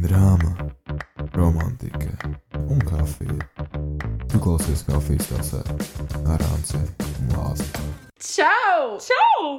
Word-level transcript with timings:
drāma, 0.00 0.54
romantika 1.34 2.08
un 2.70 2.80
kafija. 2.80 3.36
Tu 4.32 4.38
klausies 4.40 4.84
kafijas 4.88 5.28
tasē 5.28 5.60
ar 6.24 6.44
Anci 6.46 6.80
un 6.80 7.34
Lāzi. 7.34 7.66
Čau! 8.16 8.96
Čau! 9.04 9.50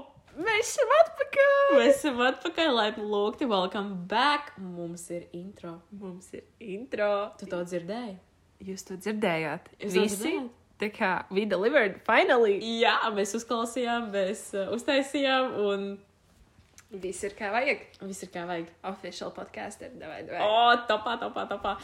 Mēs 0.41 0.71
esam 0.71 0.93
atpakaļ! 0.97 1.53
Mēs 1.77 1.99
esam 1.99 2.23
atpakaļ, 2.25 2.71
laipni 2.73 3.05
lūgti. 3.05 3.49
Welcome 3.51 4.07
back! 4.09 4.55
Mums 4.57 5.05
ir 5.13 5.27
intro. 5.37 5.75
Mums 5.93 6.31
ir 6.33 6.47
intro. 6.57 7.11
Tu 7.37 7.49
to 7.51 7.61
dzirdēji? 7.67 8.17
Jūs 8.65 8.87
to 8.89 8.97
dzirdējāt? 8.97 9.69
Jūs 9.77 9.93
to 9.93 10.05
Visi? 10.07 10.21
dzirdējāt? 10.23 10.57
Tā 10.81 10.89
kā 10.95 11.11
we 11.29 11.45
delivered 11.45 11.99
finally! 12.07 12.55
Jā, 12.81 12.97
mēs 13.13 13.35
uzklausījām, 13.37 14.09
mēs 14.15 14.47
uh, 14.57 14.71
uztaisījām, 14.73 15.53
un 15.69 15.91
Viss 16.91 17.23
ir 17.23 17.31
kā 17.37 17.47
vajag. 17.53 17.85
viss 18.03 18.23
ir 18.25 18.29
kā 18.33 18.41
vajag. 18.47 18.67
Official 18.89 19.31
podcaster, 19.31 19.93
davai, 19.95 20.25
davai. 20.27 20.41
O, 20.43 20.73
topā, 20.89 21.13
topā, 21.21 21.45
topā. 21.47 21.77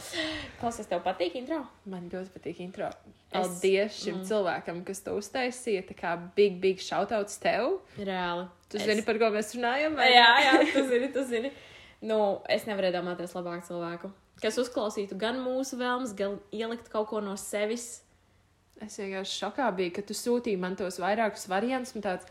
Klausies, 0.60 0.88
tev 0.90 1.00
patīk 1.06 1.38
intro? 1.40 1.62
Man 1.88 2.10
ļoti 2.12 2.34
patīk 2.34 2.60
intro. 2.60 2.90
Paldies 3.32 3.96
šim 4.02 4.18
mm. 4.18 4.26
cilvēkam, 4.28 4.82
kas 4.84 5.00
to 5.04 5.14
uztaisīja. 5.16 5.86
Tā 5.88 5.96
kā 5.96 6.12
big, 6.36 6.58
big 6.60 6.82
shoutouts 6.84 7.40
tev. 7.40 7.78
Reāli. 7.96 8.48
Tu 8.68 8.76
Es- 8.76 8.84
zini, 8.84 9.04
par 9.06 9.16
ko 9.20 9.30
mēs 9.32 9.54
runājam? 9.56 9.96
vai 9.96 10.10
Jā, 10.12 10.28
jā, 10.44 10.72
tu 10.74 10.84
zini, 10.90 11.08
tu 11.12 11.24
zini. 11.24 11.52
Nu, 12.04 12.42
es 12.48 12.68
nevarēju 12.68 12.98
domāties 13.00 13.32
labāk 13.34 13.64
cilvēku, 13.66 14.12
kas 14.42 14.60
uzklausītu 14.60 15.16
gan 15.18 15.40
mūsu 15.42 15.80
vēlmes, 15.80 16.12
gan 16.14 16.36
ielikt 16.52 16.92
kaut 16.92 17.08
ko 17.08 17.20
no 17.24 17.34
sevis. 17.40 18.02
Es 18.84 19.00
vienkārši 19.00 19.40
šokā 19.40 19.72
biju, 19.74 19.96
ka 19.96 20.04
tu 20.06 20.14
sūtīji 20.14 20.60
man 20.60 20.76
tos 20.78 21.00
vairākus 21.02 21.48
variantus. 21.50 21.96
Tāds, 22.04 22.28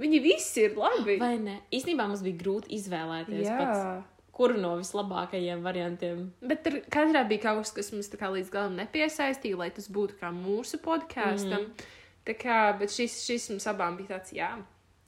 viņi 0.00 0.22
visi 0.24 0.64
ir 0.66 0.78
labi. 0.80 1.18
Vai 1.20 1.36
ne? 1.42 1.60
Īstenībā 1.74 2.06
mums 2.08 2.24
bija 2.24 2.40
grūti 2.40 2.72
izvēlēties, 2.78 3.46
Jā. 3.46 3.58
pats, 3.60 4.08
kuru 4.36 4.58
no 4.60 4.74
vislabākajiem 4.80 5.62
variantiem. 5.66 6.26
Bet 6.40 6.64
tur 6.66 6.80
katrā 6.92 7.26
bija 7.28 7.48
kaut 7.48 7.64
kas, 7.64 7.74
kas 7.76 7.92
mums 7.94 8.10
tā 8.12 8.20
kā 8.20 8.30
līdz 8.32 8.52
galam 8.54 8.78
nepiesaistīja, 8.80 9.60
lai 9.60 9.70
tas 9.76 9.90
būtu 9.92 10.16
kā 10.20 10.32
mūsu 10.34 10.80
podkāstam. 10.82 11.68
Mm. 11.68 11.88
Tā 12.28 12.36
kā, 12.36 12.58
bet 12.80 12.92
šis, 12.94 13.20
šis 13.26 13.50
mums 13.52 13.68
abām 13.70 13.96
bija 13.98 14.16
tāds, 14.16 14.32
jā, 14.36 14.50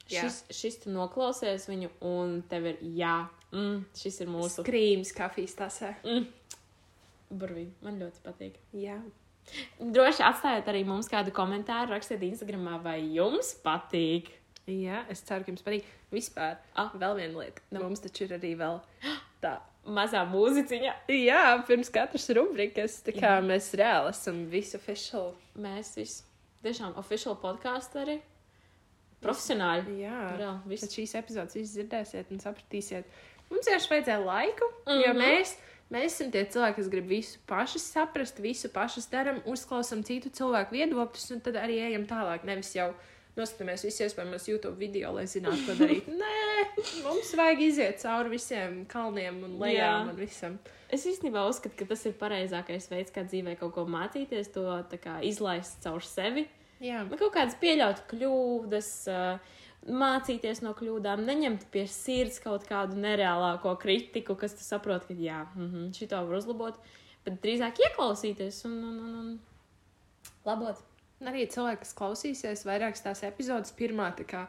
jā. 0.09 0.23
Šis, 0.25 0.43
šis 0.53 0.79
tu 0.85 0.93
noklausies 0.93 1.69
viņu, 1.69 1.91
un 2.09 2.39
tev 2.49 2.71
ir 2.73 2.85
jā, 3.01 3.17
mm, 3.53 3.83
šis 4.01 4.23
ir 4.25 4.31
mūsu 4.33 4.65
skrīms 4.65 5.13
kafijas 5.17 5.59
tasē. 5.61 5.93
burvīgi. 7.33 7.73
Man 7.85 8.01
ļoti 8.03 8.23
patīk. 8.25 8.61
Jā. 8.77 8.99
Droši 9.83 10.23
atstājiet 10.25 10.69
arī 10.71 10.85
mums 10.87 11.09
kādu 11.11 11.33
komentāru, 11.35 11.93
rakstiet 11.97 12.23
Instagram, 12.27 12.69
vai 12.85 13.01
jums 13.17 13.55
patīk. 13.65 14.31
Jā, 14.67 15.05
es 15.11 15.21
ceru, 15.27 15.45
ka 15.45 15.53
jums 15.53 15.63
patīk. 15.67 15.85
Vispār, 16.13 16.57
Ah. 16.77 16.91
vēl 16.95 17.17
viena 17.17 17.39
lieta. 17.39 17.63
Nu. 17.71 17.81
Mums 17.83 18.01
taču 18.01 18.25
ir 18.25 18.39
arī 18.39 18.57
vēl 18.57 18.81
tā. 19.43 19.59
Mazā 19.87 20.23
mūziķiņa. 20.31 20.93
Jā, 21.09 21.65
pirms 21.67 21.91
katras 21.91 22.29
rubrikas, 22.31 23.01
tā 23.03 23.13
kā 23.13 23.41
jā. 23.41 23.43
mēs 23.43 23.73
reāli 23.75 24.11
esam 24.11 24.45
visi 24.51 24.77
official. 24.77 25.35
Mēs 25.59 25.97
visi 25.97 26.23
tiešām 26.63 26.95
oficiāli 26.95 27.41
podkāstu 27.43 27.99
arī. 28.05 28.21
Profesionāļi. 29.23 29.99
Jā, 30.03 30.21
Reāli. 30.39 30.79
Tad 30.83 30.91
šīs 30.97 31.13
epizodes 31.19 31.55
jūs 31.59 31.75
dzirdēsiet 31.77 32.31
un 32.35 32.41
sapratīsiet. 32.43 33.05
Mums 33.51 33.69
vienkārši 33.69 33.91
vajadzēja 33.93 34.25
laiku, 34.25 34.65
mm 34.71 34.91
-hmm. 34.93 35.03
jo 35.07 35.13
Mhm. 35.13 35.21
mēs, 35.23 35.57
mēs 35.93 36.05
esam 36.15 36.31
tie 36.31 36.45
cilvēki, 36.45 36.77
kas 36.77 36.89
grib 36.89 37.07
visu 37.09 37.39
paši 37.47 37.79
saprast, 37.79 38.39
visu 38.39 38.69
paši 38.69 39.01
darām, 39.13 39.43
uzklausām 39.47 40.03
citu 40.05 40.31
cilvēku 40.31 40.71
viedokļus, 40.73 41.31
un 41.33 41.41
tad 41.41 41.55
arī 41.55 41.79
ejam 41.89 42.07
tālāk. 42.07 42.45
Nevis 42.45 42.75
jau 42.75 42.95
noskatāmies 43.39 43.85
visus 43.87 44.05
iespējamos 44.07 44.49
YouTube 44.51 44.77
video, 44.81 45.13
lai 45.17 45.25
zinātu, 45.31 45.65
ko 45.67 45.77
darīt. 45.79 46.09
Nē, 46.23 46.67
mums 47.07 47.33
vajag 47.39 47.63
iziet 47.65 48.03
cauri 48.03 48.35
visiem 48.35 48.83
kalniem 48.91 49.41
un 49.47 49.57
lejām 49.63 50.11
Jā. 50.11 50.13
un 50.13 50.19
visam. 50.19 50.59
Es 50.93 51.07
īstenībā 51.09 51.47
uzskatu, 51.49 51.77
ka 51.79 51.89
tas 51.95 52.05
ir 52.09 52.19
pareizākais 52.21 52.91
veids, 52.91 53.15
kā 53.15 53.25
dzīvē 53.25 53.57
kaut 53.61 53.73
ko 53.79 53.87
mācīties, 53.89 54.53
to 54.53 54.67
tā 54.91 55.01
kā 55.01 55.17
izlaist 55.25 55.81
caur 55.85 56.05
sevi. 56.05 56.45
Jā, 56.83 57.05
Nu, 57.07 57.17
kaut 57.17 57.33
kādas 57.37 57.57
pieļaut 57.63 58.03
kļūdas, 58.11 58.91
ā, 59.09 59.23
mācīties 59.87 60.61
no 60.67 60.75
kļūdām, 60.79 61.25
neņemt 61.27 61.69
pie 61.73 61.87
sirds 61.91 62.41
kaut 62.43 62.67
kādu 62.69 62.99
nereālāko 63.01 63.77
kritiku, 63.81 64.37
kas 64.39 64.59
tu 64.59 64.67
saproti, 64.67 65.15
ka 65.15 65.15
jā, 65.19 65.41
mm 65.55 65.69
-hmm, 65.69 65.93
šito 65.97 66.21
var 66.27 66.37
uzlabot, 66.39 66.79
bet 67.25 67.41
drīzāk 67.43 67.81
ieklausīties 67.87 68.65
un, 68.67 68.79
un, 68.85 68.99
un, 69.07 69.15
un 69.23 69.39
labot. 70.45 70.92
Arī 71.23 71.47
cilvēki, 71.51 71.85
kas 71.85 71.95
klausīsies 71.99 72.65
vairākas 72.67 73.05
tās 73.05 73.23
epizodes, 73.27 73.75
pirmā 73.79 74.09
tā 74.19 74.27
kā, 74.27 74.47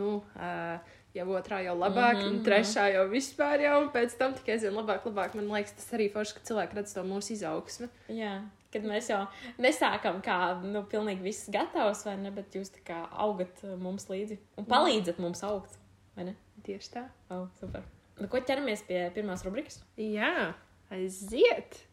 nu, 0.00 0.20
uh, 0.36 0.96
jau 1.16 1.26
otrā 1.36 1.62
jau 1.64 1.76
labāk, 1.78 2.16
mm 2.16 2.22
-hmm. 2.22 2.28
un 2.28 2.44
trešā 2.44 2.86
jau 2.94 3.06
vispār 3.08 3.60
jau, 3.60 3.80
un 3.82 3.88
pēc 3.88 4.16
tam 4.18 4.34
tikai 4.34 4.54
aizvien 4.54 4.74
labāk, 4.74 5.04
labāk. 5.04 5.34
Man 5.34 5.48
liekas, 5.48 5.72
tas 5.72 5.92
arī 5.92 6.10
forši, 6.12 6.34
ka 6.34 6.40
cilvēki 6.48 6.76
redz 6.76 6.94
to 6.94 7.02
mūsu 7.02 7.32
izaugsmi. 7.32 7.88
Jā, 8.08 8.42
kad 8.72 8.82
mēs 8.82 9.10
jau 9.10 9.26
nesākam 9.58 10.20
kā, 10.22 10.38
nu, 10.62 10.82
pilnīgi 10.82 11.22
viss 11.22 11.50
gatavs, 11.50 12.04
vai 12.04 12.16
ne, 12.16 12.30
bet 12.30 12.54
jūs 12.54 12.70
tā 12.70 12.84
kā 12.84 13.08
augat 13.12 13.62
mums 13.78 14.08
līdzi 14.08 14.38
un 14.56 14.64
palīdzat 14.64 15.18
mums 15.18 15.42
augt, 15.42 15.78
vai 16.16 16.24
ne? 16.24 16.36
Tieši 16.62 16.90
tā. 16.92 17.04
Oh, 17.30 17.48
super. 17.60 17.82
Nu, 18.20 18.28
ko 18.28 18.40
ķeramies 18.40 18.86
pie 18.88 19.10
pirmās 19.14 19.44
rubrikas? 19.44 19.82
Jā, 19.96 20.54
aiziet! 20.90 21.86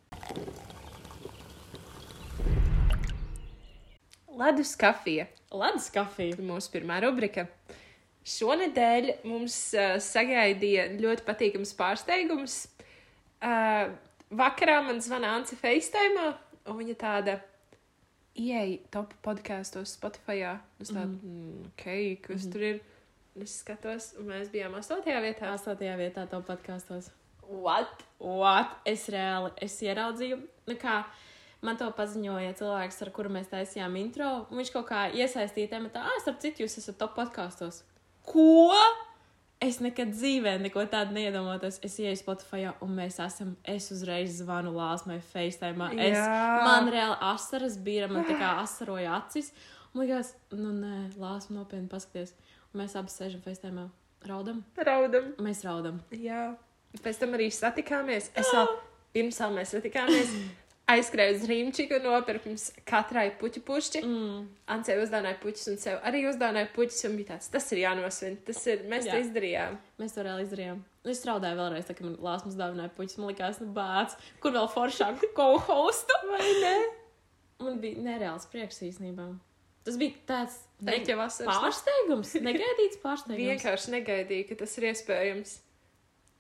Ledus 4.37 4.75
kafija 4.79 5.27
Ledus 5.53 5.89
kafija. 5.93 6.37
mūsu 6.41 6.71
pirmā 6.73 6.99
rubrika. 7.03 7.45
Šonadēļ 8.23 9.09
mums 9.27 9.55
uh, 9.75 9.97
sagaidīja 10.01 10.87
ļoti 10.95 11.25
patīkams 11.27 11.73
pārsteigums. 11.77 12.55
Uh, 13.43 13.91
vakarā 14.33 14.79
man 14.85 15.01
zvana 15.03 15.35
Anse 15.37 15.57
FaceTime, 15.59 16.31
un 16.71 16.79
viņa 16.79 16.95
tāda 16.99 17.37
ieeja 18.39 18.79
top 18.93 19.13
podkāstos 19.25 19.97
Spotify. 19.97 20.55
Es 20.81 20.93
tādu, 20.93 21.19
mm, 21.19 21.67
ok, 21.73 21.85
kas 22.23 22.45
mm 22.45 22.47
-hmm. 22.47 22.51
tur 22.53 22.61
ir? 22.61 22.81
Es 23.41 23.59
skatos, 23.59 24.13
un 24.19 24.27
mēs 24.29 24.49
bijām 24.53 24.75
astotajā 24.77 25.19
vietā. 25.21 25.53
Astotajā 25.53 25.97
vietā 25.97 26.27
to 26.29 26.41
podkāstos. 26.41 27.09
What? 27.49 28.03
What? 28.19 28.77
Es 28.85 29.09
reāli 29.09 29.51
es 29.61 29.81
ieraudzīju, 29.81 30.37
nu 30.67 30.75
kā 30.75 31.03
man 31.65 31.79
to 31.79 31.87
paziņoja 31.95 32.57
cilvēks, 32.59 32.99
ar 33.05 33.11
kuru 33.15 33.31
mēs 33.33 33.49
taisījām 33.51 33.95
intro. 34.01 34.29
Viņš 34.53 34.73
kaut 34.75 34.89
kā 34.91 35.07
iesaistīja 35.15 35.71
tematā, 35.77 36.03
ah, 36.05 36.19
starp 36.23 36.41
citu, 36.43 36.65
jūs 36.65 36.77
esat 36.81 36.99
top 36.99 37.15
podkāstos. 37.17 37.81
Ko? 38.27 38.73
Es 39.63 39.77
nekad 39.79 40.11
dzīvē 40.11 40.57
neko 40.59 40.83
tādu 40.91 41.15
neiedomājos. 41.15 41.77
Es 41.87 41.95
ienāku 42.01 42.19
Spotify, 42.19 42.65
un 42.83 42.97
mēs 42.97 43.19
esam. 43.23 43.53
Es 43.63 43.87
uzreiz 43.95 44.41
zvanu 44.41 44.73
Lāsmai 44.75 45.21
FaceTime. 45.23 45.87
Es, 46.03 46.17
man 46.19 46.89
reāli 46.91 47.15
asaras 47.29 47.77
bija, 47.79 48.09
man 48.11 48.27
tā 48.27 48.35
kā 48.39 48.57
asaroja 48.59 49.15
acis. 49.21 49.53
Un 49.93 50.03
likās, 50.03 50.33
nu 50.51 50.73
nē, 50.75 50.97
Lāsma 51.21 51.61
nopietni 51.61 51.87
paskaties. 51.91 52.35
Un 52.73 52.81
mēs 52.81 52.97
abi 52.99 53.13
sēžam 53.13 53.43
FaceTime, 53.45 53.87
raudam. 54.27 54.63
Raudam. 54.83 55.31
Mēs 55.45 55.63
raudam. 55.63 56.01
Jā. 56.11 56.49
Pēc 56.99 57.23
tam 57.23 57.37
arī 57.37 57.47
satikāmies. 57.53 58.33
Es 58.35 58.51
vēl 58.51 58.67
pirms 59.15 59.39
tam 59.39 59.55
mēs 59.61 59.77
satikāmies. 59.77 60.35
Aizskrēju 60.91 61.37
uz 61.37 61.43
Rīmčiku 61.47 61.97
nopirku 62.03 62.51
mums 62.51 62.65
katrai 62.89 63.29
puķu 63.39 63.61
pušķi. 63.63 64.01
Mm. 64.03 64.41
Ancei 64.73 64.97
uzdāvināja 64.99 65.37
puķus 65.39 65.69
un 65.71 65.77
sev 65.79 66.01
arī 66.03 66.25
uzdāvināja 66.27 66.67
puķus. 66.75 67.05
Un 67.07 67.15
bija 67.19 67.29
tāds, 67.33 67.47
tas 67.53 67.69
ir 67.71 67.79
jānosvin. 67.85 68.35
Tas 68.49 68.59
ir, 68.67 68.83
mēs 68.91 69.07
Jā. 69.07 69.13
to 69.15 69.21
izdarījām. 69.23 69.77
Mēs 70.01 70.17
to 70.17 70.25
reāli 70.27 70.43
izdarījām. 70.43 70.81
Es 71.07 71.23
strādāju 71.23 71.59
vēlreiz, 71.61 71.87
tā, 71.87 71.95
kad 71.95 72.09
man 72.09 72.19
Lāsmas 72.23 72.59
dāvināja 72.59 72.91
puķis. 72.97 73.15
Man 73.21 73.31
likās, 73.31 73.61
nu, 73.63 73.69
bāc, 73.75 74.17
kur 74.43 74.55
vēl 74.55 74.67
foršāku 74.75 75.31
co-hostu. 75.39 76.19
Vai 76.33 76.51
ne? 76.65 76.75
Man 77.63 77.79
bija 77.79 78.03
nereāls 78.03 78.47
prieks 78.51 78.83
īstenībā. 78.83 79.31
Tas 79.87 79.97
bija 79.99 80.19
tāds 80.27 80.61
Teikt 80.83 81.09
jau 81.11 81.17
vasaras. 81.19 81.59
pārsteigums, 81.63 82.35
negaidīts 82.49 82.99
pārsteigums. 83.03 83.49
Vienkārši 83.55 83.95
negaidīju, 83.97 84.51
ka 84.51 84.59
tas 84.63 84.75
ir 84.79 84.91
iespējams. 84.91 85.57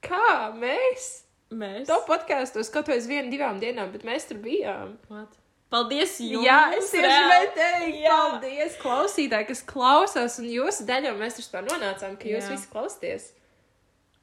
Kā 0.03 0.51
mēs? 0.59 1.09
Mēs. 1.53 1.85
To 1.89 1.99
podkāstos 2.07 2.71
kaut 2.73 2.89
vai 2.91 2.97
uz 3.01 3.07
vienu, 3.09 3.29
divām 3.33 3.59
dienām, 3.61 3.91
bet 3.93 4.03
mēs 4.07 4.27
tur 4.29 4.39
bijām. 4.43 4.95
What? 5.11 5.39
Paldies 5.73 6.19
jums! 6.21 6.45
Jā, 6.45 6.59
es 6.77 6.91
tieši 6.93 7.93
Jā. 8.03 8.09
paldies 8.11 8.75
klausītāji, 8.81 9.47
kas 9.49 9.63
klausās, 9.65 10.35
un 10.41 10.45
jūsu 10.51 10.85
daļā 10.85 11.15
mēs 11.17 11.39
tur 11.39 11.47
spēr 11.47 11.65
nonācām, 11.65 12.13
ka 12.21 12.29
jūs 12.29 12.45
Jā. 12.45 12.51
visi 12.53 12.69
klausāties. 12.69 13.31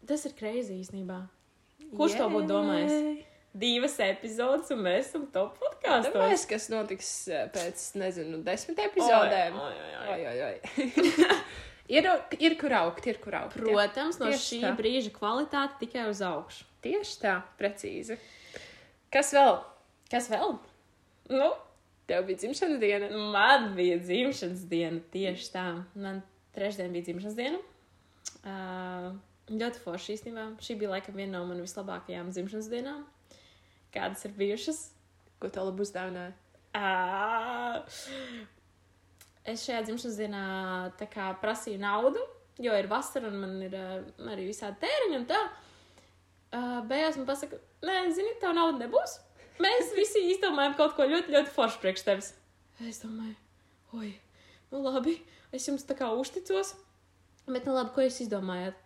Tas 0.06 0.23
ir 0.29 0.37
kreizi 0.38 0.77
īstenībā. 0.79 1.19
Kurš 1.99 2.15
to 2.21 2.29
būtu 2.31 2.47
domājis? 2.53 2.94
Divas 3.50 3.97
epizodes, 4.06 4.71
un 4.71 4.85
mēs 4.87 5.09
esam 5.09 5.25
top 5.35 5.56
podkāstos. 5.59 6.12
Domājies, 6.15 6.44
kas 6.47 6.69
notiks 6.71 7.11
eh, 7.35 7.49
pēc, 7.50 7.83
nezinu, 7.99 8.44
desmit 8.47 8.79
epizodēm. 8.87 9.59
Oi, 9.59 9.75
oi, 9.75 9.91
oi. 9.91 10.06
Oi, 10.15 10.21
oi, 10.31 10.38
oi. 10.47 11.41
ir, 11.99 12.06
ir 12.47 12.55
kur 12.61 12.76
augt, 12.79 13.11
ir 13.11 13.19
kur 13.19 13.35
augt. 13.41 13.59
jā. 13.59 13.67
Protams, 13.67 14.21
no 14.23 14.31
Tieši 14.31 14.47
šī 14.53 14.61
tā. 14.69 14.75
brīža 14.79 15.11
kvalitāte 15.19 15.81
tikai 15.83 16.06
uz 16.12 16.23
augšu. 16.23 16.69
Tieši 16.85 17.17
tā, 17.21 17.35
precīzi. 17.59 18.17
Kas 19.12 19.35
vēl? 19.37 19.59
Kas 20.11 20.31
vēl? 20.32 20.55
Nu, 21.31 21.50
Tev 22.11 22.25
bija 22.27 22.37
dzimšanas 22.37 22.81
diena. 22.82 23.09
Man 23.32 23.75
bija 23.77 23.99
dzimšanas 24.03 24.65
diena 24.67 24.99
tieši 25.12 25.44
tā. 25.53 25.67
Man 25.94 26.17
trešdien 26.56 26.91
bija 26.91 27.06
dzimšanas 27.06 27.37
diena. 27.38 27.61
Uh, 28.43 29.12
Ļoti 29.50 29.82
forši 29.85 30.17
īstenībā. 30.17 30.49
Šī 30.62 30.75
bija 30.81 30.91
laikam 30.97 31.15
viena 31.15 31.37
no 31.37 31.44
manām 31.47 31.62
vislabākajām 31.62 32.32
dzimšanas 32.35 32.69
dienām, 32.71 33.05
kādas 33.94 34.26
ir 34.26 34.35
bijušas. 34.38 34.83
Ko 35.43 35.50
tev 35.55 35.69
labi 35.69 35.87
uzdāvināja? 35.87 36.35
Ā, 36.75 37.87
Es 39.50 39.65
šajā 39.65 39.87
dzimšanas 39.87 40.19
dienā 40.21 40.44
kā 41.15 41.31
prasīju 41.43 41.81
naudu, 41.83 42.23
jo 42.62 42.75
ir 42.79 42.91
vasara 42.91 43.31
un 43.31 43.38
man 43.43 43.56
ir 43.67 43.75
uh, 43.75 43.97
arī 44.35 44.50
visādi 44.50 44.83
tēriņi 44.83 45.19
un 45.23 45.31
tā. 45.31 45.41
Uh, 45.47 45.69
beigās 46.50 47.19
man 47.19 47.26
pasaka, 47.29 47.61
nē, 47.87 47.97
zini, 48.17 48.35
tev 48.43 48.55
nauda 48.56 48.82
nebūs. 48.82 49.19
Mēs 49.61 49.93
visi 49.97 50.23
izdomājam 50.32 50.76
kaut 50.79 50.97
ko 50.97 51.06
ļoti, 51.08 51.35
ļoti 51.35 51.52
foršu 51.55 51.81
priekš 51.82 52.05
tevis. 52.06 52.31
Es 52.88 53.02
domāju, 53.02 53.35
oi, 53.99 54.14
nu 54.73 54.81
labi, 54.87 55.19
es 55.52 55.67
jums 55.69 55.85
tā 55.85 55.97
kā 55.99 56.08
uzticos. 56.17 56.75
Bet, 57.50 57.67
nu 57.67 57.75
labi, 57.75 57.93
ko 57.94 58.05
jūs 58.05 58.23
izdomājāt? 58.25 58.79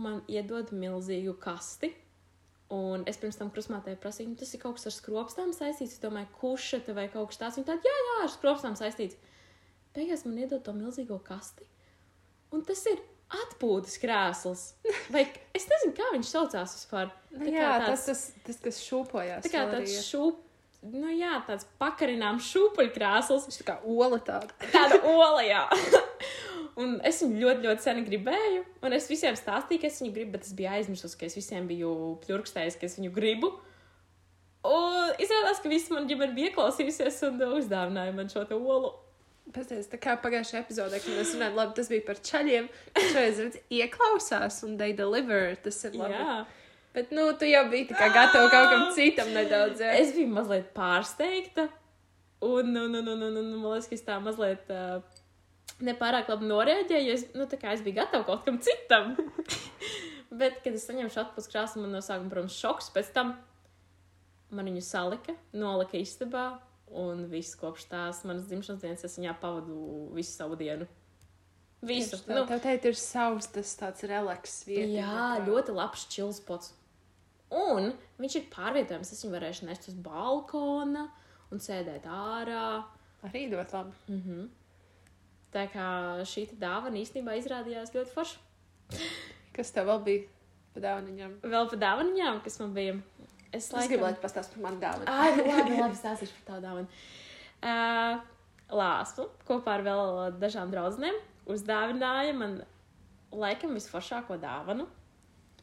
Man 0.00 0.22
iedod 0.30 0.70
milzīgu 0.72 1.34
kasti. 1.42 1.90
Un 2.70 3.02
es 3.10 3.18
pirms 3.18 3.34
tam 3.34 3.48
krusmātē 3.50 3.96
prasīju, 3.98 4.30
nu, 4.30 4.38
tas 4.38 4.52
ir 4.54 4.60
kaut 4.62 4.76
kas 4.78 4.86
ar 4.86 4.94
skropstām 4.94 5.50
saistīts. 5.52 5.96
Es 5.96 6.02
domāju, 6.02 6.30
kušata 6.38 6.94
vai 6.94 7.08
kaut 7.10 7.32
kas 7.32 7.40
tāds. 7.40 7.58
Viņa 7.58 7.66
tāda, 7.72 7.90
jā, 7.90 7.96
jā, 8.06 8.16
ar 8.22 8.30
skropstām 8.30 8.76
saistīts. 8.78 9.18
Beigās 9.96 10.22
man 10.24 10.38
iedod 10.38 10.62
to 10.62 10.74
milzīgo 10.76 11.18
kasti. 11.26 11.66
Un 12.54 12.62
tas 12.66 12.84
ir 12.86 13.02
atpūtas 13.30 13.96
krēsls. 14.02 14.62
Vai 15.14 15.24
es 15.56 15.66
nezinu, 15.70 15.94
kā 15.96 16.10
viņš 16.14 16.30
saucās 16.34 16.76
vispār. 16.78 17.10
Nu, 17.30 17.44
Tā 17.46 17.52
jā, 17.54 17.72
tāds- 17.86 18.06
tas, 18.06 18.06
tas, 18.06 18.44
tas, 18.46 18.60
kas 18.64 18.80
šūpojās. 18.84 19.44
Tā 19.46 19.52
kā 19.52 19.64
tāds 19.70 19.92
arī. 19.94 20.04
šūp, 20.08 20.40
nu 20.96 21.12
jā, 21.14 21.36
tāds 21.46 21.66
pakarinām 21.78 22.40
šūpuļkrēsls. 22.42 23.46
Viņš 23.48 23.58
tā 23.62 23.66
kā 23.70 23.76
ola 23.86 24.18
tāda. 24.26 24.50
Tāda 24.72 24.98
ola, 25.14 25.42
jā. 25.46 25.64
Un 26.80 26.94
es 27.04 27.18
viņu 27.22 27.40
ļoti, 27.42 27.64
ļoti 27.66 27.84
sen 27.84 27.98
gribēju. 28.06 28.60
Un 28.86 28.94
es 28.96 29.08
visiem 29.10 29.34
stāstīju, 29.36 29.82
ka 29.82 29.88
es 29.90 29.98
viņu 30.00 30.14
gribu, 30.16 30.34
bet 30.36 30.46
es 30.46 30.54
biju 30.56 30.70
aizmirsus, 30.78 31.16
ka 31.18 31.26
es 31.26 31.34
visiem 31.36 31.66
biju 31.68 31.90
pļurkstējis, 32.24 32.78
ka 32.80 32.86
es 32.88 32.94
viņu 32.98 33.10
gribu. 33.16 33.50
Un 34.64 35.12
izrādās, 35.20 35.60
ka 35.64 35.70
viss 35.72 35.90
man 35.92 36.06
ģimene 36.08 36.34
bija 36.36 36.50
ieklausījusies 36.50 37.18
un 37.28 37.38
uzdāvināja 37.58 38.12
man 38.16 38.28
šo 38.32 38.42
te 38.48 38.56
olu. 38.56 38.90
Pasties, 39.50 39.88
tā 39.90 39.98
kā 39.98 40.14
pagājušajā 40.22 40.62
epizodē, 40.62 41.00
kad 41.02 41.16
mēs 41.16 41.34
runājām, 41.34 41.56
labi, 41.58 41.74
tas 41.78 41.88
bija 41.90 42.04
par 42.06 42.18
ceļiem. 42.28 42.68
Šoreiz 42.98 43.40
redz, 43.42 43.60
ieklausās 43.74 44.60
un 44.66 44.76
they 44.78 44.94
deliver. 44.96 45.56
Tas 45.64 45.78
ir 45.88 45.96
labi. 45.98 46.18
Jā. 46.18 46.36
Bet, 46.94 47.10
nu, 47.14 47.28
tu 47.38 47.46
jau 47.46 47.64
biji 47.70 47.88
tā 47.90 47.98
kā 47.98 48.08
gatava 48.14 48.50
kaut 48.50 48.70
kam 48.72 48.84
citam 48.94 49.30
nedaudz. 49.34 49.82
Jā. 49.82 49.94
Es 49.98 50.14
biju 50.14 50.30
mazliet 50.34 50.70
pārsteigta. 50.76 51.68
Un, 52.46 52.70
un, 52.72 52.94
un, 53.00 53.10
un, 53.14 53.26
un, 53.26 53.36
un 53.42 53.50
man 53.56 53.74
liekas, 53.74 53.90
ka 53.90 53.98
es 53.98 54.06
tā 54.06 54.16
mazliet 54.22 54.70
uh, 54.74 55.02
nepārāk 55.84 56.30
labi 56.32 56.48
noreaģēju. 56.50 57.10
jo 57.10 57.18
Es, 57.18 57.26
nu, 57.36 57.46
tā 57.50 57.58
kā 57.60 57.74
es 57.74 57.84
biju 57.86 57.98
gatava 58.00 58.26
kaut 58.28 58.46
kam 58.46 58.58
citam. 58.64 59.14
Bet, 60.40 60.62
kad 60.64 60.74
es 60.74 60.86
saņēmu 60.86 61.10
šo 61.10 61.24
atpūtas 61.24 61.50
krāsu, 61.50 61.82
man 61.82 61.94
no 61.94 62.02
sākuma, 62.04 62.30
protams, 62.32 62.58
šoks. 62.58 62.90
Pēc 62.94 63.10
tam 63.14 63.34
man 64.54 64.70
viņu 64.70 64.82
salika, 64.84 65.34
nolika 65.56 65.98
istabā. 65.98 66.52
Un 66.90 67.28
viss 67.30 67.54
kopš 67.58 67.86
tās 67.90 68.24
manas 68.26 68.48
dzimšanas 68.50 68.82
dienas 68.82 69.04
es 69.06 69.18
viņā 69.18 69.36
pavadu 69.38 70.08
visu 70.16 70.32
savu 70.32 70.56
dienu. 70.58 70.88
Visu. 71.80 72.16
Tieši 72.16 72.26
tā. 72.26 72.34
Nu, 72.34 72.44
tev 72.48 72.60
teikt, 72.64 72.88
ir 72.90 72.98
savs 72.98 73.48
tas 73.54 73.72
tāds 73.78 74.04
relaks 74.10 74.60
vieta. 74.66 74.88
Jā, 74.98 75.28
ļoti 75.46 75.74
labs 75.76 76.04
čilspots. 76.12 76.74
Un 77.50 77.92
viņš 78.20 78.36
ir 78.40 78.48
pārvietojams. 78.52 79.12
Es 79.14 79.22
viņu 79.24 79.36
varēšu 79.36 79.68
nest 79.68 79.88
uz 79.90 79.96
balkona 80.02 81.06
un 81.50 81.62
sēdēt 81.62 82.06
ārā. 82.10 82.82
Arī 83.26 83.46
ļoti 83.52 83.76
labi. 83.76 83.96
Mm 84.08 84.20
-hmm. 84.26 84.48
Tā 85.50 85.66
kā 85.72 85.86
šī 86.30 86.46
dāvana 86.58 87.00
īstenībā 87.00 87.34
izrādījās 87.38 87.94
ļoti 87.94 88.14
forša. 88.14 88.38
Kas 89.56 89.72
tev 89.74 89.86
vēl 89.90 90.04
bija 90.04 90.22
pa 90.74 90.80
dāvaniņām? 90.80 91.40
Vēl 91.42 91.70
par 91.70 91.78
dāvanām, 91.78 92.42
kas 92.44 92.60
man 92.60 92.74
bija. 92.74 93.00
Es 93.52 93.66
Es 93.72 93.88
gribu, 93.90 94.04
lai 94.06 94.14
tu 94.14 94.22
pastāst 94.22 94.52
par 94.54 94.62
manu 94.68 94.78
dāvanu. 94.82 95.08
Ai, 95.10 95.32
nu 95.36 95.46
labi, 95.48 95.78
labi, 95.84 95.98
stāstīšu 95.98 96.36
par 96.38 96.46
tavu 96.52 96.66
dāvanu. 96.66 97.00
Uh, 97.60 98.20
Lāsmu 98.70 99.26
kopā 99.48 99.80
ar 99.80 99.82
vēl 99.82 100.38
dažām 100.38 100.70
draudzenēm 100.70 101.16
uzdāvināja 101.50 102.34
man 102.36 102.60
laikam 103.34 103.74
visforšāko 103.74 104.38
dāvanu. 104.42 104.86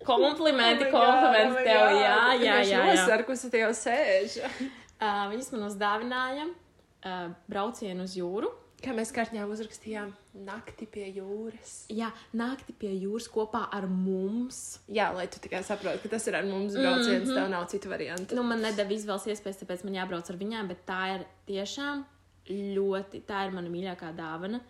Komplimenti, 0.06 0.88
Oh 0.92 0.94
komplimenti 0.94 1.56
oh 1.56 1.66
tev, 1.66 1.82
God. 1.82 2.02
jā, 2.02 2.20
jā, 2.44 2.58
jā. 2.62 2.64
jā. 2.72 2.84
Nosarkus 2.92 3.48
te 3.52 3.64
jau 3.64 3.72
sēž. 3.76 4.38
Uh, 4.44 5.24
viņas 5.32 5.52
man 5.56 5.68
uzdāvināja 5.72 6.48
uh, 6.48 7.30
braucienu 7.50 8.06
uz 8.08 8.18
jūru. 8.20 8.52
Kā 8.84 8.94
mēs 8.94 9.10
kārtņā 9.16 9.48
uzrakstījām, 9.50 10.12
nakti 10.46 10.88
pie 10.90 11.08
jūras. 11.16 11.74
Jā, 11.94 12.10
naktī 12.38 12.76
pie 12.78 12.92
jūras 12.94 13.28
kopā 13.32 13.64
ar 13.74 13.88
mums. 13.90 14.80
Jā, 14.92 15.10
lai 15.16 15.28
tu 15.32 15.42
tikai 15.44 15.64
saproti, 15.66 16.04
ka 16.04 16.12
tas 16.16 16.28
ir 16.30 16.38
ar 16.40 16.48
mums 16.48 16.76
brauciens, 16.78 17.26
mm 17.26 17.32
-hmm. 17.32 17.36
tev 17.36 17.50
nav 17.50 17.68
citu 17.72 17.90
variantu. 17.90 18.36
Nu, 18.36 18.44
man 18.44 18.62
nedēļa 18.62 18.94
izvēles 18.96 19.28
iespējas, 19.28 19.62
tāpēc 19.64 19.84
man 19.84 20.00
jābrauc 20.00 20.30
ar 20.30 20.38
viņām, 20.38 20.68
bet 20.68 20.86
tā 20.86 21.02
ir 21.16 21.26
tiešām 21.48 22.06
ļoti, 22.50 23.22
tā 23.28 23.46
ir 23.48 23.52
mana 23.54 23.70
mīļākā 23.70 24.16
dāvana. 24.16 24.62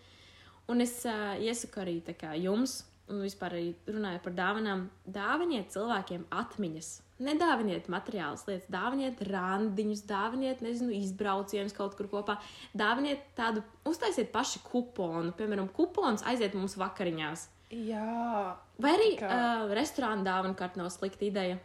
Un 0.68 0.81
es 0.81 1.06
uh, 1.06 1.36
iesaku 1.40 1.80
arī 1.80 2.02
kā 2.19 2.36
jums, 2.36 2.84
un 3.08 3.22
vispār 3.22 3.54
arī 3.56 3.75
runāju 3.88 4.19
par 4.24 4.34
dāvanām, 4.34 4.90
dāviniet 5.06 5.72
cilvēkiem 5.72 6.25
atmiņas. 6.30 7.06
Nedāviniet 7.24 7.88
materiālas 7.90 8.44
lietas, 8.46 8.68
dāviniet 8.69 9.24
randiņus, 9.25 10.04
dāviniet, 10.06 10.60
nezinu, 10.62 10.92
izbraucienus 11.00 11.74
kaut 11.74 11.96
kur 11.98 12.10
kopā. 12.12 12.36
Dāviniet 12.78 13.24
tādu, 13.38 13.64
uztaisiet 13.90 14.30
paši 14.34 14.62
kuponu, 14.68 15.34
piemēram, 15.38 15.72
kupons 15.74 16.25
aiziet 16.30 16.54
mums 16.54 16.78
vakariņās. 16.78 17.48
Jā, 17.74 18.56
Vai 18.80 18.94
arī 18.96 19.10
Kā? 19.19 19.28
uh, 19.28 19.74
restorāna 19.75 20.24
dāvana 20.24 20.56
kārt 20.56 20.78
nav 20.80 20.92
slikta 20.94 21.25
ideja. 21.28 21.58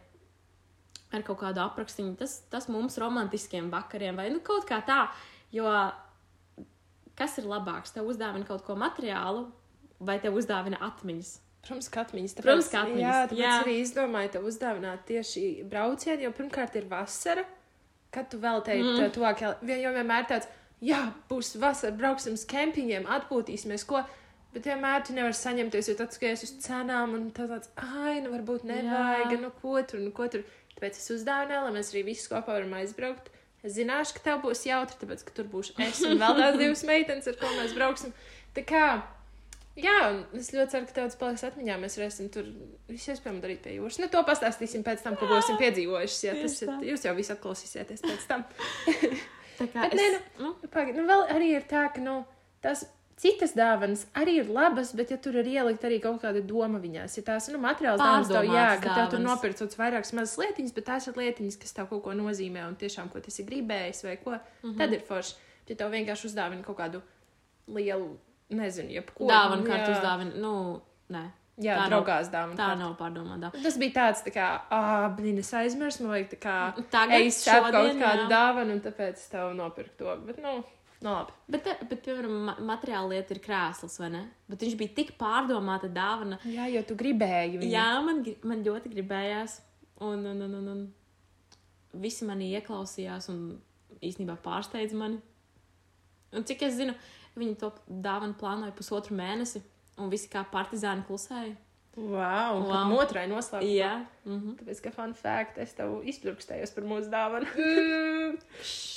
Ar 1.13 1.21
kaut 1.21 1.37
kādu 1.43 1.61
aprakstu. 1.61 2.07
Tas, 2.17 2.39
tas 2.49 2.65
mums 2.73 2.97
romantiskiem 2.97 3.69
vakariem 3.71 4.17
vai 4.17 4.31
nu, 4.33 4.41
kaut 4.41 4.65
kā 4.67 4.81
tā. 4.83 5.03
Jo 5.53 5.69
kas 7.19 7.37
ir 7.37 7.47
labāks? 7.49 7.93
Tev 7.93 8.09
uzdāvina 8.09 8.47
kaut 8.47 8.65
ko 8.65 8.75
materiālu 8.79 9.45
vai 10.03 10.17
tev 10.23 10.37
uzdāvina 10.39 10.79
atmiņas? 10.81 11.35
Protams, 11.63 11.89
ka 11.89 12.01
atmiņas. 12.03 12.33
Tāpēc, 12.37 12.47
Protams, 12.47 12.69
ka 12.73 12.81
atmiņas, 12.85 13.03
Jā, 13.03 13.19
tāpēc 13.31 13.43
jā. 13.43 13.51
arī 13.63 13.75
izdomāju 13.81 14.31
tev 14.35 14.47
uzdāvināt 14.49 15.05
tieši 15.09 15.43
braucienu, 15.71 16.25
jo 16.27 16.31
pirmkārt 16.39 16.75
ir 16.79 16.89
vasara, 16.91 17.45
kad 18.13 18.27
tu 18.29 18.37
vēl 18.43 18.59
teici, 18.67 18.91
Mm. 18.99 19.13
tuvāk, 19.15 19.41
jo 19.41 19.93
vienmēr 19.95 20.27
tāds, 20.29 20.47
jā, 20.83 20.99
būs 21.29 21.55
vasara, 21.59 21.95
brauksim 21.97 22.33
uz 22.37 22.43
kempiņiem, 22.45 23.07
atpūtīsimies, 23.07 23.85
ko. 23.87 24.03
Bet 24.53 24.67
vienmēr 24.69 25.01
tu 25.07 25.13
nevari 25.17 25.33
saņemties, 25.33 25.87
jo 25.89 25.95
tad 25.97 26.11
skaties 26.13 26.43
uz 26.45 26.51
cenām, 26.61 27.15
un 27.17 27.31
tā 27.33 27.47
tāds, 27.49 27.69
ai, 27.75 28.19
nu 28.21 28.29
varbūt 28.35 28.67
nevajag, 28.69 29.31
Jā. 29.33 29.39
nu 29.41 29.49
ko 29.61 29.81
tur, 29.81 29.99
nu 29.99 30.11
ko 30.11 30.27
tur. 30.29 30.43
Tāpēc 30.75 30.99
es 30.99 31.09
uzdāvināju, 31.15 31.63
lai 31.63 31.71
mēs 31.79 31.89
arī 31.93 32.03
visi 32.05 32.27
kopā 32.29 32.53
varam 32.59 32.73
aizbraukt. 32.77 33.31
Es 33.63 33.73
zināšu, 33.79 34.13
ka 34.13 34.19
tev 34.27 34.41
būs 34.43 34.61
jautri, 34.67 34.99
tāpēc, 35.01 35.23
ka 35.25 35.31
tur 35.33 35.45
būs 35.49 35.71
es 35.79 36.01
un 36.05 36.19
vēl 36.19 36.35
tās 36.37 36.57
divas 36.59 36.83
meitenes, 36.83 37.27
ar 37.31 37.33
ko 37.39 37.47
mēs 37.57 37.73
brauksim. 37.73 38.13
Tā 38.53 38.61
kā, 38.67 39.01
jā, 39.79 39.97
un 40.11 40.39
es 40.39 40.51
ļoti 40.53 40.75
ceru, 40.75 40.87
ka 40.89 40.97
tev 40.97 41.09
tas 41.09 41.19
paliks 41.19 41.45
atmiņā. 41.47 41.77
Mēs 41.81 41.99
varēsim 41.99 42.31
tur 42.33 42.49
visu 42.89 43.13
iespējamo 43.13 43.43
darīt 43.43 43.63
pie 43.65 43.77
jūras. 43.77 43.99
Nu, 44.01 44.09
to 44.13 44.23
pastāstīsim 44.27 44.85
pēc 44.85 45.05
tam, 45.05 45.17
ko 45.19 45.29
būsim 45.31 45.59
piedzīvojuši. 45.61 46.25
Jā, 46.27 46.35
tas 46.41 46.57
ir, 46.65 46.73
jūs 46.91 47.07
jau 47.07 47.15
visu 47.17 47.35
atklausīsieties 47.35 48.05
pēc 48.05 48.27
tam. 48.29 48.45
Tā 49.59 49.69
kā 49.69 49.85
Bet 49.85 49.95
nē, 49.97 50.09
nu, 50.41 50.55
Pagaid, 50.73 50.97
nu, 50.97 51.05
vēl 51.09 51.27
arī 51.29 51.53
ir 51.59 51.65
tā, 51.69 51.85
ka, 51.93 52.01
nu, 52.01 52.23
tās 52.63 52.87
citas 53.19 53.53
dāvanas 53.55 54.05
arī 54.17 54.39
ir 54.41 54.49
labas, 54.51 54.91
bet, 54.97 55.13
ja 55.13 55.19
tur 55.21 55.37
ir 55.39 55.47
ielikt 55.49 55.85
arī 55.87 55.99
kaut 56.03 56.19
kāda 56.23 56.41
doma 56.45 56.81
viņās, 56.81 57.19
ja 57.19 57.25
tās, 57.27 57.49
nu, 57.53 57.61
materiāls 57.61 58.01
dāvanas 58.01 58.31
tev, 58.31 58.49
jā, 58.49 58.67
ka 58.81 58.89
tev 58.89 59.11
tur 59.13 59.19
dāvanas. 59.19 59.27
nopirkt 59.29 59.61
kaut 59.61 59.69
kādas 59.69 59.79
vairākas 59.79 60.13
mazas 60.17 60.35
lietiņas, 60.41 60.75
bet 60.75 60.87
tās 60.89 61.07
ir 61.07 61.19
lietiņas, 61.21 61.59
kas 61.61 61.77
tev 61.77 61.89
kaut 61.91 62.03
ko 62.07 62.17
nozīmē 62.17 62.65
un 62.67 62.77
tiešām, 62.81 63.11
ko 63.13 63.21
tas 63.23 63.39
ir 63.39 63.49
gribējis 63.49 64.03
vai 64.07 64.17
ko, 64.17 64.35
mm. 64.35 64.43
-hmm. 64.63 64.77
tad 64.81 64.97
ir 64.97 65.05
forši. 65.07 65.35
Ja 65.69 65.79
tev 65.79 65.93
vienkārši 65.93 66.27
uzdāvina 66.27 66.65
kaut 66.65 66.77
kādu 66.81 67.03
lielu, 67.71 68.17
nezinu, 68.57 68.93
jebko. 68.97 69.27
dāvana 69.29 69.63
jā. 69.63 69.69
kārtu 69.69 69.95
uzdāvina. 69.95 70.35
Nu, 70.43 70.53
nē. 71.13 71.23
Jā, 71.61 71.75
Tā 71.77 71.89
draugās 71.91 72.29
dāvana. 72.33 72.57
Tā 72.57 72.71
nav 72.79 72.95
pārdomāta. 72.97 73.51
Tas 73.61 73.75
bija 73.77 73.93
tāds, 73.99 74.23
tā 74.25 74.31
kā, 74.33 74.45
ah, 74.73 75.03
blīni, 75.13 75.43
es 75.45 75.51
aizmirsu, 75.53 76.01
man 76.01 76.15
vajag 76.15 76.31
tā 76.31 76.39
kā, 76.41 76.55
Tagad, 76.89 77.19
ej, 77.19 77.27
sēp 77.35 77.67
kaut 77.67 77.91
kādu 77.99 78.23
jā. 78.23 78.29
dāvanu, 78.31 78.73
un 78.73 78.81
tāpēc 78.81 79.19
es 79.21 79.27
tev 79.29 79.51
nopirku 79.53 79.93
to. 79.99 80.15
Bet, 80.25 80.39
nu, 80.41 80.55
nu 81.05 81.11
labi. 81.13 81.35
Bet, 81.53 81.63
te- 81.67 81.85
bet 81.91 82.01
piemēram, 82.07 82.33
ma 82.47 82.55
materiāla 82.73 83.11
lieta 83.13 83.35
ir 83.37 83.41
krēsls, 83.45 83.99
vai 84.01 84.09
ne? 84.15 84.23
Bet 84.49 84.65
viņš 84.65 84.79
bija 84.81 84.95
tik 84.97 85.13
pārdomāta 85.21 85.91
dāvana. 85.93 86.39
Jā, 86.49 86.65
jo 86.73 86.81
tu 86.89 86.97
gribēji 86.97 87.59
viņu. 87.61 87.69
Jā, 87.69 87.85
man, 88.01 88.25
man 88.49 88.65
ļoti 88.65 88.89
gribējās. 88.95 89.59
Un, 90.01 90.25
un, 90.25 90.41
un, 90.47 90.55
un, 90.57 90.67
un 90.73 92.01
visi 92.01 92.25
mani 92.25 92.49
ieklausījās 92.57 93.29
un 93.29 93.43
īstenībā 94.01 94.39
pārsteidza 94.41 94.97
mani. 94.97 95.21
Un 96.33 96.41
cik 96.49 96.63
es 96.65 96.79
zinu, 96.79 96.95
viņi 97.37 97.57
to 97.59 97.71
dāvanu 97.89 98.35
plānoja 98.39 98.73
pusotru 98.77 99.15
mēnesi, 99.17 99.61
un 99.97 100.09
visi 100.13 100.29
kā 100.29 100.43
partizāni 100.51 101.05
klusēja. 101.07 101.55
Wow, 101.95 102.63
Wow. 102.65 102.95
otrai 102.97 103.27
noslēpumā. 103.29 103.69
Jā, 103.69 103.91
mhm. 104.25 104.55
Tāpēc, 104.57 104.79
ka 104.81 104.91
fun 104.95 105.13
fact, 105.13 105.59
es 105.61 105.73
tev 105.77 105.99
izpļukstējos 106.09 106.73
par 106.73 106.83
mūsu 106.89 107.11
dāvanu. 107.13 107.45
Mm. 107.53 108.39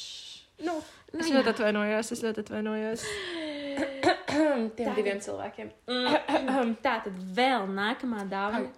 nu, 0.67 0.79
Nu, 1.13 1.21
es 1.23 1.29
jā. 1.31 1.37
ļoti 1.39 1.53
atvainojos, 1.53 2.09
es 2.13 2.23
ļoti 2.25 2.43
atvainojos. 2.45 3.05
Tiem 4.37 4.71
Tagad- 4.77 4.97
diviem 4.99 5.21
cilvēkiem. 5.25 5.71
Mm. 5.89 6.75
Tā 6.85 6.97
tad 7.05 7.15
vēl 7.37 7.69
nākamā 7.73 8.25
dāvana. 8.29 8.73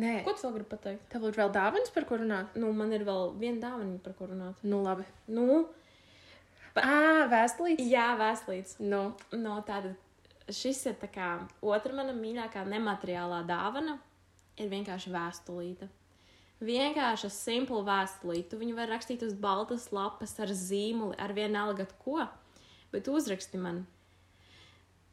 Nē, 0.00 0.12
Ko 0.24 0.32
tu 0.32 0.46
vēl 0.46 0.52
gribi 0.54 0.70
pateikt? 0.70 1.02
tev 1.12 1.24
ir 1.28 1.34
vēl 1.36 1.50
dāvāns, 1.52 1.90
par 1.92 2.04
ko 2.08 2.16
runāt? 2.22 2.54
Nu, 2.56 2.70
man 2.72 2.92
ir 2.96 3.02
vēl 3.04 3.34
viena 3.36 3.58
dāvana, 3.66 3.98
par 4.02 4.14
ko 4.16 4.28
runāt. 4.30 4.62
Nu, 4.62 4.78
labi. 4.86 5.04
Nu, 5.28 5.66
Ā, 6.78 7.26
vēstulīts. 7.30 7.86
jā, 7.90 8.06
vēstulīts. 8.18 8.76
Nu, 8.80 9.14
No, 9.32 9.56
tāda, 9.66 9.94
šis 10.48 10.84
ir 10.86 10.98
tā 11.00 11.08
kā 11.10 11.30
otra 11.62 11.94
mana 11.96 12.14
mīļākā 12.14 12.64
nemateriālā 12.68 13.42
dāvana. 13.48 13.98
Ir 14.60 14.68
vienkārši 14.68 15.10
vēstulīte. 15.10 15.88
Vienkārši 16.60 17.30
simpla 17.32 17.80
vēstulīte. 17.86 18.50
Tu 18.50 18.58
viņu 18.60 18.76
var 18.76 18.90
rakstīt 18.92 19.22
uz 19.24 19.32
baltas 19.32 19.88
lapas 19.92 20.34
ar 20.38 20.52
zīmoli, 20.52 21.16
ar 21.18 21.32
vienalga 21.32 21.86
ko. 22.04 22.26
Bet 22.92 23.08
uzraksti 23.08 23.58
man 23.58 23.86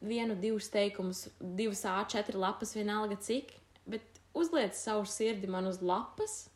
vienu, 0.04 0.36
divus 0.38 0.68
teikumus, 0.70 1.28
divas 1.40 1.82
A4 1.88 2.36
lapas, 2.36 2.74
vienalga 2.76 3.16
cik. 3.16 3.54
Bet 3.88 4.04
uzliec 4.36 4.76
savu 4.76 5.06
sirdi 5.08 5.48
man 5.48 5.66
uz 5.66 5.80
lapas, 5.80 6.50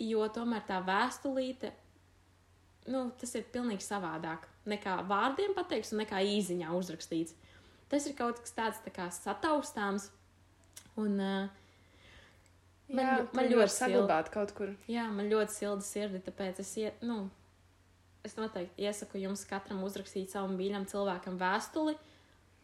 jo 0.00 0.24
tomēr 0.32 0.64
tā 0.66 0.80
vēstulīte 0.86 1.74
nu, 2.90 3.10
tas 3.20 3.34
ir 3.38 3.44
pilnīgi 3.52 3.84
savādāk 3.86 4.48
nekā 4.68 4.98
vārdiem 5.08 5.54
pateikts 5.56 5.92
un 5.94 6.02
nekā 6.02 6.22
īsiņā 6.24 6.70
uzrakstīts. 6.74 7.34
Tas 7.92 8.06
ir 8.08 8.14
kaut 8.18 8.40
kas 8.40 8.54
tāds 8.56 8.80
tā 8.84 8.92
kā 8.94 9.08
sataustāms. 9.12 10.10
Un, 10.96 11.18
uh, 11.20 11.58
Man 12.92 13.06
jā, 13.06 13.12
man 13.32 13.46
ļoti 13.48 13.72
saglabāt 13.72 14.28
kaut 14.34 14.50
kur. 14.56 14.74
jā, 14.90 15.06
man 15.08 15.30
ļoti 15.30 15.54
silda 15.54 15.84
sirdi, 15.86 16.18
tāpēc 16.26 16.58
es, 16.60 16.72
ie, 16.76 16.90
nu, 17.00 17.30
es 18.26 18.34
noteikti 18.36 18.84
iesaku 18.84 19.22
jums 19.22 19.46
katram 19.48 19.80
uzrakstīt 19.86 20.28
savam 20.34 20.58
mīļam 20.58 20.84
cilvēkam 20.90 21.38
vēstuli, 21.40 21.94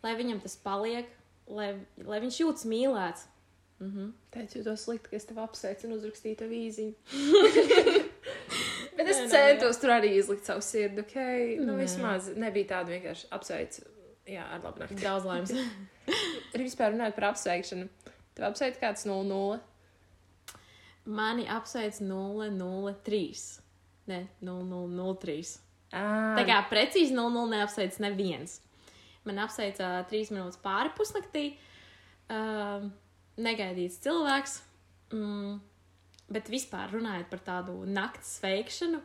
lai 0.05 0.13
viņam 0.19 0.43
tas 0.45 0.59
paliek, 0.61 1.09
lai, 1.49 1.71
lai 2.05 2.21
viņš 2.21 2.41
jūtas 2.43 2.69
mīlēts. 2.69 3.25
Mhm. 3.81 4.11
Teicu, 4.35 4.65
to 4.67 4.75
slikti, 4.77 5.13
ka 5.13 5.17
es 5.17 5.25
tev 5.31 5.39
apsveicu 5.41 5.87
un 5.89 5.97
uzrakstīju 5.97 6.41
tev 6.43 6.53
īziņu. 6.53 6.95
Es 9.09 9.17
Nē, 9.17 9.25
nē, 9.25 9.31
centos 9.33 9.81
tur 9.81 9.93
arī 9.95 10.13
izlikt 10.19 10.49
savu 10.49 10.63
sirdi, 10.65 11.05
ok? 11.05 11.17
Nu, 11.63 11.73
Nē. 11.73 11.79
vismaz 11.83 12.29
nebija 12.37 12.75
tāda 12.75 12.93
vienkārši 12.93 13.31
apsveicu. 13.35 13.87
Jā, 14.29 14.45
ar 14.55 14.61
labu 14.65 14.83
nakti. 14.83 14.99
Daudz 15.01 15.25
laimes. 15.25 15.55
Arī 16.53 16.67
vispār 16.67 16.93
runājot 16.93 17.17
par 17.17 17.31
apsveikšanu. 17.31 17.87
Tev 18.37 18.47
apsveic 18.51 18.77
kāds 18.83 19.07
0-0. 19.09 19.57
Mani 21.09 21.47
apsveic 21.49 22.03
003. 22.05 23.23
Nē, 24.13 24.21
0003. 24.45 25.39
Tā 25.89 26.05
Tā 26.37 26.45
kā 26.45 26.59
precīzi 26.69 27.17
0-0 27.17 27.49
neapsveic 27.55 27.97
neviens. 28.05 28.59
Man 29.25 29.41
apsveica 29.41 30.03
trīs 30.11 30.29
minūtes 30.33 30.61
pāri 30.61 30.93
pusnaktī. 30.97 31.47
Uh, 32.29 32.91
negaidīts 33.41 34.01
cilvēks. 34.05 34.59
Mm, 35.17 35.57
bet 36.33 36.51
vispār 36.53 36.91
runājot 36.93 37.31
par 37.31 37.41
tādu 37.47 37.79
naktas 37.89 38.35
veikšanu, 38.43 39.01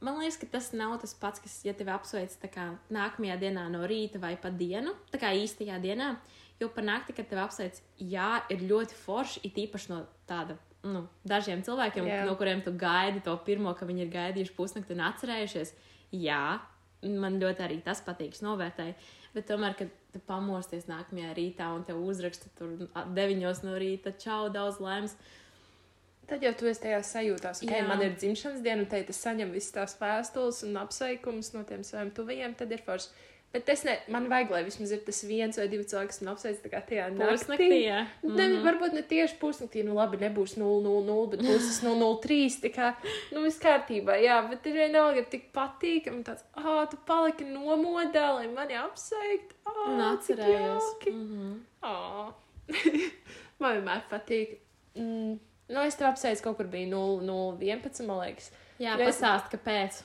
man 0.00 0.20
liekas, 0.20 0.38
ka 0.40 0.48
tas 0.56 0.70
nav 0.72 0.96
tas 1.02 1.12
pats, 1.14 1.42
kas, 1.44 1.58
ja 1.66 1.74
tevi 1.76 1.92
apsveic 1.92 2.36
kā 2.54 2.70
nākamajā 2.92 3.36
dienā 3.42 3.66
no 3.72 3.84
rīta 3.88 4.20
vai 4.22 4.36
pa 4.40 4.50
dienu, 4.50 4.94
tā 5.12 5.20
kā 5.20 5.34
īstajā 5.36 5.80
dienā. 5.82 6.14
Jo 6.60 6.68
par 6.68 6.84
nakti, 6.84 7.14
kad 7.16 7.28
tevi 7.28 7.40
apsveic, 7.40 7.78
jā, 8.04 8.42
ir 8.52 8.66
ļoti 8.68 8.96
forši, 9.04 9.40
it 9.48 9.56
īpaši 9.62 9.92
no 9.94 10.02
tāda. 10.28 10.58
Nu, 10.84 11.06
dažiem 11.28 11.60
cilvēkiem, 11.64 12.06
Jā. 12.08 12.22
no 12.24 12.34
kuriem 12.40 12.62
tu 12.64 12.72
gaidi 12.72 13.20
to 13.24 13.34
pirmo, 13.44 13.72
ka 13.76 13.84
viņi 13.88 14.06
ir 14.06 14.12
gaidījuši 14.14 14.54
pusnakti 14.56 14.94
un 14.94 15.02
atcerējušies, 15.04 15.74
jā, 16.16 16.60
man 17.04 17.36
ļoti 17.40 17.64
arī 17.66 17.76
tas 17.84 18.00
patīk, 18.04 18.36
novērtēju. 18.44 18.94
Bet 19.34 19.46
tomēr, 19.48 19.76
kad 19.76 19.92
tu 20.12 20.20
pamosties 20.26 20.88
nākamajā 20.88 21.34
rītā 21.36 21.68
un 21.76 21.84
te 21.84 21.92
uzraksta 21.96 22.48
tur 22.58 22.88
a- 22.96 23.04
deviņos 23.04 23.62
no 23.62 23.76
rīta, 23.80 24.12
čau, 24.18 24.48
daudz 24.52 24.80
laimes. 24.80 25.16
Tad 26.30 26.44
jau 26.46 26.52
tu 26.54 26.68
esi 26.70 26.84
tajā 26.84 27.00
sajūtās, 27.02 27.64
ka 27.66 27.74
Jā. 27.80 27.86
man 27.88 28.02
ir 28.06 28.12
dzimšanas 28.14 28.62
diena, 28.62 28.84
un 28.84 28.86
te 28.92 29.00
es 29.02 29.18
saņemu 29.24 29.50
visas 29.56 29.72
tās 29.74 29.96
vēstules 29.98 30.62
un 30.68 30.76
apsveikumus 30.84 31.52
no 31.56 31.64
tiem 31.66 31.82
saviem 31.82 32.12
tuvajiem, 32.14 32.54
tad 32.54 32.70
ir 32.76 32.84
forši. 32.86 33.08
Bet 33.50 33.66
es 33.72 33.80
ne, 33.82 33.96
man 34.14 34.28
vajag, 34.30 34.52
lai 34.54 34.60
vismaz 34.62 34.92
ir 34.94 35.00
tas 35.02 35.24
viens 35.26 35.56
vai 35.58 35.64
divi 35.66 35.82
cilvēki, 35.82 36.06
kas 36.12 36.20
man 36.22 36.36
apsveic 36.36 36.60
tajā 36.62 37.08
Pusnaktī, 37.18 37.66
naktī. 37.66 37.78
jā. 37.82 38.06
Ne, 38.22 38.44
Mhm. 38.46 38.60
Varbūt 38.62 38.92
ne 38.94 39.02
tieši 39.02 39.38
pusnaktī, 39.40 39.82
nu 39.84 39.96
labi, 39.98 40.20
nebūs 40.22 40.54
0,00, 40.54 41.26
bet 41.32 41.40
būs 41.42 41.66
tas 41.66 41.80
0,03. 41.82 42.60
Tā 42.62 42.70
kā, 42.76 42.94
nu, 43.32 43.42
viss 43.42 43.58
kārtībā, 43.58 44.20
jā, 44.22 44.38
bet 44.48 44.64
ir 44.70 44.74
vienalga 44.78 45.24
tik 45.28 45.50
patīkami. 45.52 46.22
Tāds, 46.22 46.44
ah, 46.54 46.86
tu 46.86 46.96
paliki 47.04 47.42
nomodā, 47.50 48.28
lai 48.38 48.46
mani 48.46 48.74
apsveikt. 48.78 49.56
Un 49.66 50.00
Ah, 50.00 50.16
cik 50.22 50.38
atcerējos. 50.38 50.86
jauki. 50.86 51.10
Mhm. 51.10 51.60
Ah. 51.82 52.32
Man 53.58 53.82
vienmēr 53.82 54.02
patīk. 54.08 54.58
Mm. 54.94 55.40
Nu, 55.70 55.82
es 55.86 55.96
tev 55.98 56.08
apsveicu, 56.10 56.42
kaut 56.48 56.56
kur 56.58 56.68
bija 56.70 56.88
0,11, 56.90 58.06
man 58.08 58.24
liekas. 58.24 58.50
Jā, 58.80 58.96
Jo 58.98 59.06
es- 59.06 59.20
pastāst, 59.20 59.50
kāpēc. 59.54 60.00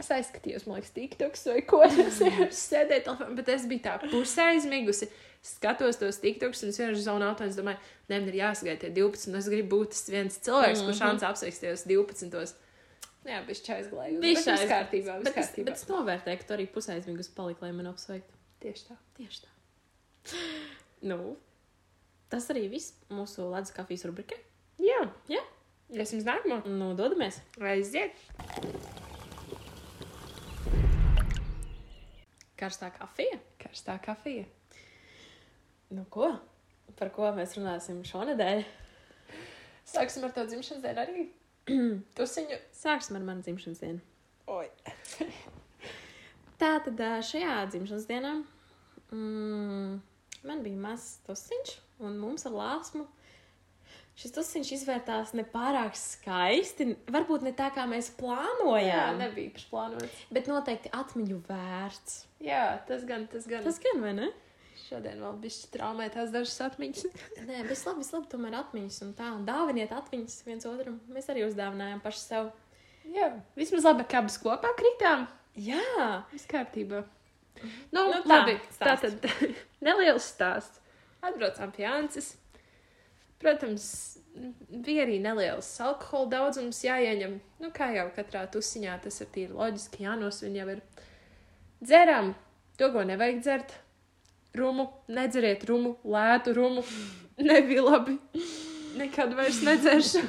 Es 0.00 0.08
aizskatījos, 0.16 0.64
man 0.66 0.78
liekas, 0.78 0.94
TikToks 0.96 1.44
vai 1.50 1.60
ko. 1.68 1.82
Es 1.84 2.18
vienkārši 2.24 2.56
sēdēju 2.56 3.04
telefonā, 3.06 3.34
bet 3.36 3.50
es 3.52 3.66
biju 3.68 3.84
tā 3.84 3.98
pusē 4.06 4.46
aizmigusi. 4.54 5.10
Skatos 5.44 5.96
tos 6.00 6.18
TikToks, 6.20 6.64
un 6.64 6.72
es 6.72 6.80
vienkārši 6.80 7.04
zonu 7.04 7.28
auto, 7.28 7.44
un 7.44 7.52
es 7.52 7.56
domāju, 7.58 7.78
ne, 8.08 8.18
man 8.18 8.28
ir 8.32 8.38
jāsagaida 8.40 8.80
tie 8.86 8.90
12, 8.96 9.28
un 9.30 9.38
es 9.40 9.48
gribu 9.52 9.76
būt 9.76 9.94
tas 9.94 10.08
viens 10.12 10.40
cilvēks, 10.40 10.80
mm 10.80 10.82
-hmm. 10.82 10.90
kurš 10.90 11.00
šāds 11.04 11.28
apsveiks 11.30 11.60
tajos 11.60 11.84
12. 11.86 12.54
Jā, 13.28 13.40
bija 13.44 13.76
aizglājis. 13.76 14.20
Viss 14.20 14.48
aiz- 14.48 14.68
kārtībā, 14.68 15.18
viss 15.20 15.24
Bet 15.28 15.36
es, 15.36 15.50
bet 15.56 15.74
es 15.76 15.86
novērtēju, 15.88 16.38
ka 16.38 16.44
tu 16.48 16.54
arī 16.54 16.66
pusaizmigus 16.72 17.28
paliki, 17.28 17.62
lai 17.62 17.72
man 17.72 17.86
apsveiktu. 17.92 18.32
Tieši 18.60 18.86
tā. 18.88 18.96
Tieši 19.16 19.42
tā. 19.44 19.48
Nu, 21.02 21.36
tas 22.32 22.48
arī 22.52 22.68
viss 22.70 22.94
mūsu 23.12 23.44
ledus 23.52 23.72
kafijas 23.76 24.04
rubrikē. 24.08 24.38
Jā. 24.80 25.00
Jā. 25.28 25.40
Es 25.90 26.14
jums 26.14 26.24
nākamo. 26.24 26.60
Nu, 26.70 26.92
dodamies. 26.96 27.40
Aiziet. 27.60 28.16
Karstā 32.60 32.90
kafija. 32.94 33.40
Karstā 33.60 33.96
kafija. 34.04 34.46
Nu, 35.90 36.06
ko? 36.12 36.30
Par 36.98 37.10
ko 37.14 37.28
mēs 37.36 37.56
runāsim 37.58 38.00
šonadēļ? 38.06 38.64
Sāksim 39.90 40.24
ar 40.26 40.34
to 40.36 40.44
dzimšanas 40.46 40.84
dienu 40.84 41.04
arī. 41.04 41.26
Tusiņu. 42.16 42.60
Sāksim 42.76 43.18
ar 43.18 43.26
manu 43.26 43.44
dzimšanas 43.44 43.82
dienu. 43.82 44.04
Oi. 44.50 44.68
Tā 46.60 46.74
tad 46.84 47.00
šajā 47.24 47.56
dzimšanas 47.72 48.06
dienā 48.08 48.34
mm, 49.14 49.94
man 50.46 50.62
bija 50.64 50.80
mazs 50.80 51.20
tusiņš, 51.26 51.72
un 52.04 52.18
mums 52.20 52.44
ar 52.48 52.56
lāsmu 52.56 53.06
šis 54.20 54.34
tusiņš 54.36 54.70
izvērtās 54.76 55.32
nepārāk 55.38 55.96
skaisti. 55.96 56.90
Varbūt 57.12 57.46
ne 57.46 57.52
tā, 57.56 57.70
kā 57.74 57.86
mēs 57.88 58.10
Jā, 58.12 58.16
plānojām, 58.20 59.16
ne. 59.18 59.26
nebija 59.28 59.64
plānots. 59.70 60.20
bet 60.36 60.50
noteikti 60.50 60.92
atmiņu 60.96 61.40
vērts. 61.48 62.18
Jā, 62.44 62.64
tas 62.88 63.04
gan, 63.08 63.26
tas 63.32 63.48
gan. 63.50 63.64
Tas 63.66 63.80
gan, 63.82 64.00
vai 64.04 64.12
ne? 64.18 64.30
Šodien 64.86 65.20
vēl 65.22 65.36
bija 65.42 65.68
traumētās 65.74 66.32
dažas 66.34 66.56
atmiņas. 66.66 67.04
Nē, 67.48 67.60
bet 67.68 67.84
labi, 67.86 68.04
labi, 68.12 68.26
tomēr 68.32 68.56
atmiņas 68.60 68.98
un 69.06 69.12
tā. 69.18 69.28
Dāviniet 69.46 69.92
atmiņas 69.94 70.38
viens 70.48 70.66
otram. 70.68 70.96
Mēs 71.14 71.28
arī 71.32 71.44
uzdāvinājām 71.46 72.00
paši 72.04 72.22
sev. 72.24 72.50
Jā, 73.10 73.30
vismaz 73.58 73.86
labi, 73.86 74.04
ka 74.10 74.20
abas 74.22 74.36
kopā 74.42 74.72
kritām. 74.78 75.28
Jā, 75.58 76.24
Viss 76.32 76.46
kārtībā. 76.50 77.04
Nu, 77.60 77.68
Nu 77.92 78.04
nu 78.12 78.18
tā, 78.24 78.28
labi. 78.40 78.54
Tā 78.80 78.94
stāsts. 78.96 79.16
tad 79.20 79.56
neliels 79.86 80.26
stāsts. 80.32 80.80
Atbraucām 81.20 81.72
pie 81.76 81.84
Ances. 81.90 82.30
Protams, 83.40 83.84
bija 84.68 85.06
arī 85.06 85.16
neliels 85.22 85.68
alkohola 85.80 86.28
daudzums 86.34 86.82
jāieņem. 86.84 87.38
Nu, 87.62 87.70
kā 87.74 87.90
jau 87.94 88.08
katrā 88.16 88.44
tusiņā, 88.52 88.98
tas 89.04 89.20
ir 89.22 89.30
tīri 89.32 89.56
loģiski. 89.56 90.04
Jānos 90.04 90.42
viņa 90.44 90.60
jau 90.60 90.74
ir. 90.74 90.82
Dzeram 91.80 92.34
to, 92.76 92.90
ko 92.92 93.04
nevajag 93.08 93.40
dzert. 93.40 93.76
Rumu, 94.56 94.88
nedzeriet 95.08 95.64
rumu, 95.68 95.94
lētu 96.04 96.54
rumu. 96.56 96.84
Nebija 97.50 97.84
labi. 97.86 98.18
Nekad 99.00 99.32
vairs 99.38 99.62
nedzeršu. 99.64 100.24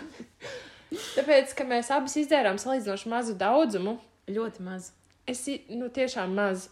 Tāpēc, 1.18 1.56
ka 1.58 1.66
mēs 1.68 1.90
abas 1.92 2.16
izdzērām 2.20 2.60
salīdzinoši 2.62 3.12
mazu 3.12 3.36
daudzumu, 3.40 3.96
ļoti 4.32 4.64
maz. 4.64 4.92
Es 5.28 5.44
nu, 5.72 5.88
tiešām 5.92 6.36
maz. 6.36 6.70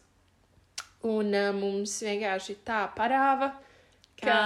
Un 1.07 1.31
uh, 1.31 1.49
mums 1.55 1.93
vienkārši 2.03 2.57
tā 2.67 2.83
parāva, 2.95 3.53
ka 4.19 4.39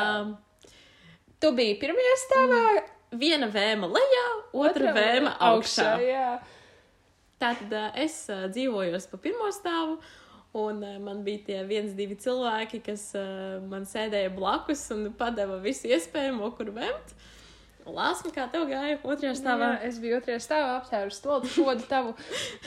tu 1.44 1.54
biji 1.56 1.78
pirmajā 1.84 2.18
stāvā, 2.24 2.66
Viena 3.14 3.46
vēma 3.52 3.88
lejā, 3.94 4.26
otra 4.58 4.94
vēma 4.96 5.36
augšā. 5.52 5.90
Jā, 6.02 6.30
Tātad 7.42 7.74
ā, 7.76 7.88
es 8.00 8.16
uh, 8.32 8.46
dzīvoju 8.54 9.02
pa 9.12 9.20
pirmo 9.22 9.50
stāvu, 9.54 9.98
un 10.58 10.82
uh, 10.82 10.96
man 11.04 11.22
bija 11.26 11.44
tie 11.50 11.60
viens, 11.68 11.94
divi 11.98 12.16
cilvēki, 12.16 12.80
kas 12.86 13.10
uh, 13.20 13.60
man 13.70 13.86
sēdēja 13.90 14.32
blakus 14.34 14.86
un 14.96 15.10
padeva 15.20 15.60
visu 15.62 15.92
iespējamo, 15.92 16.54
kur 16.58 16.72
vemt. 16.74 17.16
Lāsma, 17.84 18.32
kā 18.32 18.48
tev 18.48 18.70
gāja 18.70 18.96
otrajā 19.04 19.34
stāvā? 19.36 19.74
Jā, 19.76 19.90
es 19.90 19.98
biju 20.00 20.22
otrajā 20.22 20.40
stāvā, 20.40 20.78
aptēru 20.80 21.12
stoli, 21.12 21.52
šodu 21.52 21.84
tavu. 21.90 22.14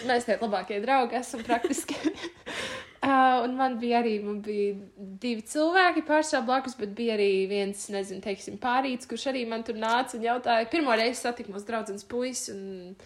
Mēs 0.04 0.28
tie 0.28 0.36
labākie 0.42 0.82
draugi 0.84 1.16
esam 1.22 1.40
praktiski. 1.46 1.96
Uh, 3.02 3.42
un 3.44 3.56
man 3.58 3.78
bija 3.82 4.00
arī 4.02 4.16
man 4.24 4.40
bija 4.44 4.74
divi 5.22 5.44
cilvēki 5.44 6.04
pārstāv 6.08 6.46
blakus, 6.48 6.76
bet 6.78 6.94
bija 6.96 7.16
arī 7.18 7.30
viens, 7.50 7.86
nezinu, 7.92 8.22
teiksim, 8.24 8.58
pārīts, 8.62 9.08
kurš 9.10 9.28
arī 9.32 9.44
man 9.48 9.64
tur 9.66 9.78
nāca 9.80 10.16
un 10.18 10.26
jautāja. 10.26 10.68
Pirmo 10.72 10.96
reizi 10.96 11.20
satiku 11.22 11.54
mūsu 11.54 11.68
draudzenes 11.68 12.06
puisi 12.08 12.54
un 12.54 12.96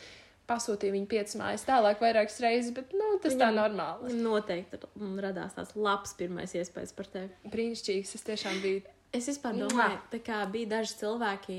pasūtīju 0.51 0.95
viņu 0.97 1.09
piecas 1.11 1.37
mājas 1.39 1.67
tālāk 1.67 2.01
vairākas 2.03 2.41
reizes, 2.43 2.73
bet, 2.75 2.95
nu, 2.97 3.13
tas 3.23 3.37
tā 3.37 3.51
Viņam- 3.51 3.59
normāli. 3.61 4.09
Viņam 4.09 4.25
noteikti 4.27 4.81
radās 5.23 5.55
tāds 5.55 5.77
labs 5.79 6.15
pirmais 6.19 6.55
iespējas 6.59 6.95
par 6.97 7.07
tevi. 7.07 7.31
Brīnišķīgs, 7.53 8.15
es 8.19 8.27
tiešām 8.27 8.63
biju. 8.65 8.83
Es 9.13 9.27
vispār 9.27 9.57
domāju, 9.59 9.99
tā 10.13 10.21
kā 10.23 10.39
bija 10.51 10.71
daži 10.77 10.95
cilvēki, 11.01 11.55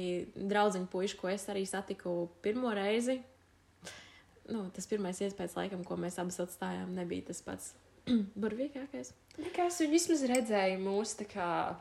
draugi 0.47 0.85
puiši, 0.91 1.17
ko 1.19 1.27
es 1.27 1.43
arī 1.51 1.65
satiku 1.67 2.29
pirmo 2.41 2.71
reizi. 2.71 3.17
Nu, 4.51 4.69
tas 4.75 4.87
pirmais 4.87 5.19
iespējas, 5.19 5.57
laikam, 5.59 5.83
ko 5.83 5.97
mēs 5.99 6.17
abas 6.19 6.39
atstājām, 6.43 6.95
nebija 6.95 7.27
tas 7.27 7.41
pats 7.43 7.73
burvīgākais. 8.07 9.13
Nekas, 9.41 9.79
viņi 9.81 9.93
vismaz 9.95 10.25
redzēja 10.29 10.79
mūsu, 10.81 11.25
kā, 11.31 11.77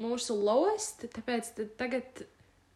mūsu 0.00 0.36
lost, 0.38 1.06
tāpēc 1.14 1.52
tagad, 1.78 2.24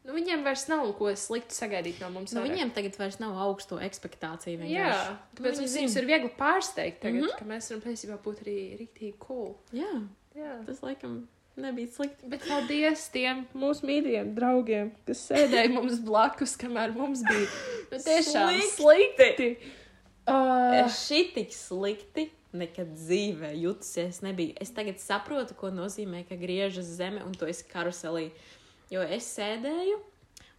nu, 0.06 0.14
viņiem 0.16 0.44
vairs 0.46 0.66
nav 0.70 0.86
ko 0.98 1.10
sliktu 1.18 1.56
sagaidīt 1.56 2.00
no 2.02 2.12
mums. 2.14 2.34
Nu, 2.34 2.42
vairāk. 2.42 2.54
viņiem 2.54 2.72
tagad 2.76 2.98
vairs 3.00 3.18
nav 3.22 3.36
augsto 3.46 3.80
ekspektāciju. 3.82 4.60
Jā, 4.62 4.64
vienkārši. 4.64 5.20
tāpēc 5.38 5.60
Nu, 5.60 5.68
mums 5.80 6.00
ir 6.00 6.08
viegli 6.08 6.32
pārsteigt 6.38 7.02
tagad, 7.04 7.20
mm. 7.22 7.28
-hmm. 7.28 7.38
ka 7.38 7.50
mēs 7.52 7.70
varam 7.70 7.84
patiesībā 7.86 8.18
būt 8.24 8.42
arī 8.46 8.58
rīktīgi 8.80 9.14
cool. 9.26 9.54
Jā, 9.72 9.92
Jā. 10.38 10.58
tas 10.66 10.82
laikam 10.84 11.24
nebija 11.56 11.88
slikti. 11.92 12.28
Bet 12.32 12.46
paldies 12.48 13.08
tiem 13.12 13.44
mūsu 13.54 13.86
mīļajiem 13.88 14.34
draugiem, 14.36 14.92
kas 15.08 15.26
sēdēja 15.30 15.72
mums 15.76 16.00
blakus, 16.04 16.56
kamēr 16.60 16.94
mums 16.96 17.24
bija 17.28 17.48
nu, 17.92 17.98
tiešām 17.98 18.54
Slikti. 18.76 18.76
slikti. 18.76 19.50
Uh, 20.22 20.86
šī 20.86 21.24
tik 21.34 21.50
slikti 21.50 22.28
nekad 22.56 22.92
dzīvē 22.96 23.52
jutusies 23.56 24.20
nebiju. 24.24 24.56
Es 24.60 24.72
tagad 24.76 25.00
saprotu, 25.00 25.56
ko 25.58 25.72
nozīmē, 25.72 26.24
ka 26.28 26.36
griežas 26.40 26.90
zeme 26.98 27.24
un 27.24 27.34
to 27.36 27.48
es 27.48 27.62
karuselī. 27.66 28.30
Jo 28.92 29.04
es 29.04 29.28
sēdēju, 29.36 29.98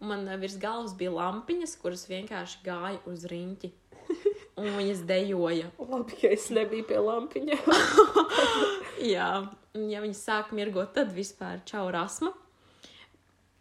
un 0.02 0.10
man 0.10 0.28
virs 0.42 0.58
galvas 0.62 0.96
bija 0.98 1.14
lampiņas, 1.14 1.78
kuras 1.82 2.08
vienkārši 2.10 2.64
gāja 2.66 3.00
uz 3.10 3.28
riņķi. 3.30 3.72
Un 4.60 4.68
viņas 4.78 5.00
dejoja. 5.10 5.70
labi, 5.80 6.18
ka 6.20 6.30
es 6.36 6.50
nebiju 6.54 6.86
pie 6.86 7.00
lampiņa. 7.02 7.56
Jā, 9.14 9.30
ja 9.74 10.02
viņas 10.04 10.22
sāk 10.28 10.52
mirgot, 10.54 10.92
tad 10.94 11.14
vispār 11.16 11.64
čau 11.66 11.88
rasma. 11.94 12.34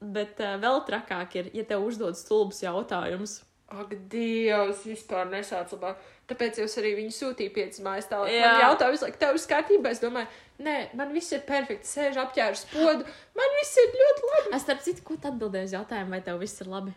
Bet 0.02 0.42
uh, 0.42 0.58
vēl 0.60 0.82
trakāk 0.88 1.38
ir, 1.38 1.48
ja 1.56 1.64
tev 1.64 1.86
uzdod 1.86 2.18
stulbus 2.18 2.60
jautājumus. 2.64 3.38
Ak, 3.72 3.92
Dievs, 4.12 4.82
vispār 4.84 5.30
nesāc 5.30 5.70
labāk. 5.72 6.00
Tāpēc 6.28 6.58
es 6.64 6.74
arī 6.80 6.90
viņu 6.98 7.14
sūtīju 7.16 7.52
piecas 7.54 7.80
mājas 7.84 8.08
tālāk. 8.10 8.32
Jā. 8.34 8.50
Man 8.50 8.64
jautāja, 8.66 8.92
visu 8.94 9.06
laiku, 9.06 9.20
tev 9.20 9.38
ir 9.38 9.46
kārtībā. 9.52 9.92
Es 9.94 10.02
domāju, 10.02 10.28
nē, 10.66 10.74
man 10.98 11.14
viss 11.16 11.32
ir 11.32 11.40
perfekti. 11.48 11.88
Sēž 11.88 12.18
apģērbs 12.20 12.66
podu. 12.72 13.06
Man 13.38 13.56
viss 13.58 13.80
ir 13.80 13.96
ļoti 14.02 14.28
labi. 14.28 14.52
Es 14.58 14.66
starp 14.66 14.84
citu, 14.84 15.04
ko 15.06 15.16
tu 15.16 15.30
atbildēji 15.32 15.70
uz 15.70 15.74
jautājumu, 15.78 16.12
vai 16.12 16.20
tev 16.26 16.42
viss 16.42 16.60
ir 16.64 16.70
labi? 16.72 16.92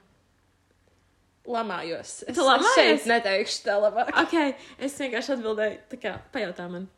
Lamājos. 1.55 2.17
Es, 2.25 2.41
lamājies? 2.41 2.75
šeit 2.75 3.09
neteikšu 3.11 3.63
tā 3.67 3.77
labāk. 3.79 4.11
Ok, 4.25 4.35
es 4.83 4.99
vienkārši 4.99 5.35
atbildēju, 5.37 5.81
tā 5.93 6.01
kā 6.01 6.15
pajautā 6.33 6.67
man. 6.71 6.89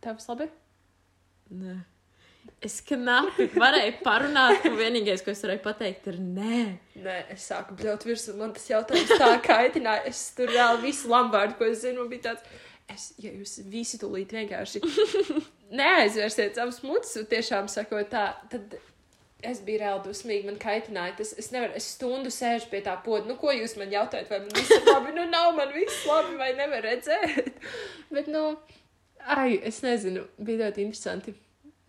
Tev 0.00 0.18
viss 0.18 0.30
labi? 0.32 0.50
Nē. 1.60 1.78
Es 2.60 2.74
knapi 2.84 3.46
varēju 3.54 4.02
parunāt, 4.04 4.66
un 4.68 4.74
vienīgais, 4.76 5.22
ko 5.24 5.32
es 5.32 5.40
varēju 5.46 5.62
pateikt, 5.64 6.10
ir 6.12 6.18
nē. 6.20 6.58
Nē, 7.00 7.14
es 7.32 7.46
sāku 7.48 7.72
bļaut 7.78 8.04
virsū, 8.04 8.34
man 8.36 8.52
tas 8.56 8.66
jautājums 8.68 9.14
tā 9.16 9.30
kaitināja. 9.46 10.04
Es 10.10 10.26
tur 10.36 10.52
reāli 10.52 10.90
visu 10.90 11.08
lambārdu, 11.08 11.56
ko 11.56 11.70
es 11.70 11.80
zinu, 11.86 12.04
bija 12.10 12.26
tāds, 12.28 12.60
es, 12.92 13.06
ja 13.22 13.32
jūs 13.32 13.62
visi 13.72 13.96
tūlīt 14.02 14.36
vienkārši 14.36 14.84
neaizvērsiet 15.80 16.60
savus 16.60 16.82
mutus, 16.84 17.16
tiešām 17.32 17.72
sakot 17.72 18.12
tā, 18.12 18.26
tad 18.52 18.76
es 19.40 19.64
biju 19.64 19.80
reāli 19.80 20.04
dusmīga, 20.10 20.50
man 20.50 20.60
kaitināja. 20.60 21.16
Tas, 21.22 21.32
es 21.40 21.48
nevaru, 21.54 21.72
es 21.80 21.88
stundu 21.94 22.28
sēžu 22.34 22.68
pie 22.72 22.84
tā 22.84 22.98
poda, 23.04 23.24
nu 23.30 23.40
ko 23.40 23.54
jūs 23.56 23.78
man 23.80 23.92
jautājat, 23.94 24.28
vai 24.28 24.44
man 24.44 24.52
viss 24.58 24.76
ir 24.76 24.84
labi, 24.84 25.16
nu 25.16 25.24
nav 25.32 25.54
man 25.56 25.72
viss 25.72 26.04
labi, 26.08 26.36
vai 26.40 26.52
nevar 26.60 26.84
redzēt. 26.84 27.54
Bet, 28.14 28.28
nu, 28.28 28.50
ai, 29.24 29.54
es 29.64 29.80
nezinu, 29.86 30.28
bija 30.36 30.66
ļoti 30.66 30.90
interesanti. 30.90 31.40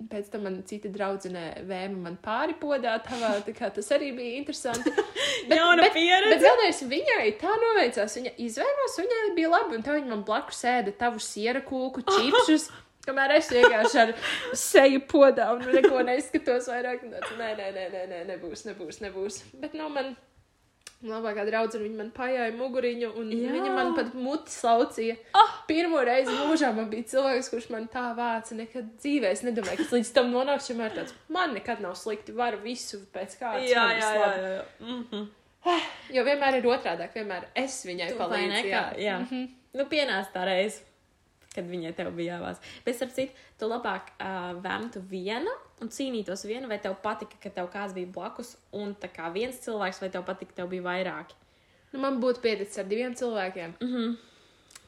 Pēc 0.10 0.30
tam 0.34 0.46
man 0.48 0.60
cita 0.68 0.90
draudzene 0.94 1.44
vēma 1.68 2.06
man 2.08 2.16
pāri 2.24 2.56
podā, 2.60 2.96
tavā, 3.06 3.34
tā 3.46 3.54
kā 3.58 3.70
tas 3.74 3.92
arī 3.94 4.12
bija 4.18 4.40
interesanti. 4.40 4.94
Jauna 5.52 5.86
bet, 5.86 5.94
pieredze. 5.98 6.32
Bet 6.34 6.46
galvenais, 6.46 6.80
viņai 6.94 7.26
tā 7.42 7.58
noveicās. 7.66 8.16
Viņa 8.20 8.32
izvēlējās, 8.48 9.02
viņai 9.02 9.26
bija 9.38 9.52
labi, 9.52 9.78
un 9.78 9.86
tā 9.86 9.98
viņa 9.98 10.14
man 10.14 10.24
blakus 10.28 10.64
sēda 10.64 10.96
tavu 10.98 11.22
siera 11.24 11.64
kūku, 11.66 12.06
čipsus. 12.08 12.70
Kamēr 13.06 13.34
es 13.40 13.48
vienkārši 13.50 13.98
ar 13.98 14.12
seju 14.58 15.00
podā 15.10 15.48
un 15.56 15.64
neko 15.74 16.04
neskatos 16.06 16.68
vairāk, 16.70 17.02
tāds, 17.10 17.32
nē, 17.40 17.54
nē, 17.58 17.70
nē, 17.74 17.86
nē, 17.96 18.04
nē, 18.12 18.20
nebūs, 18.30 18.68
nebūs, 18.68 19.00
nebūs. 19.02 19.40
Bet, 19.58 19.74
nu, 19.74 19.88
man 19.90 20.14
labākā 21.08 21.46
draudzene, 21.48 21.88
viņa 21.88 21.98
man 21.98 22.12
pajāja 22.16 22.54
muguriņu, 22.56 23.10
un 23.18 23.32
Jā. 23.34 23.52
Viņa 23.56 23.74
man 23.74 23.94
pat 23.98 24.14
muti 24.14 24.54
slaucīja. 24.54 25.18
Ah! 25.38 25.56
Pirmo 25.70 26.02
reizi 26.06 26.34
mūžā 26.36 26.72
man 26.76 26.90
bija 26.92 27.08
cilvēks, 27.14 27.50
kurš 27.54 27.70
man 27.74 27.88
tā 27.92 28.12
vāca, 28.18 28.58
nekad 28.58 28.94
dzīvē. 29.02 29.32
Es 29.34 29.44
nedomāju, 29.48 29.82
ka 29.82 29.88
es 29.88 29.96
līdz 29.98 30.14
tam 30.18 30.32
nonākšu, 30.36 30.76
jo 30.76 30.90
tāds, 30.98 31.16
man 31.32 31.56
nekad 31.58 31.82
nav 31.84 31.96
slikti, 32.00 32.36
varu 32.38 32.62
visu 32.66 33.02
pēc 33.14 33.38
kārtas. 33.40 33.70
Jā, 33.72 33.88
jā, 33.98 34.12
jā. 34.12 34.12
labi." 34.22 34.44
jā, 34.44 34.52
jā. 34.58 34.66
Mm 34.82 35.06
-hmm. 35.12 35.30
Jo 36.12 36.24
vienmēr 36.26 36.58
ir 36.58 36.66
otrādāk, 36.66 37.14
vienmēr 37.14 37.50
es 37.56 37.86
viņai 37.86 38.14
ne, 38.48 38.62
Jā, 38.66 38.86
jā. 38.98 39.20
Mhm. 39.20 39.44
Nu, 39.74 39.86
pienāca 39.86 40.34
tā 40.34 40.46
reize, 40.46 40.82
kad 41.56 41.68
viņai 41.68 41.94
tev 41.96 42.12
bija 42.12 42.38
jāvāc. 42.38 42.58
Bet, 42.86 42.96
starp 42.96 43.14
citu, 43.16 43.32
tu 43.60 43.70
labāk 43.70 44.12
uh, 44.18 44.58
vēmtu 44.64 45.04
vienu 45.08 45.54
un 45.82 45.90
cīnītos 45.90 46.46
vienu, 46.48 46.70
vai 46.72 46.80
tev 46.82 46.96
patika, 47.04 47.38
ka 47.44 47.52
tev 47.54 47.70
kāds 47.74 47.96
bija 47.98 48.10
blakus, 48.16 48.56
un 48.72 48.94
tā 48.96 49.10
kā 49.12 49.30
viens 49.34 49.60
cilvēks, 49.64 50.02
vai 50.04 50.10
tev 50.14 50.26
patika, 50.28 50.52
ka 50.52 50.62
tev 50.62 50.70
bija 50.74 50.86
vairāki. 50.88 51.38
Nu, 51.92 52.00
man 52.00 52.20
būtu 52.24 52.44
pieticis 52.44 52.80
ar 52.80 52.88
diviem 52.88 53.16
cilvēkiem. 53.16 53.74
Mm 53.82 53.94
-hmm. 53.94 54.18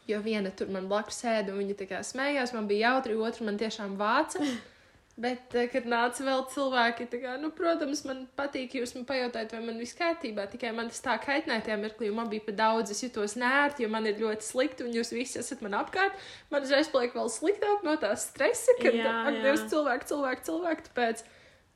Jo 0.08 0.20
viena 0.22 0.52
tur 0.52 0.68
man 0.68 0.88
blakus 0.88 1.24
sēda, 1.24 1.52
un 1.52 1.60
viņa 1.60 1.76
tā 1.80 1.88
kā 1.88 2.04
smējās, 2.04 2.54
man 2.54 2.68
bija 2.68 2.90
jautri, 2.90 3.16
otra 3.16 3.46
man 3.46 3.58
tiešām 3.58 3.98
vāca. 3.98 4.40
Bet, 5.14 5.52
eh, 5.54 5.68
kad 5.70 5.86
nāca 5.86 6.24
vēl 6.26 6.40
cilvēki, 6.50 7.06
kā, 7.22 7.36
nu, 7.38 7.52
protams, 7.54 8.00
man 8.10 8.24
patīk, 8.38 8.72
jūs 8.80 8.96
man 8.96 9.04
pajautājat, 9.06 9.52
vai 9.54 9.60
man 9.68 9.78
viss 9.78 9.94
kārtībā. 9.94 10.48
Tikai 10.50 10.72
man 10.74 10.88
tas 10.90 11.04
tā 11.06 11.14
kaitināja 11.22 11.68
tajā 11.68 11.76
mirklī, 11.78 12.08
jo 12.08 12.16
man 12.18 12.32
bija 12.32 12.48
pat 12.48 12.56
daudz, 12.58 12.90
es 12.96 13.04
jutos 13.04 13.36
nērti, 13.38 13.86
jo 13.86 13.92
man 13.94 14.08
ir 14.10 14.18
ļoti 14.18 14.48
slikti, 14.48 14.88
un 14.88 14.96
jūs 14.98 15.14
visi 15.14 15.38
esat 15.38 15.62
man 15.62 15.78
apkārt. 15.78 16.18
Man 16.50 16.66
uzreiz 16.66 16.90
paliek 16.90 17.14
vēl 17.14 17.30
sliktāk 17.30 17.86
no 17.86 17.94
tā 18.02 18.16
stresa, 18.18 18.74
kad 18.80 18.98
jā. 18.98 19.12
Dievs, 19.38 19.68
cilvēki, 19.70 20.10
cilvēki, 20.10 20.46
cilvēki. 20.50 20.88
Tāpēc, 20.90 21.22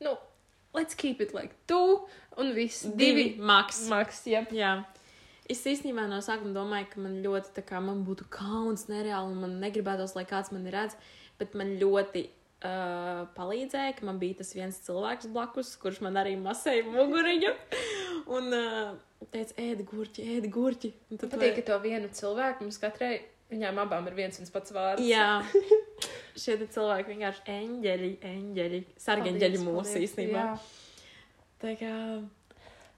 nu, 0.07 0.15
let's 0.73 0.97
keep 0.97 1.21
it 1.21 1.35
like 1.37 1.53
two, 1.69 2.07
un 2.41 2.55
viss 2.57 2.89
Divi 2.97 3.35
maks. 3.37 3.83
maks, 3.91 4.23
jā. 4.25 4.47
Jā. 4.49 4.79
Es 5.45 5.61
īstenībā 5.61 6.07
no 6.09 6.17
sākuma 6.25 6.57
domāju, 6.57 6.89
ka 6.95 7.05
man 7.05 7.21
ļoti 7.21 7.53
tā 7.55 7.61
kā 7.69 7.77
man 7.85 8.01
būtu 8.07 8.25
kauns, 8.33 8.89
nereāli, 8.89 9.29
un 9.29 9.45
man 9.45 9.55
negribētos, 9.61 10.17
lai 10.17 10.25
kāds 10.25 10.49
mani 10.51 10.73
redz, 10.73 10.97
bet 11.37 11.53
man 11.53 11.77
ļoti 11.77 12.25
uh, 12.65 13.23
palīdzēja, 13.37 13.95
ka 13.97 14.07
man 14.07 14.19
bija 14.21 14.39
tas 14.41 14.53
viens 14.57 14.79
cilvēks 14.85 15.29
blakus, 15.33 15.73
kurš 15.81 16.01
man 16.05 16.19
arī 16.21 16.35
masēja 16.41 16.85
muguriņu. 16.89 17.53
Un 18.37 18.53
uh, 18.55 18.93
teica, 19.33 19.57
ēd 19.61 19.83
gurķi, 19.87 20.27
ēd 20.37 20.47
gurķi. 20.53 20.93
Un 21.11 21.21
tad 21.21 21.33
Patīk, 21.35 21.59
ka 21.59 21.67
to 21.71 21.81
vienu 21.85 22.09
cilvēku 22.13 22.65
mums 22.65 22.79
katrai, 22.81 23.13
viņām 23.53 23.83
abām 23.85 24.09
ir 24.09 24.17
viens 24.17 24.39
un 24.39 24.47
tas 24.47 24.55
pats 24.55 24.75
vārds. 24.75 25.05
Jā, 25.07 25.43
šie 26.41 26.57
cilvēki 26.63 27.13
vienkārši 27.13 27.45
eņģeļi, 27.59 28.11
eņģeļi, 28.33 28.81
sargeņģeļi 29.05 29.63
mūsu 29.63 30.03
īstenībā. 30.07 30.49
jā. 30.49 30.57
Tā 31.57 31.71
kā, 31.79 31.93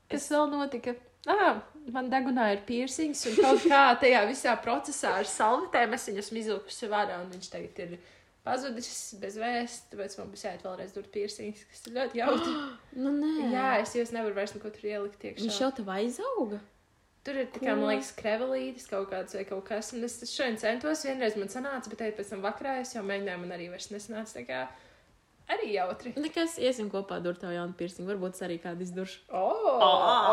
Kas 0.09 0.25
vēl 0.33 0.49
notika? 0.49 0.95
Ah, 1.29 1.59
man 1.93 2.07
degunā 2.09 2.47
ir 2.55 2.61
piercings, 2.65 3.21
un 3.29 3.35
kaut 3.37 3.65
kā 3.69 3.81
tajā 4.01 4.23
visā 4.29 4.55
procesā 4.63 5.17
ar 5.19 5.27
salvetēm 5.29 5.93
es 5.97 6.07
viņu 6.09 6.23
esmu 6.23 6.39
izlikusi 6.41 6.89
vārā, 6.89 7.19
un 7.21 7.29
viņš 7.33 7.49
tagad 7.53 7.81
ir 7.83 7.97
pazudis 8.47 8.89
bez 9.21 9.37
vēstures, 9.39 9.85
tāpēc 9.91 10.17
man 10.19 10.33
būs 10.33 10.45
jāiet 10.47 10.65
vēlreiz 10.65 10.95
tur 10.95 11.07
piercings, 11.13 11.63
kas 11.69 11.85
ir 11.85 11.95
ļoti 11.97 12.21
jautri. 12.21 12.57
nu 13.03 13.13
nē. 13.19 13.31
Jā, 13.53 13.69
es 13.83 13.95
jau 13.97 14.05
nevaru 14.15 14.37
vairs 14.37 14.55
neko 14.55 14.73
tur 14.75 14.91
ielikt 14.91 15.25
iekšā. 15.29 15.45
Viņš 15.45 15.63
jau 15.63 15.71
tev 15.79 15.93
aizauga? 15.95 16.61
Tur 17.27 17.35
ir 17.35 17.49
tā 17.51 17.59
kā, 17.59 17.73
man 17.75 17.91
liekas, 17.91 18.13
krevelītis 18.15 18.87
kaut 18.89 19.09
kāds 19.11 19.35
vai 19.35 19.43
kaut 19.45 19.65
kas, 19.67 19.91
un 19.93 20.05
es 20.07 20.15
šodien 20.31 20.55
centos, 20.61 21.03
vienreiz 21.05 21.35
man 21.37 21.51
sanāca, 21.51 21.91
bet 21.91 22.15
pēc 22.17 22.31
tam 22.31 22.45
vakarā 22.45 22.77
es 22.81 22.95
jau 22.95 23.03
mēģināju, 23.05 23.41
man 23.43 23.51
arī 23.57 23.67
vairs 23.73 23.89
nesanāca, 23.91 24.45
kā 24.47 24.61
arī 25.51 25.73
jautri. 25.75 26.13
Nekas, 26.15 26.55
iesim 26.63 26.87
kopā 26.93 27.19
dur 27.23 27.37
tev 27.39 27.51
jaunu 27.53 27.75
piercingu. 27.77 28.13
Varbūt 28.13 28.37
es 28.37 28.45
arī 28.47 28.59
kādu 28.63 28.85
izduršu. 28.85 29.25
Oh, 29.35 29.83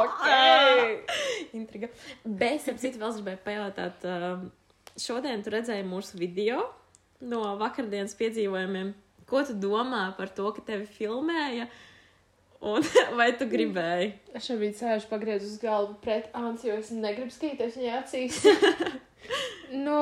ok! 0.04 1.04
Intriga. 1.58 1.90
Bet, 2.24 2.68
ap 2.70 2.80
citu, 2.82 3.02
vēl 3.02 3.18
gribēju 3.18 3.42
pajautāt, 3.44 4.06
um, 4.06 4.48
šodien 5.00 5.42
tu 5.42 5.52
redzēji 5.56 5.88
mūsu 5.88 6.20
video 6.20 6.68
no 7.20 7.42
vakardienas 7.60 8.16
piedzīvojumiem. 8.18 8.94
Ko 9.26 9.42
tu 9.46 9.56
domā 9.58 10.08
par 10.18 10.30
to, 10.34 10.48
ka 10.54 10.62
tevi 10.66 10.86
filmēja? 10.98 11.66
Un 12.66 12.84
vai 13.18 13.30
tu 13.38 13.48
gribēji? 13.50 14.12
Es 14.36 14.46
šobrīd 14.48 14.76
sēžu 14.78 15.10
pagriezu 15.10 15.48
uz 15.50 15.56
galvu 15.62 15.96
pret 16.02 16.30
Ansi, 16.36 16.70
jo 16.70 16.78
es 16.80 16.92
negribu 16.94 17.34
skatīties 17.34 17.80
viņa 17.80 17.96
acīs. 18.00 18.40
nu, 19.86 19.98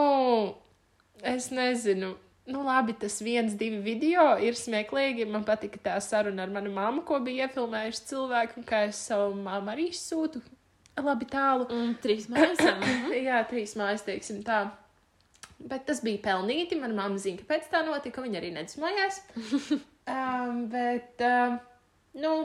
es 1.23 1.51
nezinu. 1.55 2.15
nu, 2.47 2.61
labi, 2.67 2.93
tas 3.01 3.17
viens, 3.25 3.57
divi 3.57 3.81
video 3.81 4.35
ir 4.37 4.59
smieklīgi. 4.59 5.27
Man 5.27 5.47
patika 5.49 5.81
tā 5.89 5.97
saruna 6.05 6.45
ar 6.45 6.53
manu 6.53 6.73
mammu, 6.75 7.07
ko 7.09 7.19
bija 7.25 7.49
iefilmējuši 7.49 8.05
cilvēki, 8.11 8.61
un 8.61 8.69
kā 8.69 8.85
es 8.91 9.01
savu 9.09 9.33
mammu 9.41 9.73
arī 9.73 9.89
sūtu 9.97 10.45
labi 11.03 11.27
tālu. 11.31 11.67
Un 11.73 11.95
trīs 12.03 12.29
mēnešiem. 12.31 12.85
Jā, 13.27 13.43
trīs 13.51 13.75
mājas, 13.81 14.05
teiksim 14.07 14.45
tā. 14.47 14.67
Bet 15.65 15.87
tas 15.89 16.03
bija 16.05 16.21
pelnīti. 16.27 16.79
Mana 16.81 16.97
mamma 16.99 17.21
zina, 17.21 17.41
kāpēc 17.41 17.71
tā 17.73 17.85
notika. 17.87 18.25
Viņa 18.25 18.41
arī 18.41 18.53
nedusmojās. 18.55 19.21
um, 19.41 20.65
bet, 20.75 21.25
um, 21.25 21.59
nu, 22.21 22.37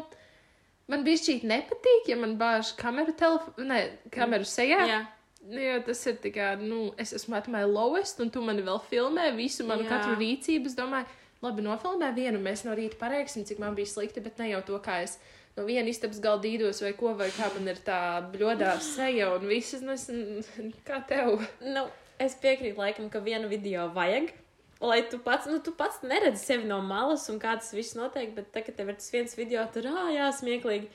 man 0.92 1.06
bija 1.08 1.22
šķiet 1.24 1.48
nepatīk, 1.50 2.12
ja 2.14 2.20
man 2.20 2.38
bāž 2.40 2.74
kameru, 2.80 3.16
telefo... 3.20 3.56
ne, 3.62 3.86
kameru 4.14 4.48
sejā. 4.48 4.84
Jā. 4.90 5.00
Nu, 5.40 5.56
jo 5.64 5.78
tas 5.88 6.02
ir 6.10 6.18
tā 6.20 6.34
kā, 6.36 6.50
nu, 6.60 6.90
es 7.00 7.14
esmu 7.16 7.38
atmai 7.38 7.64
lowest, 7.68 8.20
un 8.20 8.32
tu 8.34 8.42
mani 8.44 8.64
vēl 8.66 8.82
filmē 8.90 9.30
visu 9.38 9.64
manu 9.68 9.86
Jā. 9.86 9.94
katru 9.94 10.18
rīcību. 10.20 10.68
Es 10.68 10.76
domāju, 10.76 11.08
labi, 11.44 11.64
nofilmē 11.64 12.10
vienu, 12.16 12.42
mēs 12.44 12.66
no 12.68 12.76
rīta 12.76 13.00
pareiksim, 13.00 13.46
cik 13.48 13.62
man 13.64 13.78
bija 13.78 13.88
slikti, 13.88 14.24
bet 14.24 14.42
ne 14.42 14.50
jau 14.52 14.60
to, 14.68 14.80
kā 14.84 15.00
es 15.06 15.16
no 15.56 15.64
viena 15.68 15.92
istabas 15.92 16.20
galda 16.24 16.44
dīdos 16.48 16.84
vai 16.84 16.92
ko, 17.00 17.14
vai 17.20 17.30
kā 17.36 17.48
man 17.56 17.72
ir 17.72 17.80
tā 17.86 18.02
bļodā 18.34 18.76
seja 18.84 19.32
un 19.38 19.48
visas, 19.50 19.84
nu, 19.86 19.96
es, 19.96 20.10
kā 20.88 21.00
tev. 21.08 21.40
Nu, 21.64 21.88
es 22.22 22.36
piekrītu, 22.40 22.78
laikam, 22.80 23.10
ka 23.12 23.22
vienu 23.24 23.50
video 23.52 23.90
vajag. 23.96 24.34
Lai 24.80 25.02
tu 25.12 25.18
pats, 25.20 25.48
nu, 25.52 25.58
tu 25.60 25.74
pats 25.76 26.00
neredzi 26.08 26.40
sevi 26.40 26.68
no 26.68 26.78
malas 26.86 27.26
un 27.32 27.40
kā 27.42 27.58
tas 27.60 27.74
viss 27.76 27.98
notiek, 28.00 28.32
bet 28.36 28.54
tagad 28.56 28.78
tev 28.78 28.92
ir 28.94 29.00
tas 29.00 29.10
viens 29.12 29.34
video, 29.36 29.66
tur, 29.74 29.90
jā, 30.16 30.30
smieklīgi. 30.38 30.88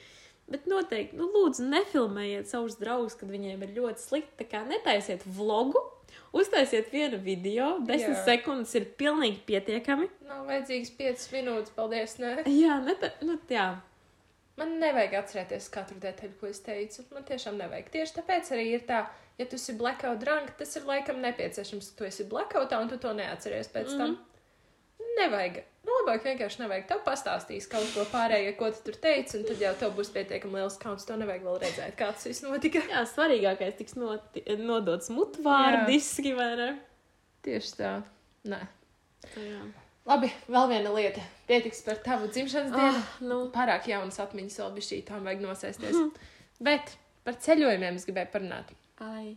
Bet 0.49 0.65
noteikti, 0.69 1.17
nu, 1.17 1.29
lūdzu, 1.33 1.65
nefilmējiet 1.73 2.49
savus 2.49 2.79
draugus, 2.81 3.17
kad 3.17 3.29
viņiem 3.33 3.63
ir 3.65 3.75
ļoti 3.77 4.01
slikti. 4.01 4.39
Tā 4.41 4.47
kā 4.49 4.63
netaisiet 4.69 5.25
vlogu, 5.37 5.81
uztaisiet 6.37 6.91
vienu 6.93 7.21
video, 7.21 7.75
desmit 7.85 8.17
Jā. 8.17 8.25
sekundes 8.29 8.75
ir 8.77 8.89
pilnīgi 9.01 9.41
pietiekami. 9.49 10.11
Nav 10.29 10.45
vajadzīgs 10.49 10.93
5 10.99 11.27
minūtes, 11.37 11.73
paldies, 11.77 12.17
nē. 12.21 12.39
Jā, 12.49 12.79
neta, 12.85 13.13
nu, 13.25 13.39
jā. 13.53 13.71
Man 14.61 14.77
nevajag 14.79 15.17
atcerēties 15.19 15.67
katru 15.75 15.97
detaļu, 16.03 16.37
ko 16.39 16.49
es 16.53 16.61
teicu. 16.63 17.03
Man 17.11 17.25
tiešām 17.27 17.57
nevajag. 17.59 17.89
Tieši 17.95 18.17
tāpēc 18.21 18.53
arī 18.55 18.69
ir 18.77 18.85
tā, 18.87 19.01
ja 19.39 19.47
tu 19.47 19.59
esi 19.59 19.75
blackout 19.79 20.21
drunk, 20.23 20.55
tas 20.59 20.77
ir 20.77 20.87
laikam 20.89 21.21
nepieciešams, 21.25 21.93
tu 21.99 22.07
esi 22.07 22.27
blackoutā 22.31 22.81
un 22.83 22.91
tu 22.91 22.99
to 22.99 23.13
neatceries 23.13 23.69
pēc 23.69 23.91
mm 23.91 23.95
-hmm. 23.95 23.99
tam. 23.99 24.19
Nevajag. 25.19 25.63
Nu, 25.85 25.93
labāk 26.01 26.25
vienkārši 26.25 26.61
nevajag. 26.63 26.87
Tev 26.89 27.01
pastāstīs 27.07 27.69
kaut 27.71 27.91
ko 27.95 28.05
pārējo, 28.13 28.57
ko 28.57 28.71
tu 28.71 28.83
tur 28.85 28.97
teici, 29.03 29.37
un 29.39 29.45
tad 29.45 29.61
jau 29.61 29.75
tev 29.75 29.93
būs 29.99 30.11
pietiekami 30.15 30.55
liels 30.55 30.79
kauns. 30.81 31.05
To 31.05 31.17
nevajag 31.17 31.43
vēl 31.43 31.59
redzēt, 31.61 31.95
kā 31.99 32.13
tas 32.13 32.27
viss 32.27 32.43
notika. 32.43 32.79
jā 32.79 33.05
svarīgākais 33.05 33.77
tiks 33.77 33.95
noti, 33.95 34.43
nodots 34.57 35.11
mutvārdiski, 35.11 36.35
vai 36.35 36.57
ne? 36.57 36.79
Tieši 37.43 37.77
tā. 37.77 38.03
Nē. 38.45 38.61
Jā. 39.37 39.63
Labi, 40.05 40.29
vēl 40.53 40.69
viena 40.69 40.93
lieta. 40.93 41.21
Pietiks 41.49 41.81
par 41.85 42.01
tavu 42.05 42.29
dzimšanas 42.29 42.73
dienu. 42.73 42.99
Ah, 43.01 43.13
nu, 43.25 43.39
Pārāk 43.55 43.89
jaunas 43.89 44.21
atmiņas 44.21 44.59
vēl 44.61 44.73
bija 44.77 44.89
šī, 44.89 45.03
tām 45.09 45.25
vajag 45.25 45.45
nosēsties. 45.45 46.01
Bet 46.61 46.97
par 47.25 47.39
ceļojumiem 47.41 47.97
es 48.01 48.05
gribēju 48.09 48.33
parunāt. 48.33 48.75
Ai. 49.03 49.37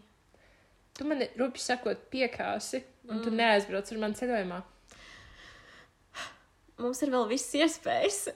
Tu 0.97 1.05
mani, 1.05 1.27
rupi 1.37 1.61
sakot, 1.61 2.07
piekāsi, 2.13 2.81
un 3.07 3.19
mm. 3.19 3.23
tu 3.25 3.33
neaizbrauc 3.33 3.93
ar 3.93 4.01
mani 4.01 4.17
ceļojumā. 4.17 4.63
Mums 6.77 7.01
ir 7.01 7.13
vēl 7.13 7.29
viss 7.29 7.55
iespējas. 7.57 8.27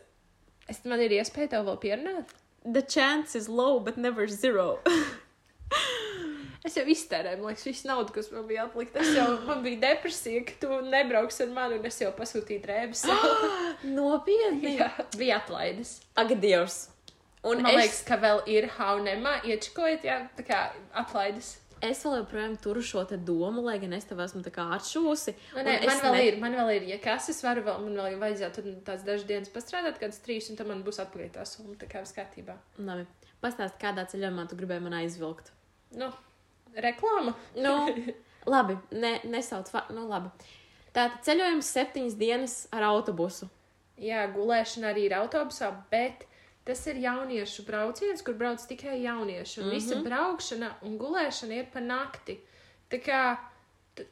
Es 0.70 0.80
man 0.88 1.02
ir 1.04 1.14
iespēja 1.18 1.56
tev 1.56 1.68
vēl 1.68 1.82
pierunāt. 1.82 2.32
The 2.66 2.82
chance 2.82 3.36
is 3.38 3.50
low, 3.50 3.80
but 3.80 3.98
never 3.98 4.28
zero. 4.28 4.80
Es 6.62 6.76
jau 6.78 6.84
iztērēju, 6.94 7.40
man 7.42 7.50
liekas, 7.50 7.64
visu 7.66 7.88
naudu, 7.90 8.14
kas 8.14 8.28
man 8.30 8.44
bija 8.46 8.68
atlikta. 8.68 9.02
Es 9.02 9.16
jau 9.18 9.32
man 9.48 9.64
bija 9.66 9.80
depresija, 9.82 10.44
ka 10.46 10.60
tu 10.62 10.76
nebrauks 10.92 11.42
ar 11.42 11.50
mani, 11.56 11.80
un 11.82 11.88
es 11.90 11.98
jau 12.04 12.12
pasūtīju 12.14 12.62
drēbes. 12.62 13.02
Nopietni. 13.98 14.76
Jā, 14.78 14.92
bija 15.18 15.40
atlaides. 15.42 15.96
Ak, 16.14 16.36
Dievs. 16.44 16.91
Un 17.44 17.62
Man 17.64 17.72
es, 17.74 17.78
liekas, 17.80 18.04
ka 18.06 18.18
vēl 18.22 18.44
ir 18.54 18.68
haunema, 18.78 19.40
iečkojot, 19.50 20.04
jā, 20.06 20.20
tā 20.38 20.44
kā 20.46 20.60
atlaides. 20.94 21.56
es 21.82 22.04
vēl 22.06 22.20
joprojām 22.20 22.58
turu 22.62 22.82
šo 22.86 23.02
domu, 23.18 23.64
lai 23.66 23.80
gan 23.82 23.94
es 23.98 24.04
tev 24.06 24.20
esmu 24.22 24.44
tā 24.46 24.52
kā 24.54 24.68
atšūsi. 24.78 25.34
Man, 25.56 25.66
un 25.66 25.72
ne, 25.72 25.80
man 25.88 25.98
vēl 26.04 26.14
ne- 26.14 26.26
ir, 26.28 26.38
man 26.44 26.54
vēl 26.54 26.70
ir, 26.76 26.84
ja 26.92 26.98
kas 27.02 27.30
es 27.34 27.42
varu 27.42 27.64
vēl, 27.66 27.80
man 27.82 27.96
vēl 27.98 28.20
vajadzētu 28.22 28.54
tad 28.62 28.84
tās 28.86 29.04
dažas 29.08 29.26
dienas 29.26 29.50
pastrādāt, 29.50 29.98
kādas 29.98 30.22
trīs, 30.22 30.52
un 30.52 30.56
tad 30.60 30.68
man 30.70 30.84
būs 30.86 31.00
atpakaļ 31.02 31.32
tā 31.34 31.46
summa, 31.50 31.74
tā 31.82 31.90
kā 31.90 32.04
viss 32.06 32.14
kārtībā. 32.14 32.60
Labi. 32.78 33.08
Pastāst, 33.42 33.80
kādā 33.82 34.06
ceļojumā 34.06 34.48
tu 34.50 34.56
gribēji 34.56 34.82
man 34.86 34.94
aizvilkt. 35.02 35.50
Nu, 35.98 36.12
reklāma. 36.78 37.34
Nu, 37.58 37.74
labi, 38.54 38.78
ne, 38.92 39.16
nesauc, 39.26 39.70
fa- 39.74 39.88
nu 39.90 40.06
labi. 40.08 40.30
Tātad 40.94 41.24
ceļojums 41.26 41.66
septiņas 41.74 42.16
dienas 42.20 42.56
ar 42.72 42.84
autobusu. 42.94 43.50
Jā, 43.98 44.28
gulēšana 44.34 44.92
arī 44.94 45.08
ir 45.10 45.16
autobusā, 45.18 45.72
bet 45.90 46.28
tas 46.64 46.82
ir 46.88 47.00
jauniešu 47.02 47.66
brauciens, 47.66 48.22
kur 48.22 48.36
brauc 48.38 48.64
tikai 48.68 49.02
jaunieši. 49.02 49.60
Un 49.62 49.66
mm 49.66 49.72
-hmm. 49.72 49.76
visa 49.76 49.96
braukšana 49.96 50.74
un 50.82 50.98
gulēšana 51.00 51.60
ir 51.60 51.72
pa 51.74 51.80
nakti. 51.80 52.40
Tā 52.92 53.00
kā 53.02 53.38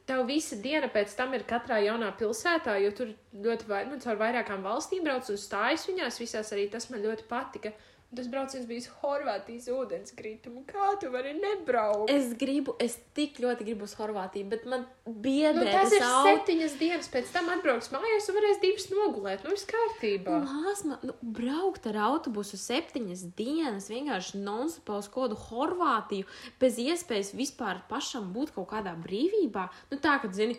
tev 0.05 0.25
visa 0.27 0.55
diena 0.55 0.87
pēc 0.87 1.15
tam 1.15 1.33
ir 1.33 1.43
katrā 1.43 1.79
jaunā 1.83 2.11
pilsētā, 2.19 2.75
jo 2.83 2.91
tur 2.91 3.13
ļoti 3.33 3.67
vai, 3.67 3.85
nu, 3.85 3.99
caur 3.99 4.15
vairākām 4.15 4.63
valstīm 4.63 5.03
brauc 5.03 5.29
un 5.29 5.37
stājas 5.37 5.87
viņās 5.87 6.19
visās 6.19 6.51
arī 6.51 6.69
tas 6.71 6.89
man 6.89 7.01
ļoti 7.01 7.23
patika. 7.29 7.71
Un 8.09 8.17
tas 8.17 8.25
brauciens 8.25 8.65
bija 8.65 8.89
Horvātijas 9.03 9.67
ūdenskritumu. 9.69 10.63
Kā 10.65 10.95
tu 10.97 11.11
vari 11.13 11.35
nebraukt? 11.37 12.09
Es 12.09 12.31
gribu, 12.41 12.73
es 12.81 12.95
tik 13.13 13.37
ļoti 13.43 13.67
gribu 13.67 13.85
uz 13.85 13.93
Horvātiju, 13.99 14.47
bet 14.49 14.65
man 14.65 14.87
biedē 15.05 15.53
Nu, 15.59 15.65
tas 15.69 15.93
ir 15.93 16.01
au- 16.07 16.23
septiņas 16.25 16.77
dienas, 16.79 17.09
pēc 17.13 17.29
tam 17.35 17.51
atbrauks 17.53 17.91
mājās 17.93 18.29
un 18.31 18.39
varēs 18.39 18.61
divas 18.63 18.87
nogulēt. 18.89 19.43
Nu, 19.45 19.53
viss 19.53 19.67
kārtībā. 19.69 20.39
Lāsma, 20.41 20.97
nu, 21.05 21.13
braukt 21.21 21.85
ar 21.91 22.01
autobusu 22.07 22.57
septiņas 22.57 23.27
dienas, 23.37 23.91
vienkārši 23.93 24.41
nonstopā 24.41 24.97
uz 25.03 25.07
kādu 25.13 25.37
Horvātiju, 25.45 26.25
bez 26.59 26.81
iespējas 26.81 27.35
vispār 27.37 27.83
pašam 27.93 28.33
būt 28.33 28.55
kaut 28.57 28.71
kādā 28.73 28.97
brīvībā. 29.05 29.69
Nu, 29.93 30.01
tā, 30.01 30.17
kad 30.25 30.33
zini, 30.33 30.57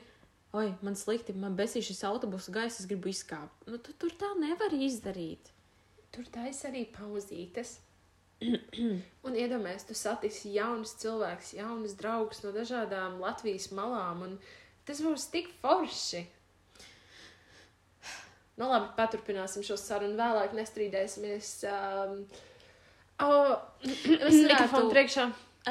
oi, 0.54 0.68
man 0.86 0.94
slikti, 0.94 1.34
man 1.34 1.56
besīs 1.58 1.90
šis 1.90 2.04
autobusu 2.06 2.54
gaiss, 2.54 2.78
es 2.78 2.86
gribu 2.86 3.10
izkāpt. 3.10 3.66
Nu, 3.66 3.78
tu 3.82 3.90
tur 3.98 4.10
tā 4.14 4.36
nevar 4.38 4.70
izdarīt. 4.70 5.50
Tur 6.14 6.26
taisa 6.34 6.68
arī 6.70 6.84
pauzītes. 6.94 7.78
un 9.26 9.36
iedomājies, 9.36 9.84
tu 9.88 9.94
satiksi 9.96 10.54
jaunus 10.54 10.94
cilvēkus, 11.02 11.52
jaunus 11.58 11.96
draugus 11.98 12.40
no 12.44 12.54
dažādām 12.56 13.18
Latvijas 13.20 13.68
malām, 13.76 14.22
un 14.24 14.36
tas 14.88 15.02
būs 15.04 15.28
tik 15.32 15.50
forši. 15.60 16.24
Nu, 18.60 18.68
labi, 18.68 18.90
paturpināsim 18.96 19.64
šo 19.64 19.76
sarunu 19.80 20.18
vēlāk, 20.18 20.56
nestrīdēsimies. 20.56 21.52
Um, 21.68 22.24
oh, 23.24 23.54
varētu- 23.84 24.48
mikrofonu 24.48 24.90
priekšā. 24.92 25.30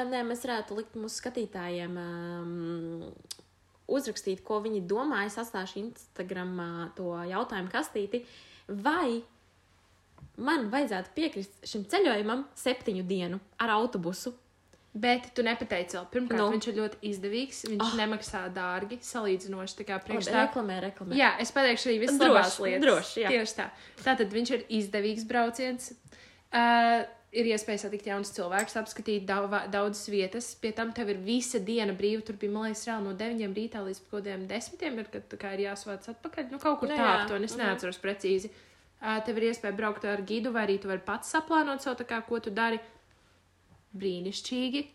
Nē, 0.09 0.21
mēs 0.25 0.45
varētu 0.45 0.77
likt 0.77 0.95
mūsu 1.01 1.17
skatītājiem 1.17 1.95
um, 1.97 3.07
uzrakstīt, 3.89 4.43
ko 4.45 4.59
viņi 4.61 4.83
domā. 4.89 5.23
Es 5.25 5.37
atstāšu 5.41 5.81
Instagram 5.81 6.53
to 6.97 7.15
jautājumu 7.29 7.73
kastīti. 7.73 8.21
Vai 8.69 9.23
man 10.39 10.69
vajadzētu 10.73 11.11
piekrist 11.15 11.59
šim 11.67 11.83
ceļojumam 11.91 12.45
septiņu 12.57 13.03
dienu 13.09 13.39
ar 13.59 13.75
autobusu? 13.77 14.33
Bet 14.99 15.27
tu 15.37 15.43
nepateici 15.45 15.95
vēl. 15.95 16.05
Pirmkārt, 16.09 16.39
Nu. 16.39 16.45
no. 16.47 16.53
viņš 16.55 16.67
ir 16.71 16.77
ļoti 16.79 16.97
izdevīgs. 17.11 17.59
Viņš 17.69 17.83
oh. 17.85 17.91
nemaksā 17.99 18.39
dārgi, 18.55 18.97
salīdzinoši. 19.05 19.75
Tā 19.77 19.85
kā 19.85 19.99
priekš 20.01 20.25
Labi, 20.25 20.33
tā. 20.33 20.45
reklamē, 20.47 20.77
reklamē. 20.87 21.15
Jā, 21.19 21.29
es 21.43 21.51
pateikšu 21.53 21.91
arī 21.91 21.99
visas 22.01 22.17
labās 22.19 22.55
lietas. 22.59 22.81
droši, 22.87 23.21
jā. 23.21 23.29
Tieši 23.35 23.55
tā. 23.59 23.67
Tātad 24.01 24.33
viņš 24.33 24.51
ir 24.57 24.63
izdevīgs 24.79 25.27
brauciens. 25.29 25.91
Uh, 26.49 27.05
ir 27.29 27.45
iespēja 27.53 27.83
satikt 27.85 28.07
jaunus 28.09 28.31
cilvēkus, 28.33 28.75
apskatīt 28.81 29.27
daudz, 29.29 29.53
daudzas 29.69 30.09
vietas. 30.09 30.47
Pie 30.57 30.71
tam 30.73 30.89
tev 30.97 31.13
ir 31.13 31.21
visa 31.21 31.61
diena 31.61 31.93
brīva. 31.93 32.25
Tur 32.25 32.39
bija, 32.41 32.55
man 32.55 32.65
liekas, 32.71 32.87
reāli 32.89 33.05
no 33.05 33.13
9 33.13 33.53
rītā 33.59 33.83
līdz 33.85 34.01
kaut 34.09 34.23
kādiem 34.23 34.47
10. 34.49 34.81
Ir, 34.89 35.05
kad 35.37 35.53
ir 35.53 35.67
jāsvāc 35.67 36.09
atpakaļ. 36.15 36.49
Nu, 36.49 36.57
kaut 36.57 36.79
kur 36.81 36.89
Nu, 36.89 36.97
tā, 36.97 37.27
to 37.29 37.37
es 37.37 37.53
Mhm. 37.53 37.61
neatceros 37.61 38.01
precīzi. 38.01 38.49
Uh, 38.49 38.65
tev 38.99 39.39
ir 39.39 39.49
iespēja 39.49 39.75
braukt 39.75 40.05
ar 40.05 40.23
gidu, 40.27 40.51
vai 40.55 40.65
arī 40.67 40.79
tu 40.81 40.91
vari 40.91 41.03
pats 41.05 41.31
saplānot 41.35 41.83
savu, 41.83 42.07
kā, 42.07 42.21
ko 42.27 42.39
tu 42.43 42.53
dari. 42.53 42.79
Brīnišķīgi. 43.99 44.85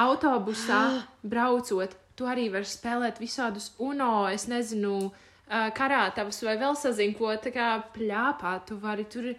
Autobusā 0.00 0.80
braucot, 1.32 1.96
tu 2.18 2.28
arī 2.30 2.48
vari 2.52 2.68
spēlēt 2.68 3.20
visādus 3.22 3.70
UNO, 3.78 4.26
es 4.32 4.48
nezinu, 4.50 5.10
uh, 5.10 5.68
karātavas 5.76 6.40
vai 6.46 6.56
vēl 6.60 6.74
sazinu, 6.78 7.16
ko 7.18 7.34
tā 7.42 7.52
kā 7.54 7.68
pļāpā. 7.94 8.56
Tu 8.66 8.78
vari 8.80 9.06
tur, 9.10 9.30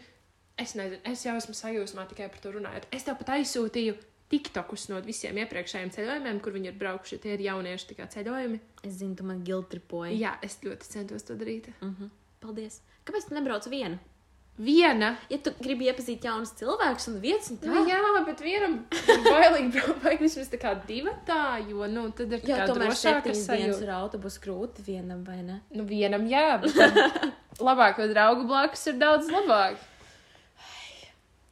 es 0.60 0.76
nezinu, 0.78 1.02
es 1.12 1.26
jau 1.26 1.36
esmu 1.39 1.58
sajūsmā 1.58 2.08
tikai 2.12 2.30
par 2.32 2.44
to 2.44 2.56
runājot. 2.56 2.88
Es 2.96 3.08
tev 3.08 3.20
pat 3.20 3.36
aizsūtīju 3.38 3.98
TikTokus 4.32 4.88
no 4.91 5.02
visiem 5.04 5.41
iepriekšējiem 5.41 5.91
ceļojumiem, 5.91 6.39
kur 6.44 6.56
viņi 6.56 6.72
ir 6.72 6.80
braukuši. 6.80 7.20
Tie 7.24 7.36
ir 7.36 7.44
jaunieši 7.50 7.98
kā 7.98 8.08
ceļojumi. 8.13 8.62
Es 8.88 8.96
zinu, 9.02 9.17
tu 9.20 9.28
man 9.28 9.44
giltripoji. 9.48 10.15
Jā, 10.22 10.38
es 10.46 10.62
ļoti 10.63 10.88
centos 10.94 11.28
to 11.28 11.36
darīt. 11.39 11.67
Mhm. 11.82 12.12
Paldies. 12.41 12.80
Kāpēc 13.08 13.30
tu 13.30 13.38
nebrauc 13.38 13.68
viena? 13.72 14.00
viena. 14.62 15.16
Ja 15.32 15.40
tu 15.44 15.54
gribi 15.62 15.88
iepazīt 15.90 16.26
jaunus 16.28 16.54
cilvēkus 16.60 17.08
un 17.12 17.20
vietas, 17.24 17.52
tā, 17.62 17.70
Nu, 17.72 17.84
jā, 17.90 18.00
bet 18.28 18.42
vienam 18.44 18.78
bailīgi, 19.26 19.84
vajag 20.04 20.24
vismaz 20.24 20.50
tā 20.52 20.60
kā 20.62 20.74
divatā, 20.88 21.44
jo, 21.70 21.86
nu, 21.90 22.08
tad 22.18 22.36
ir 22.36 22.44
tā 22.44 22.52
jo 22.52 22.60
kā 22.60 22.68
tomēr 22.70 22.96
septiņas 22.98 23.46
dienas 23.50 23.84
ar 23.86 23.94
autobusu 24.02 24.44
grūti 24.44 24.86
vienam, 24.88 25.24
vai 25.28 25.40
ne? 25.46 25.62
Nu, 25.74 25.86
vienam 25.88 26.28
jā, 26.30 26.60
bet 26.62 26.78
tad 26.78 27.00
labāko 27.68 28.10
draugu 28.12 28.48
blakus 28.50 28.86
ir 28.92 29.00
daudz 29.02 29.32
labāk. 29.32 29.80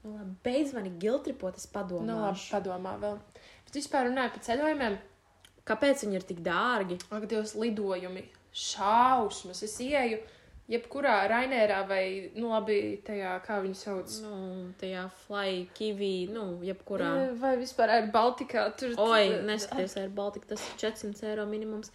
Nu, 0.03 0.15
labi, 0.15 0.33
beidz 0.45 0.73
mani 0.75 0.91
giltripot, 1.01 1.57
es 1.59 1.67
padomāšu. 1.71 2.07
Nu, 2.07 2.19
labi, 2.23 2.43
padomā 2.53 2.97
vēl. 3.01 3.17
Bet 3.67 3.79
vispār 3.81 4.07
runāju 4.09 4.35
par 4.35 4.45
ceļojumiem. 4.45 4.99
Kāpēc 5.69 6.01
viņi 6.05 6.17
ir 6.17 6.23
tik 6.25 6.39
dārgi? 6.41 6.97
Ak, 7.13 7.25
Dievs, 7.29 7.51
lidojumi. 7.59 8.23
Šausmas. 8.55 9.59
Es 9.67 9.75
ieju 9.83 10.17
jebkurā 10.69 11.15
Rainērā 11.31 11.79
vai, 11.89 12.03
nu, 12.37 12.51
labi, 12.53 12.99
tajā, 13.05 13.33
kā 13.45 13.57
viņu 13.63 13.77
sauc. 13.79 14.13
Nu, 14.23 14.33
tajā 14.81 15.07
fly, 15.25 15.65
kiwi, 15.77 16.29
nu, 16.33 16.45
jebkurā. 16.65 17.09
Eh, 17.23 17.33
Vai 17.41 17.55
vispār 17.61 17.95
ir 17.97 18.11
Baltikā? 18.13 18.67
Tur 18.77 18.93
Oi, 19.01 19.41
neskaties, 19.47 19.97
ar 19.97 20.09
Baltiku 20.13 20.51
tas 20.53 20.61
ir 20.69 20.77
400 20.85 21.25
eiro 21.31 21.45
minimums. 21.49 21.91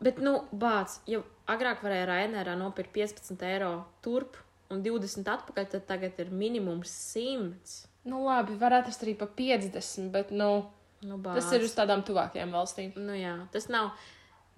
Bet, 0.00 0.20
nu, 0.22 0.36
bāc, 0.54 1.00
ja 1.10 1.20
agrāk 1.50 1.82
varēja 1.82 2.06
Rainērā 2.12 2.54
nopirkt 2.58 2.92
15 2.94 3.42
eiro 3.48 3.72
turp 4.04 4.36
un 4.70 4.82
20 4.84 5.26
atpakaļ, 5.32 5.68
tad 5.74 5.86
tagad 5.88 6.18
ir 6.22 6.30
minimums 6.30 6.92
100. 7.12 7.86
Nu, 8.08 8.22
labi, 8.24 8.54
var 8.60 8.78
atrast 8.78 9.02
arī 9.04 9.16
pa 9.18 9.26
50, 9.26 10.10
bet, 10.14 10.30
nu, 10.30 10.66
Nu, 11.02 11.14
bāc. 11.22 11.36
tas 11.38 11.52
ir 11.54 11.62
uz 11.62 11.74
tādām 11.76 12.00
tuvākajām 12.06 12.50
valstīm. 12.56 12.94
Nu, 12.96 13.12
jā, 13.14 13.36
tas 13.52 13.68
nav. 13.70 13.92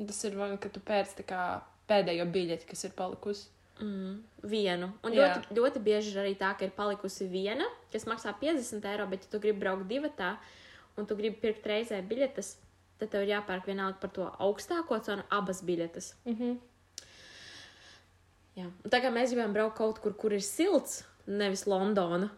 Tas 0.00 0.22
ir, 0.24 0.36
vai, 0.38 0.54
ka 0.56 0.70
tu 0.72 0.80
pēc 0.80 1.10
tā 1.18 1.24
kā 1.28 1.40
pēdējo 1.90 2.28
biļeti, 2.34 2.68
kas 2.70 2.86
ir 2.86 2.94
palikusi. 2.96 3.48
Mm, 3.80 4.16
vienu. 4.44 4.90
Un 5.06 5.14
Jā. 5.16 5.30
ļoti, 5.30 5.54
ļoti 5.56 5.80
bieži 5.84 6.10
arī 6.20 6.34
tā, 6.36 6.50
ka 6.58 6.66
ir 6.66 6.72
palikusi 6.76 7.24
viena, 7.30 7.64
kas 7.92 8.04
maksā 8.08 8.34
50 8.36 8.88
eiro, 8.90 9.06
bet, 9.08 9.24
ja 9.24 9.32
tu 9.32 9.40
gribi 9.40 9.62
braukt 9.62 9.88
divatā 9.88 10.34
un 11.00 11.08
tu 11.08 11.16
gribi 11.16 11.40
pirkt 11.40 11.64
reizē 11.70 12.02
biļetes, 12.04 12.58
tad 13.00 13.12
tev 13.14 13.24
ir 13.24 13.32
jāpērk 13.32 13.70
vienalga 13.70 13.96
par 14.02 14.12
to 14.12 14.26
augstāko 14.44 15.00
cenu 15.06 15.24
abas 15.32 15.62
biļetes. 15.64 16.12
Mhm. 16.28 16.58
Jā. 18.58 18.66
Un 18.68 18.92
tā 18.92 19.00
kā 19.00 19.08
mēs 19.14 19.32
gribam 19.32 19.54
braukt 19.56 19.78
kaut 19.78 20.02
kur, 20.04 20.12
kur 20.12 20.34
ir 20.36 20.44
silts, 20.44 21.00
nevis 21.30 21.64
Londona. 21.70 22.28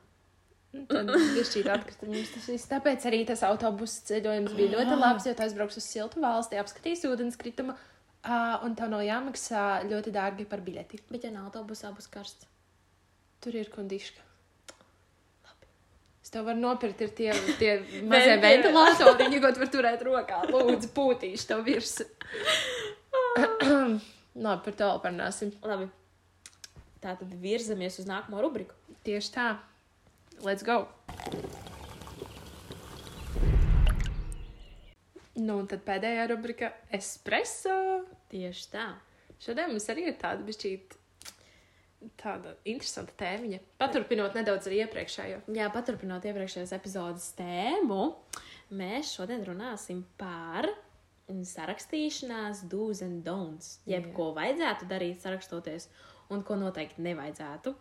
Tad 0.73 1.11
bija 2.09 2.29
tas 2.33 2.47
viss. 2.49 2.69
Tāpēc 2.71 3.05
arī 3.09 3.25
tas 3.29 3.43
autobusu 3.45 4.07
ceļojums 4.09 4.55
bija 4.57 4.79
ļoti 4.79 4.95
labs, 4.97 5.27
jo 5.29 5.35
tu 5.37 5.45
aizbrauks 5.45 5.77
uz 5.81 5.89
siltu 5.89 6.23
valsti, 6.23 6.61
apskatīs 6.61 7.05
ūdenskritumu, 7.09 7.75
uh, 8.27 8.59
un 8.67 8.75
tev 8.79 8.91
nav 8.93 9.05
jāmaksā 9.07 9.63
ļoti 9.89 10.13
dārgi 10.15 10.47
par 10.49 10.63
biļeti. 10.65 11.03
Bet, 11.11 11.25
ja 11.27 11.33
nav 11.35 11.51
autobusā, 11.51 11.93
būs 11.97 12.11
karsts. 12.13 12.49
Tur 13.43 13.57
ir 13.59 13.71
kondiška. 13.75 14.23
Es 16.23 16.31
tev 16.31 16.47
varu 16.47 16.63
nopirkt, 16.63 17.01
ir 17.03 17.11
tie, 17.19 17.33
tie 17.61 17.73
mazie 18.07 18.37
Venti- 18.37 18.47
ventilātori, 18.47 19.19
viņi 19.25 19.43
kaut 19.43 19.59
var 19.63 19.73
turēt 19.75 20.05
rokā. 20.07 20.45
Lūdzu, 20.53 20.93
pūtīšu 20.95 21.51
tev 21.51 21.65
virsmu. 21.67 22.07
Labi, 24.43 24.63
par 24.65 24.79
to 24.79 24.93
parunāsim. 25.03 25.53
Labi. 25.67 25.91
Tā 27.03 27.17
tad 27.19 27.35
virzamies 27.43 27.99
uz 27.99 28.07
nākamo 28.09 28.41
rubriku. 28.45 28.79
Tieši 29.03 29.35
tā. 29.35 29.51
Let's 30.47 30.63
go! 30.63 30.87
Nu, 35.43 35.59
un 35.59 35.69
tad 35.71 35.83
pēdējā 35.87 36.27
rubrika- 36.31 36.73
espreso. 36.99 38.05
Tieši 38.31 38.67
tā. 38.73 38.89
Šodien 39.43 39.73
mums 39.73 39.89
arī 39.91 40.07
ir 40.11 40.19
tāda 40.21 40.45
bišķīta, 40.47 40.99
tāda 42.21 42.55
interesanta 42.69 43.15
tēmiņa. 43.19 43.59
Paturpinot 43.81 44.37
nedaudz 44.39 44.69
ar 44.71 44.77
iepriekšējo. 44.77 45.41
Jā, 45.57 45.67
paturpinot 45.75 46.23
iepriekšējās 46.31 46.75
epizodes 46.77 47.27
tēmu, 47.39 48.15
mēs 48.71 49.15
šodien 49.17 49.43
runāsim 49.49 50.05
par 50.21 50.69
sarakstīšanās 51.29 52.67
do's 52.71 53.03
and 53.03 53.25
don'ts. 53.27 53.79
Jeb 53.87 54.11
Jā. 54.11 54.15
ko 54.17 54.33
vajadzētu 54.37 54.89
darīt, 54.91 55.23
sarakstoties, 55.25 55.89
un 56.31 56.43
ko 56.47 56.59
noteikti 56.61 57.03
nevajadzētu. 57.03 57.75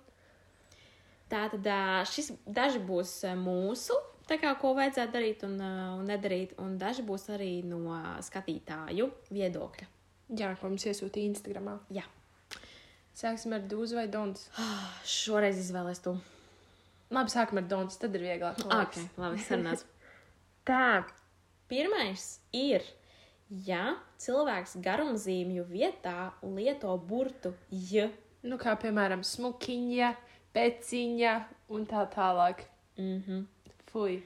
Tātad 1.31 1.67
šis 2.11 2.33
daži 2.45 2.81
būs 2.83 3.21
mūsu, 3.39 3.95
tā 4.27 4.37
kā 4.41 4.53
ko 4.61 4.73
vajadzētu 4.77 5.13
darīt 5.13 5.43
un, 5.47 5.59
ā, 5.61 5.73
un 5.97 6.05
nedarīt, 6.05 6.55
un 6.61 6.77
daži 6.77 7.03
būs 7.07 7.29
arī 7.35 7.63
no 7.63 7.97
skatītāju 8.21 9.11
viedokļa. 9.31 9.87
Jā, 10.39 10.55
ko 10.61 10.69
mums 10.71 10.85
iesūtīja 10.87 11.33
Instagramā. 11.33 11.79
Jā, 11.91 12.03
Sāksim 13.17 13.53
ar 13.53 13.65
dūzu 13.67 13.97
vai 13.99 14.07
dons. 14.07 14.47
šoreiz 15.05 15.59
izvēlēs 15.59 15.99
tu. 16.03 16.15
Labi, 17.11 17.33
sākam 17.33 17.59
ar 17.59 17.67
dons, 17.67 17.97
tad 17.99 18.15
ir 18.15 18.23
vieglāk. 18.23 18.61
man 18.63 18.85
Ok, 18.85 18.95
liekas. 18.95 19.17
labi, 19.19 19.43
sarunās. 19.45 19.85
Tā. 20.69 21.03
Pirmais 21.71 22.39
ir, 22.55 22.83
ja 23.67 23.95
cilvēks 24.19 24.73
garumzīmju 24.83 25.63
vietā 25.69 26.31
lieto 26.43 26.91
burtu 26.97 27.53
j. 27.71 28.09
Nu, 28.43 28.57
kā 28.59 28.73
piemēram, 28.79 29.23
smukiņa, 29.23 30.09
peciņa 30.55 31.35
un 31.71 31.85
tā 31.87 32.03
tālāk. 32.11 32.65
Mm 32.97 33.23
-hmm. 33.27 33.45
Fui. 33.91 34.21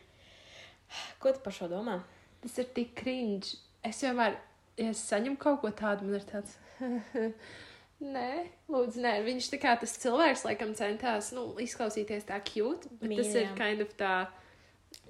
Ko 1.19 1.33
tu 1.33 1.41
par 1.43 1.55
šo 1.55 1.69
domā? 1.71 1.99
Tas 2.43 2.57
ir 2.61 2.67
tik 2.75 2.93
cringe. 2.99 3.57
Es 3.85 4.01
vienmēr, 4.05 4.37
ja 4.77 4.91
es 4.93 5.01
saņemu 5.09 5.37
kaut 5.41 5.61
ko 5.63 5.71
tādu, 5.73 6.05
man 6.05 6.19
ir 6.19 6.27
tāds. 6.29 6.57
nē, 8.15 8.29
lūdzu, 8.69 9.01
nē. 9.01 9.15
Viņš 9.25 9.49
tā 9.53 9.59
kā 9.61 9.75
tas 9.81 9.95
cilvēks, 10.01 10.45
laikam, 10.47 10.75
centās 10.77 11.31
nu, 11.35 11.47
izklausīties 11.63 12.27
tā 12.29 12.39
cute, 12.45 12.91
bet 13.01 13.09
Mīļā. 13.09 13.23
tas 13.23 13.37
ir 13.41 13.51
kind 13.57 13.85
of 13.85 13.93
tā. 13.99 14.15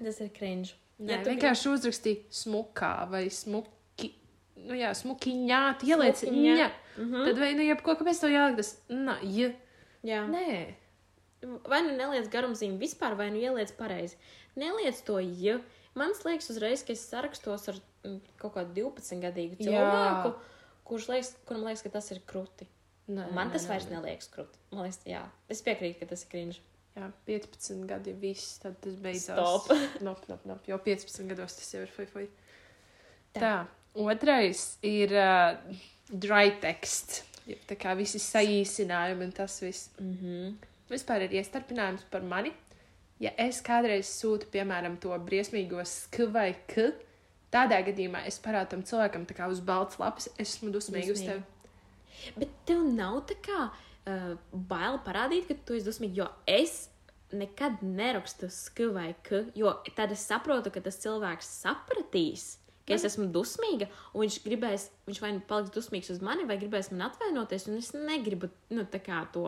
Tas 0.00 0.20
ir 0.24 0.32
cringe. 0.36 0.74
Jā, 0.96 1.20
tu 1.20 1.28
vienkārši 1.34 1.72
uzrakstīja 1.74 2.24
smukā 2.32 2.94
vai 3.10 3.26
smuki. 3.32 4.14
Nu, 4.56 4.72
jā, 4.76 4.94
smukiņā, 4.96 5.60
tu 5.80 5.90
ieliec 5.90 6.22
Smukiņā. 6.22 6.56
ņa. 6.56 6.70
Mm 6.96 7.10
-hmm. 7.12 7.26
Tad 7.28 7.38
vai 7.38 7.52
nu 7.54 7.62
jebko, 7.66 7.94
kāpēc 8.00 8.20
to 8.20 8.32
jāliek 8.32 8.56
tas, 8.56 8.72
na, 8.88 9.18
ja. 9.22 9.50
Jā. 10.02 10.24
Nē. 10.30 10.74
Vai 11.68 11.80
nu 11.86 11.94
neliec 11.96 12.28
garumzīmi 12.32 12.78
vispār, 12.80 13.16
vai 13.18 13.30
nu 13.30 13.40
ieliec 13.40 13.72
pareizi. 13.78 14.18
Neliec 14.58 15.02
to 15.06 15.18
j. 15.20 15.58
Man 15.96 16.12
liekas, 16.24 16.50
uzreiz, 16.52 16.82
ka 16.84 16.92
es 16.92 17.04
sarakstos 17.08 17.68
ar 17.72 17.78
mm, 18.04 18.18
kaut 18.40 18.56
kādu 18.56 18.74
12 18.76 19.22
gadīgu 19.22 19.56
Jā. 19.60 19.70
cilvēku, 19.70 20.32
kurš 20.88 21.08
liekas, 21.12 21.30
kuram 21.48 21.64
liekas, 21.64 21.84
ka 21.86 21.92
tas 21.94 22.10
ir 22.12 22.20
krūti. 22.28 22.68
Nē, 23.06 23.28
Man 23.36 23.52
tas 23.54 23.64
nē, 23.64 23.70
vairs 23.70 23.86
nē. 23.88 23.96
neliekas 23.96 24.28
krūti. 24.32 24.60
Man 24.74 24.84
liekas, 24.84 25.00
jā, 25.08 25.22
es 25.52 25.62
piekrītu, 25.64 26.00
ka 26.02 26.10
tas 26.12 26.26
ir 26.26 26.32
cringe. 26.32 26.60
Jā, 26.96 27.10
15 27.28 27.84
gadi 27.88 28.12
ir 28.12 28.20
viss, 28.20 28.58
tad 28.62 28.78
tas 28.84 28.94
beidzās. 29.00 29.36
Stop. 29.36 29.72
Nop, 30.06 30.22
nop, 30.30 30.44
nop. 30.48 30.68
Jau 30.68 30.78
15 30.84 31.28
gados 31.28 31.56
tas 31.58 31.74
jau 31.74 31.82
ir 31.84 31.92
fui, 31.92 32.06
fui. 32.08 32.28
Tā. 33.36 33.40
Tā. 33.40 33.56
Otrais 33.96 34.62
ir 34.84 35.12
uh, 35.16 35.56
dry 36.12 36.56
text. 36.60 37.22
Tā 37.68 37.76
kā 37.78 37.92
visi 37.96 38.20
saīsinājumi 38.20 39.28
un 39.28 39.32
tas 39.36 39.60
viss. 39.62 39.90
Mm 40.00 40.16
-hmm. 40.20 40.56
Vispār 40.90 41.26
ir 41.26 41.34
iestarpinājums 41.40 42.06
par 42.10 42.24
mani. 42.26 42.52
Ja 43.22 43.32
es 43.40 43.62
kādreiz 43.64 44.10
sūtu, 44.12 44.50
piemēram, 44.52 44.98
to 45.00 45.16
briesmīgo 45.24 45.80
sk 45.88 46.28
vai 46.34 46.50
k, 46.68 46.90
tādā 47.52 47.80
gadījumā 47.86 48.26
es 48.28 48.36
parādu 48.42 48.74
tam 48.74 48.82
cilvēkam 48.86 49.24
kā 49.30 49.48
uz 49.48 49.62
balts 49.64 49.98
lapas, 50.02 50.28
es 50.36 50.56
esmu 50.56 50.70
dusmīga 50.74 51.14
uz 51.14 51.22
Dusmīga. 51.22 51.38
tevi. 51.38 52.36
Bet 52.36 52.52
tev 52.68 52.84
nav 52.92 53.22
tā 53.30 53.38
kā 53.44 53.62
uh, 53.70 54.36
bail 54.52 55.00
parādīt, 55.06 55.48
ka 55.48 55.56
tu 55.64 55.78
esi 55.78 55.88
dusmīgs, 55.88 56.20
jo 56.20 56.28
es 56.44 56.76
nekad 57.32 57.80
nerakstu 57.82 58.50
sk 58.52 58.90
vai 58.94 59.08
k, 59.26 59.46
jo 59.56 59.72
tad 59.96 60.12
es 60.14 60.26
saprotu, 60.28 60.70
ka 60.70 60.84
tas 60.84 61.00
cilvēks 61.02 61.48
sapratīs. 61.64 62.46
Ka 62.86 62.94
es 62.94 63.04
esmu 63.08 63.26
dusmīga, 63.34 63.88
un 64.14 64.22
viņš 64.22 64.36
gribēs, 64.44 64.90
viņš 65.08 65.22
vai 65.22 65.32
nu 65.34 65.40
paliks 65.48 65.74
dusmīgs 65.74 66.12
uz 66.14 66.20
mani, 66.22 66.44
vai 66.46 66.58
gribēs 66.60 66.92
man 66.92 67.08
atvainoties, 67.08 67.66
un 67.66 67.80
es 67.80 67.90
negribu 67.96 68.50
nu, 68.70 68.84
to. 69.34 69.46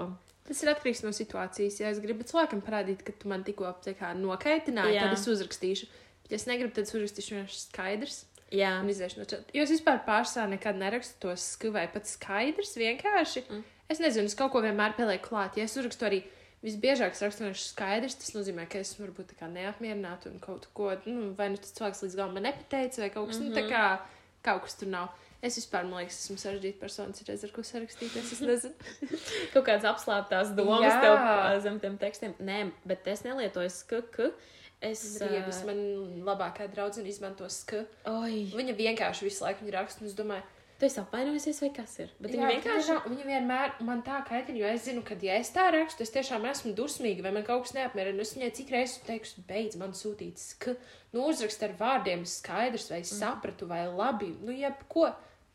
Tas 0.48 0.62
ir 0.64 0.70
atkarīgs 0.72 1.05
no 1.05 1.12
situācijas. 1.12 1.77
Ja 1.83 1.92
es 1.92 2.01
gribu 2.01 2.24
cilvēkam 2.27 2.62
parādīt, 2.64 3.05
ka 3.05 3.12
tu 3.12 3.29
man 3.29 3.44
tikko 3.44 3.68
nokaitināji, 4.16 4.96
Jā. 4.96 5.05
tad 5.05 5.18
es 5.18 5.27
uzrakstīšu. 5.29 5.88
Ja 6.29 6.37
es 6.40 6.48
negribu, 6.48 6.72
tad 6.74 6.88
es 6.88 6.94
uzrakstīšu 6.96 7.37
vienkārši 7.37 7.61
skaidrs. 7.66 8.22
Jā, 8.48 8.79
un 8.81 8.88
iziešu 8.88 9.20
no 9.20 9.27
čata. 9.29 9.53
Jo 9.53 9.66
es 9.66 9.72
vispār 9.74 10.01
pārsvarā 10.07 10.48
nekad 10.55 10.79
nerakstu 10.81 11.20
to 11.27 11.35
skavai 11.37 11.85
pat 11.92 12.09
skaidrs, 12.09 12.72
vienkārši. 12.81 13.44
Mm. 13.44 13.66
Es 13.92 14.01
nezinu, 14.01 14.29
es 14.29 14.37
kaut 14.37 14.55
ko 14.55 14.62
vienmēr 14.64 14.96
pielieku 14.96 15.31
klāt. 15.31 15.61
Ja 15.61 15.68
es 15.68 15.77
uzrakstu 15.77 16.09
arī 16.09 16.22
visbiežāk, 16.64 17.14
es 17.14 17.23
rakstu 17.23 17.44
vienkārši 17.44 17.71
skaidrs, 17.71 18.18
tas 18.18 18.35
nozīmē, 18.35 18.66
ka 18.71 18.83
es 18.83 18.94
varu 18.99 19.14
būt 19.16 19.33
tā 19.33 19.38
kā 19.40 19.49
neapmierināta 19.53 20.33
un 20.33 20.40
kaut 20.42 20.68
ko, 20.77 20.90
nu, 21.07 21.33
vai 21.38 21.51
nu 21.53 21.61
tas 21.62 21.75
cilvēks 21.77 22.05
līdz 22.05 22.18
galam 22.18 22.37
man 22.37 22.49
nepateica, 22.49 23.03
vai 23.05 23.11
kaut 23.14 23.31
kas, 23.31 23.38
mm 23.38 23.49
-hmm. 23.49 23.55
nu, 23.55 23.61
tā 23.61 23.64
kā 23.71 23.99
kaut 24.42 24.62
kas 24.66 24.79
tur 24.81 24.88
nav. 24.88 25.09
Es 25.38 25.55
vispār, 25.55 25.85
man 25.87 26.01
liekas, 26.03 26.18
esmu 26.25 26.37
sarežģīta 26.37 26.81
persona, 26.81 27.14
citreiz 27.14 27.44
ar 27.47 27.51
ko 27.55 27.62
sarakstīties. 27.62 28.33
Es 28.35 28.40
nezinu. 28.40 28.75
kaut 29.55 29.64
kādas 29.68 29.87
apslēptās 29.87 30.55
domas 30.57 30.88
Jā. 30.90 31.01
tev 31.05 31.61
zem 31.62 31.79
tiem 31.79 31.99
tekstiem. 31.99 32.35
Nē, 32.42 32.73
bet 32.85 33.07
es 33.07 33.23
nelietoju 33.23 33.71
sk, 33.71 34.03
k. 34.11 34.33
Es. 34.81 35.18
Brīvis, 35.18 35.62
ā, 35.62 35.66
man 35.66 35.79
labākā 36.27 36.66
draudzene 36.71 37.11
izmanto 37.11 37.47
sk. 37.51 37.85
Oi, 38.11 38.51
Viņa 38.55 38.75
vienkārši 38.79 39.27
visu 39.27 39.47
laiku 39.47 39.71
raksta, 39.75 40.03
un 40.03 40.11
es 40.11 40.18
domāju, 40.18 40.42
Tu 40.79 40.87
esi 40.87 41.01
apvainojusies 41.03 41.59
vai 41.64 41.69
kas 41.75 41.97
ir? 41.99 42.11
Bet 42.23 42.31
viņa 42.37 42.49
vienkārši. 42.53 42.97
Viņa 43.11 43.25
vienmēr 43.27 43.73
man 43.83 44.05
tā 44.07 44.21
kaitina, 44.29 44.61
jo 44.61 44.69
es 44.71 44.85
zinu, 44.87 45.03
ka, 45.07 45.17
ja 45.27 45.35
es 45.43 45.51
tā 45.55 45.64
rakstu, 45.75 46.05
es 46.07 46.14
tiešām 46.14 46.47
esmu 46.47 46.71
dusmīga, 46.79 47.25
vai 47.27 47.33
man 47.35 47.47
kaut 47.47 47.64
kas 47.67 47.75
neapmierina. 47.75 48.23
Es 48.23 48.37
viņai 48.37 48.53
cik 48.61 48.71
reizes 48.77 49.03
teikšu, 49.09 49.43
beidz 49.49 49.75
man 49.81 49.97
sūtīt, 49.99 50.38
ka, 50.62 50.77
nu, 51.17 51.25
uzrakst 51.27 51.67
ar 51.67 51.75
vārdiem 51.81 52.23
skaidrs, 52.31 52.87
vai 52.93 53.03
es 53.03 53.11
sapratu, 53.19 53.67
vai 53.67 53.83
labi, 53.91 54.31
nu, 54.38 54.55
jebko. 54.55 55.09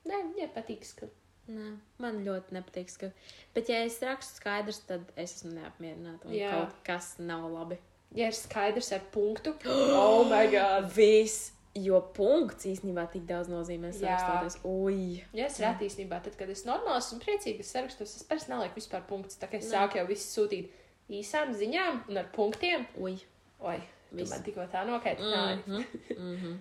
Nē, 0.04 0.20
viņai 0.34 0.50
patīk, 0.58 0.84
ka. 1.00 1.08
Nē, 1.54 1.72
man 2.04 2.20
ļoti 2.28 2.56
nepatīk. 2.56 2.92
Ka... 3.00 3.14
Bet, 3.56 3.72
ja 3.72 3.80
es 3.88 4.02
rakstu 4.04 4.42
skaidrs, 4.42 4.84
tad 4.92 5.08
es 5.16 5.38
esmu 5.40 5.56
neapmierināta. 5.56 6.28
un 6.28 6.36
Jā. 6.36 6.52
Kaut 6.52 6.84
kas 6.88 7.14
nav 7.24 7.48
labi. 7.52 7.80
Ja 8.14 8.28
ir 8.30 8.36
skaidrs 8.38 8.92
ar 8.94 9.08
punktu, 9.12 9.56
oh, 9.72 10.28
my 10.30 10.46
God! 10.52 10.92
Viss, 10.94 11.54
jo 11.76 12.00
punkts 12.14 12.68
īstenībā 12.70 13.08
tik 13.12 13.26
daudz 13.30 13.50
nozīmē. 13.50 13.90
Sarakstot, 13.98 14.62
ui, 14.70 15.24
Ja 15.34 15.48
es 15.50 15.58
reti 15.62 15.88
īstenībā, 15.90 16.20
tad, 16.24 16.36
kad 16.38 16.50
es 16.54 16.66
normāli 16.68 17.02
esmu 17.02 17.20
priecīga, 17.24 17.66
es 17.66 17.72
sarakstos, 17.74 18.16
es 18.20 18.28
parasti 18.30 18.54
nelieku 18.54 18.78
vispār 18.78 19.06
punktus. 19.10 19.40
Tā 19.42 19.50
kā 19.50 19.58
es 19.58 19.70
Nē. 19.72 19.74
sāku 19.78 19.98
jau 19.98 20.06
visu 20.10 20.28
sūtīt 20.30 20.70
īsām 21.10 21.54
ziņām 21.58 22.04
un 22.10 22.22
ar 22.22 22.30
punktiem. 22.36 22.86
ui. 23.02 23.18
Oi, 23.64 23.78
tu 24.10 24.18
Viss. 24.20 24.30
man 24.34 24.44
tikko 24.44 24.68
tā 24.70 24.84
nokaitināji. 24.86 25.62
Mhm, 25.66 25.86
mhm. 26.18 26.58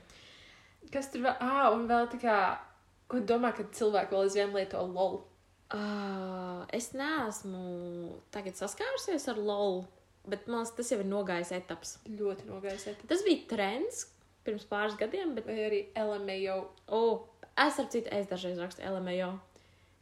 Kas 0.93 1.11
tur 1.11 1.25
vēl? 1.27 1.37
Ah, 1.41 1.73
un 1.75 1.89
vēl 1.89 2.09
tā 2.13 2.21
kā, 2.23 2.37
ko 3.09 3.19
tu 3.21 3.27
domā, 3.33 3.53
kad 3.57 3.73
cilvēki 3.75 4.15
vēl 4.15 4.27
aizvien 4.29 4.55
lieto 4.55 4.81
lol? 4.87 5.21
Uh, 5.73 6.65
es 6.73 6.91
neesmu 6.93 8.19
tagad 8.31 8.59
saskārusies 8.59 9.25
ar 9.33 9.39
LOL, 9.41 9.87
bet 10.29 10.47
man 10.47 10.61
liekas, 10.61 10.75
tas 10.77 10.91
jau 10.93 10.99
ir 11.01 11.09
nogājis 11.09 11.53
etaps. 11.57 11.95
Ļoti 12.07 12.45
nogaisēt. 12.51 13.01
Tas 13.09 13.25
bija 13.25 13.47
trends 13.49 14.03
pirms 14.47 14.67
pāris 14.69 14.97
gadiem, 14.99 15.35
bet 15.37 15.47
Vai 15.47 15.59
arī 15.67 15.81
LMAO. 15.99 16.59
oh, 16.89 17.25
es 17.67 17.79
ar 17.79 17.89
citu 17.93 18.11
es 18.13 18.27
dažreiz 18.31 18.59
rakstu 18.59 18.83
LMAO. 18.83 19.33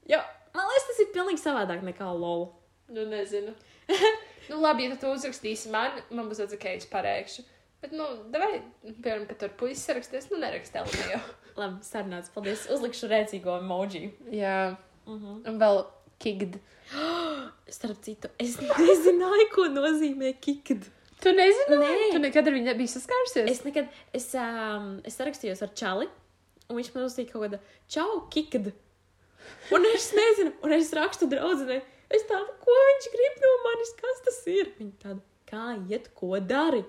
Jo, 0.09 0.20
man 0.55 0.70
liekas, 0.70 0.88
tas 0.88 1.03
ir 1.05 1.12
pilnīgi 1.14 1.42
savādāk 1.42 1.85
nekā 1.87 2.09
LOL. 2.14 2.48
Nu, 2.90 3.07
nezinu. 3.07 3.55
nu, 4.50 4.61
labi, 4.61 4.87
ja 4.87 4.94
tu 4.94 5.00
to 5.05 5.14
uzrakstīsi 5.14 5.70
man, 5.70 6.00
man 6.11 6.31
būs 6.31 6.42
tāds, 6.42 6.57
ok, 6.57 6.66
es 6.74 6.88
pareikšu. 6.90 7.46
Bet, 7.81 7.94
nu, 7.96 8.07
vai, 8.33 8.61
piemēram, 8.85 9.26
kad 9.29 9.38
tur 9.40 9.55
puisis 9.61 9.87
saraksties, 9.88 10.29
nu, 10.33 10.40
nerakst 10.42 10.76
LMAO. 10.76 11.20
Labi, 11.61 11.85
sarunāts, 11.87 12.33
paldies. 12.35 12.66
Uzlikšu 12.72 13.11
rēcīgo 13.11 13.59
emoji. 13.61 14.11
Jā. 14.35 14.76
Uh 15.07 15.16
-huh. 15.16 15.40
Un 15.48 15.59
vēl 15.61 15.85
kigd. 16.18 16.59
Starp 17.76 18.03
citu, 18.05 18.29
es 18.38 18.57
nezināju, 18.79 19.48
ko 19.55 19.68
nozīmē 19.72 20.35
kikd. 20.40 20.88
Tu 21.20 21.33
nezini? 21.37 21.78
Nē. 21.80 21.94
Tu 22.14 22.20
nekad 22.22 22.48
ar 22.48 22.56
viņu 22.56 22.70
nebija 22.70 22.90
saskārusies? 22.94 23.48
Es 23.50 23.64
nekad, 23.66 23.90
es, 24.16 24.30
um, 24.40 24.94
es 25.06 25.18
sarakstījos 25.20 25.61
ar 25.66 25.72
Čali, 25.76 26.09
un 26.68 26.78
viņš 26.78 26.92
man 26.94 27.06
uzsīja 27.06 27.33
kaut 27.33 27.44
kādu 27.44 27.61
čau, 27.92 28.22
kikd. 28.33 28.70
Un 29.74 29.87
es 29.90 30.11
nezinu, 30.16 30.54
un 30.64 30.74
es 30.76 30.92
rakstu 30.96 31.28
draudzenei. 31.30 31.83
Es 32.11 32.24
tādu, 32.26 32.54
ko 32.64 32.78
viņš 32.87 33.11
grib 33.12 33.44
no 33.44 33.52
manis, 33.66 33.92
kas 34.00 34.24
tas 34.26 34.40
ir? 34.50 34.72
Viņa 34.78 34.96
tāda, 35.04 35.20
kā 35.50 35.66
iet, 35.92 36.09
ko 36.16 36.40
dari? 36.40 36.83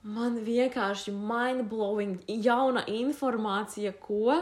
Man 0.00 0.38
vienkārši 0.46 1.12
mind-blowing, 1.12 2.22
jauna 2.46 2.86
informācija, 2.88 3.92
ko. 4.00 4.38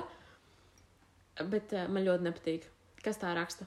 Bet 1.48 1.74
uh, 1.74 1.88
man 1.90 2.06
ļoti 2.06 2.28
nepatīk, 2.28 2.70
kas 3.02 3.18
tā 3.18 3.32
raksta. 3.34 3.66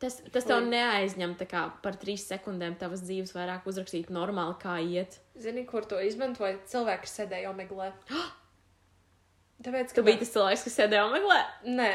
Tas, 0.00 0.18
tas 0.32 0.44
tev 0.44 0.64
neaizņem 0.68 1.36
kā 1.48 1.62
par 1.82 1.96
trīs 1.96 2.26
sekundēm 2.28 2.74
tavas 2.80 3.04
dzīves 3.06 3.32
vairāk 3.32 3.68
uzrakstīt 3.70 4.10
normāli, 4.12 4.58
kā 4.60 4.76
iet. 4.84 5.20
Zini, 5.40 5.64
kur 5.68 5.88
to 5.88 6.00
izmantoja? 6.04 6.58
Cilvēki, 6.68 7.08
sēdēja 7.08 7.52
omeglē. 7.54 7.92
Tāpēc, 9.64 9.92
Tu 9.96 10.02
biji 10.04 10.18
tas 10.20 10.30
cilvēks, 10.34 10.62
kas 10.66 10.74
sēdēja 10.76 11.04
un 11.06 11.14
meklē. 11.14 11.36
Nē, 11.78 11.88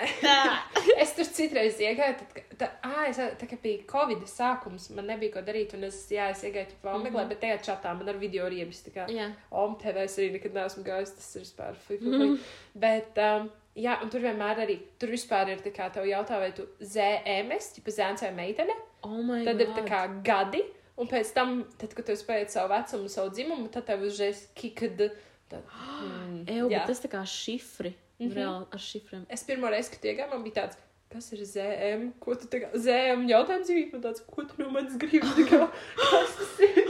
es 1.04 1.12
tur 1.14 1.28
citreiz 1.30 1.78
iegāju. 1.78 2.16
Tad, 2.18 2.32
ka- 2.34 2.58
tā, 2.58 2.70
ā, 2.88 3.04
es, 3.12 3.20
tā 3.38 3.50
kā 3.52 3.60
bija 3.62 3.84
Covid 3.92 4.24
sākums, 4.30 4.88
man 4.98 5.06
nebija 5.12 5.36
ko 5.36 5.44
darīt. 5.46 5.76
Un 5.78 5.86
es, 5.86 6.00
jā, 6.10 6.32
es 6.34 6.42
iegāju 6.48 6.72
tur 6.72 6.90
omeglē, 6.96 7.12
mm 7.12 7.20
-hmm. 7.20 7.30
bet 7.30 7.42
tajā 7.44 7.60
čatā 7.70 7.94
man 7.98 8.10
ar 8.10 8.18
video 8.18 8.50
riebis. 8.50 8.82
Tā 8.88 8.96
kā 8.96 9.06
Jā. 9.14 9.30
OMTV 9.52 9.98
es 10.04 10.18
arī 10.18 10.32
nekad 10.32 10.58
neesmu 10.58 10.84
gājis. 10.84 11.14
Tas 11.16 11.36
ir 11.36 11.42
vispār 11.42 11.76
fifu. 11.88 12.06
Mm 12.06 12.22
-hmm. 12.22 12.38
Bet, 12.74 13.18
um, 13.18 13.52
jā, 13.78 13.96
un 14.04 14.12
tur 14.12 14.24
vienmēr 14.26 14.64
arī, 14.66 14.78
tur 15.00 15.14
vispār 15.14 15.54
ir 15.54 15.64
tā 15.64 15.74
kā 15.76 15.88
tev 15.94 16.08
jautā, 16.10 16.40
vai 16.42 16.52
tu 16.56 16.68
ZMS, 16.80 17.74
tipa 17.78 17.96
zēns 17.96 18.26
vai 18.26 18.32
meitene. 18.36 18.76
Oh 19.02 19.18
Tad 19.46 19.58
God. 19.58 19.66
ir 19.66 19.74
tā 19.78 19.86
kā 19.88 20.04
gadi. 20.26 20.62
Un 21.02 21.10
pēc 21.10 21.32
tam, 21.34 21.64
tad, 21.82 21.96
kad 21.98 22.06
tu 22.06 22.14
spēj 22.20 22.46
savu 22.52 22.70
vecumu, 22.74 23.10
savu 23.10 23.32
dzimumu, 23.34 23.72
tad 23.74 23.88
tev 23.88 24.04
uzreiz 24.06 24.44
kikad. 24.58 25.08
Tad, 25.50 25.66
mm, 26.04 26.46
Eju, 26.52 26.70
bet 26.70 26.88
tas 26.92 27.02
tā 27.02 27.10
kā 27.12 27.24
šifri. 27.26 27.96
Mm. 28.22 28.28
-hmm. 28.28 28.38
Reāli 28.38 28.66
ar 28.72 28.80
šifriem. 28.80 29.26
Es 29.30 29.44
pirmo 29.44 29.70
reizi, 29.70 29.90
kad 29.96 30.04
iegāju, 30.06 30.30
man 30.30 30.44
bija 30.44 30.56
tāds, 30.62 30.78
kas 31.10 31.32
ir 31.34 31.42
ZM, 31.46 32.12
ko 32.20 32.36
tu 32.36 32.48
tagad, 32.48 32.76
ZM 32.76 33.26
jautājums 33.28 33.68
dzīvī, 33.68 33.86
man 33.94 34.04
tāds, 34.04 34.22
ko 34.28 34.44
tu 34.44 34.62
no 34.62 34.70
manis 34.70 34.98
gribi, 35.02 35.28
tā 35.38 35.48
kā, 35.50 35.68
kas 36.12 36.36
tas 36.38 36.60
ir? 36.68 36.84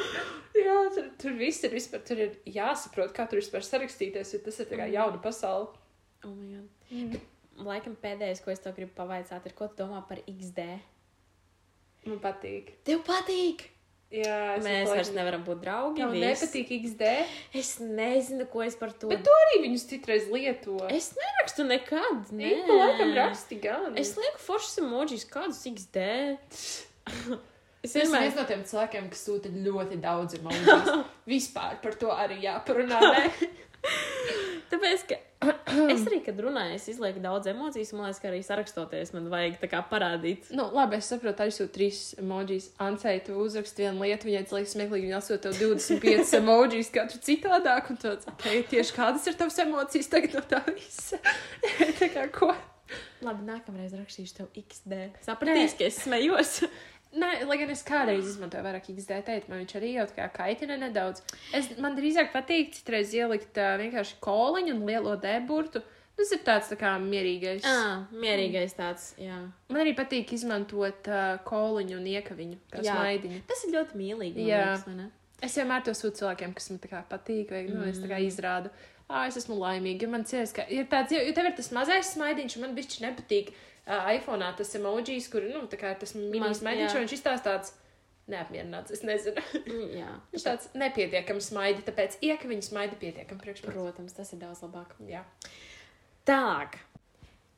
Jā, 0.62 0.78
tur, 0.96 1.08
tur 1.18 1.38
viss 1.40 1.64
ir 1.64 1.72
vispār, 1.72 2.04
tur 2.06 2.20
ir 2.20 2.36
jāsaprot, 2.46 3.14
kā 3.16 3.26
tur 3.30 3.40
vispār 3.40 3.64
sarakstīties, 3.66 4.34
jo 4.34 4.42
tas 4.44 4.60
ir 4.60 4.70
tā 4.70 4.82
kā 4.82 4.90
jauna 4.92 5.22
pasaule. 5.24 5.72
Oh. 6.28 6.38
Mm. 6.92 7.20
Laikam 7.66 7.96
pēdējais, 8.00 8.42
ko 8.44 8.52
es 8.54 8.62
tev 8.64 8.76
gribu 8.78 8.94
pavaicāt, 8.98 9.46
ir, 9.46 9.54
ko 9.58 9.68
tu 9.70 9.84
domā 9.84 10.02
par 10.08 10.22
XD? 10.30 10.66
Man 12.08 12.18
patīk. 12.24 12.74
Tev 12.88 13.04
patīk! 13.06 13.68
Jā, 14.12 14.58
Mēs 14.60 14.90
vairs 14.92 15.10
nevaram 15.16 15.44
būt 15.48 15.62
draugi. 15.64 16.04
Viss. 16.12 16.42
nepatīk 16.42 16.72
XD, 16.82 17.12
Es 17.56 17.70
nezinu, 17.80 18.44
ko 18.52 18.60
es 18.66 18.76
par 18.76 18.92
to. 18.92 19.08
bet 19.08 19.22
tu 19.24 19.32
arī 19.32 19.62
viņus 19.64 19.86
citreiz 19.88 20.26
lieto. 20.28 20.76
Es 20.92 21.14
nerakstu 21.16 21.64
nekad. 21.64 22.34
Nē, 22.36 22.50
pa 22.68 22.76
laikam 22.82 23.14
raksti 23.16 23.60
gan. 23.64 23.96
Es 23.96 24.12
lieku 24.20 24.42
foršas 24.44 24.82
emojis, 24.84 25.24
kādus 25.32 25.64
XD. 25.64 26.04
es 26.52 26.82
Es 27.88 27.96
esmu 28.04 28.20
viens 28.20 28.36
no 28.36 28.44
tiem 28.50 28.66
cilvēkiem, 28.68 29.08
kas 29.14 29.24
sūta 29.30 29.50
ļoti 29.56 30.02
daudz 30.04 30.36
emociju. 30.42 31.00
Vispār 31.32 31.80
par 31.82 31.96
to 31.96 32.12
arī 32.12 32.42
jāparunā. 32.44 33.00
Tāpēc, 34.72 35.08
ka 35.08 35.22
es 35.94 36.04
arī, 36.06 36.20
kad 36.26 36.38
runāju, 36.42 36.76
es 36.78 36.86
izlieku 36.92 37.22
daudz 37.24 37.50
emocijas, 37.50 37.92
un 37.94 38.02
man 38.02 38.10
liekas, 38.10 38.22
ka 38.22 38.30
arī 38.30 38.42
sarakstoties 38.46 39.14
man 39.16 39.30
vajag 39.32 39.58
tā 39.62 39.70
kā 39.72 39.82
parādīt. 39.90 40.52
Nu, 40.54 40.68
labi, 40.76 41.00
es 41.02 41.10
saprotu, 41.10 41.46
arī 41.46 41.56
sūtu 41.56 41.74
trīs 41.78 42.02
emocijas. 42.22 42.70
Ansei, 42.84 43.18
tu 43.26 43.38
uzraksti 43.42 43.88
vienu 43.88 44.06
lietu, 44.06 44.30
viņai 44.30 44.44
tas 44.46 44.58
liekas 44.58 44.76
smieklīgi, 44.76 45.10
viņa 45.10 45.22
atsūta 45.22 45.42
tev 45.48 45.58
25 45.64 46.36
emocijas, 46.42 46.92
katru 46.98 47.22
citādāk, 47.26 47.90
un 47.90 48.02
tu 48.02 48.10
tāds, 48.10 48.30
ok, 48.30 48.50
tieši 48.74 48.98
kādas 49.00 49.26
ir 49.32 49.40
tavas 49.40 49.58
emocijas 49.66 50.12
tagad 50.14 50.38
no 50.38 50.46
tā 50.54 50.62
visa. 50.70 51.22
tā 52.02 52.12
kā 52.14 52.28
ko? 52.38 52.54
Labi, 53.26 53.46
nākamreiz 53.48 53.94
rakstīšu 53.98 54.38
tev 54.42 54.54
XD. 54.62 55.04
Sapratīs, 55.26 55.78
ka 55.80 55.90
es 55.90 56.04
smējos. 56.06 56.58
Nē, 57.12 57.30
lai 57.44 57.58
gan 57.60 57.72
es 57.74 57.82
kādreiz 57.84 58.24
izmantoju 58.24 58.64
vairāk 58.64 58.86
XD 58.94 59.18
teikt, 59.28 59.50
man 59.52 59.60
viņš 59.66 59.74
arī 59.82 59.90
tā 60.00 60.14
kā 60.16 60.28
kaitina 60.32 60.78
nedaudz. 60.80 61.20
Es, 61.54 61.68
man 61.84 61.98
drīzāk 61.98 62.30
patīk 62.32 62.72
citreiz 62.78 63.12
ielikt 63.18 63.58
uh, 63.60 63.74
vienkārši 63.82 64.16
koliņu 64.24 64.78
un 64.78 64.86
lielo 64.88 65.18
dēburtu. 65.20 65.82
Tas 66.16 66.32
ir 66.36 66.42
tāds 66.46 66.70
tā 66.72 66.78
kā 66.80 66.92
mierīgais. 67.02 67.66
ah, 67.68 68.06
mierīgais 68.14 68.76
tāds, 68.78 69.10
jā. 69.20 69.40
Man 69.72 69.82
arī 69.84 69.96
patīk 69.98 70.32
izmantot 70.38 71.08
uh, 71.12 71.40
koliņu 71.48 71.98
un 71.98 72.08
iekaviņu, 72.14 72.60
kā 72.72 72.84
Jā. 72.86 72.96
smaidiņu. 72.96 73.42
Tas 73.50 73.66
ir 73.66 73.74
ļoti 73.76 74.00
mīlīgi. 74.04 74.46
Jā. 74.48 74.64
Liekas? 74.86 75.12
Es 75.42 75.56
vienmēr 75.58 75.84
to 75.84 75.96
sūtu 75.98 76.22
cilvēkiem, 76.22 76.54
kas 76.54 76.70
man 76.70 76.80
tā 76.84 76.92
kā 76.92 77.02
patīk, 77.10 77.50
vai 77.52 77.64
nu, 77.68 77.82
es 77.90 77.98
tā 77.98 78.06
Mm. 78.06 78.12
kā 78.14 78.20
izrādu. 78.24 78.70
Ah, 79.10 79.26
es 79.28 79.36
esmu 79.42 79.58
laimīga. 79.60 80.08
Man 80.08 80.24
liekas, 80.24 80.54
ka 80.56 80.64
ir 80.70 80.86
tāds, 80.88 81.12
jo 81.12 81.34
tev 81.36 81.50
ir 81.50 81.56
tas 81.58 81.72
mazais 81.76 82.14
smaidiņš, 82.16 82.56
un 82.56 82.62
man 82.68 82.76
bišķi 82.78 83.02
nepatīk 83.08 83.50
uh, 83.50 83.71
iPhone 83.88 84.46
tas 84.58 84.76
emojis, 84.78 85.28
kur, 85.32 85.46
nu, 85.50 85.64
tā 85.72 85.80
ir 85.94 85.98
tas 86.02 86.14
mini 86.16 86.40
Maz- 86.44 86.60
smaidiņš, 86.62 86.92
jā. 86.92 86.98
un 87.00 87.06
viņš 87.08 87.16
izstāsta 87.18 87.50
tāds 87.56 87.74
neapmierināts. 88.32 88.94
Es 88.94 89.02
nezinu. 89.04 89.42
Mm, 89.66 89.88
Jā, 90.02 90.12
Viņš 90.32 90.46
tāds 90.46 90.70
nepietiekams 90.78 91.50
smaidi, 91.52 91.84
tāpēc 91.88 92.20
iekaviņas 92.24 92.70
smaidi 92.72 93.00
pietiekami 93.02 93.42
priekš 93.42 93.64
manis. 93.66 93.76
protams, 93.76 94.14
tas 94.16 94.32
ir 94.34 94.40
daudz 94.44 94.62
labāk. 94.64 94.94
Jā. 95.10 95.24
Tālāk. 96.30 96.78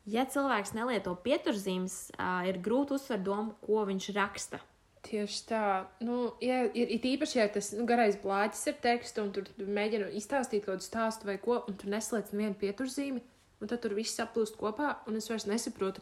Ja 0.08 0.24
cilvēks 0.28 0.74
nelieto 0.76 1.14
pieturzīmes, 1.24 2.10
ā, 2.20 2.44
ir 2.50 2.58
grūti 2.64 2.96
uzsvērt 2.98 3.22
domu, 3.24 3.54
ko 3.64 3.84
viņš 3.88 4.08
raksta. 4.16 4.60
Tieši 5.04 5.38
tā. 5.48 5.62
Nu, 6.04 6.32
ja, 6.44 6.62
ir, 6.72 6.88
ir 6.96 7.06
īpaši, 7.14 7.38
ja 7.38 7.46
tas 7.52 7.70
nu, 7.76 7.84
garais 7.88 8.16
blāķis 8.20 8.66
ir 8.72 8.76
teksts, 8.84 9.20
un 9.20 9.30
tur 9.36 9.44
tu 9.48 9.64
mēģina 9.68 10.08
izstāstīt 10.16 10.64
kaut 10.64 10.78
kādu 10.78 10.86
stāstu 10.88 11.28
vai 11.28 11.36
ko, 11.40 11.58
un 11.68 11.76
tur 11.80 11.92
neslēdz 11.92 12.32
nevienu 12.32 12.56
pieturzīmi, 12.60 13.20
un 13.60 13.68
tad 13.70 13.82
tur 13.84 13.92
viss 13.96 14.16
saplūst 14.16 14.56
kopā, 14.60 14.94
un 15.08 15.16
es 15.20 15.28
vairs 15.28 15.44
nesaprotu, 15.48 16.00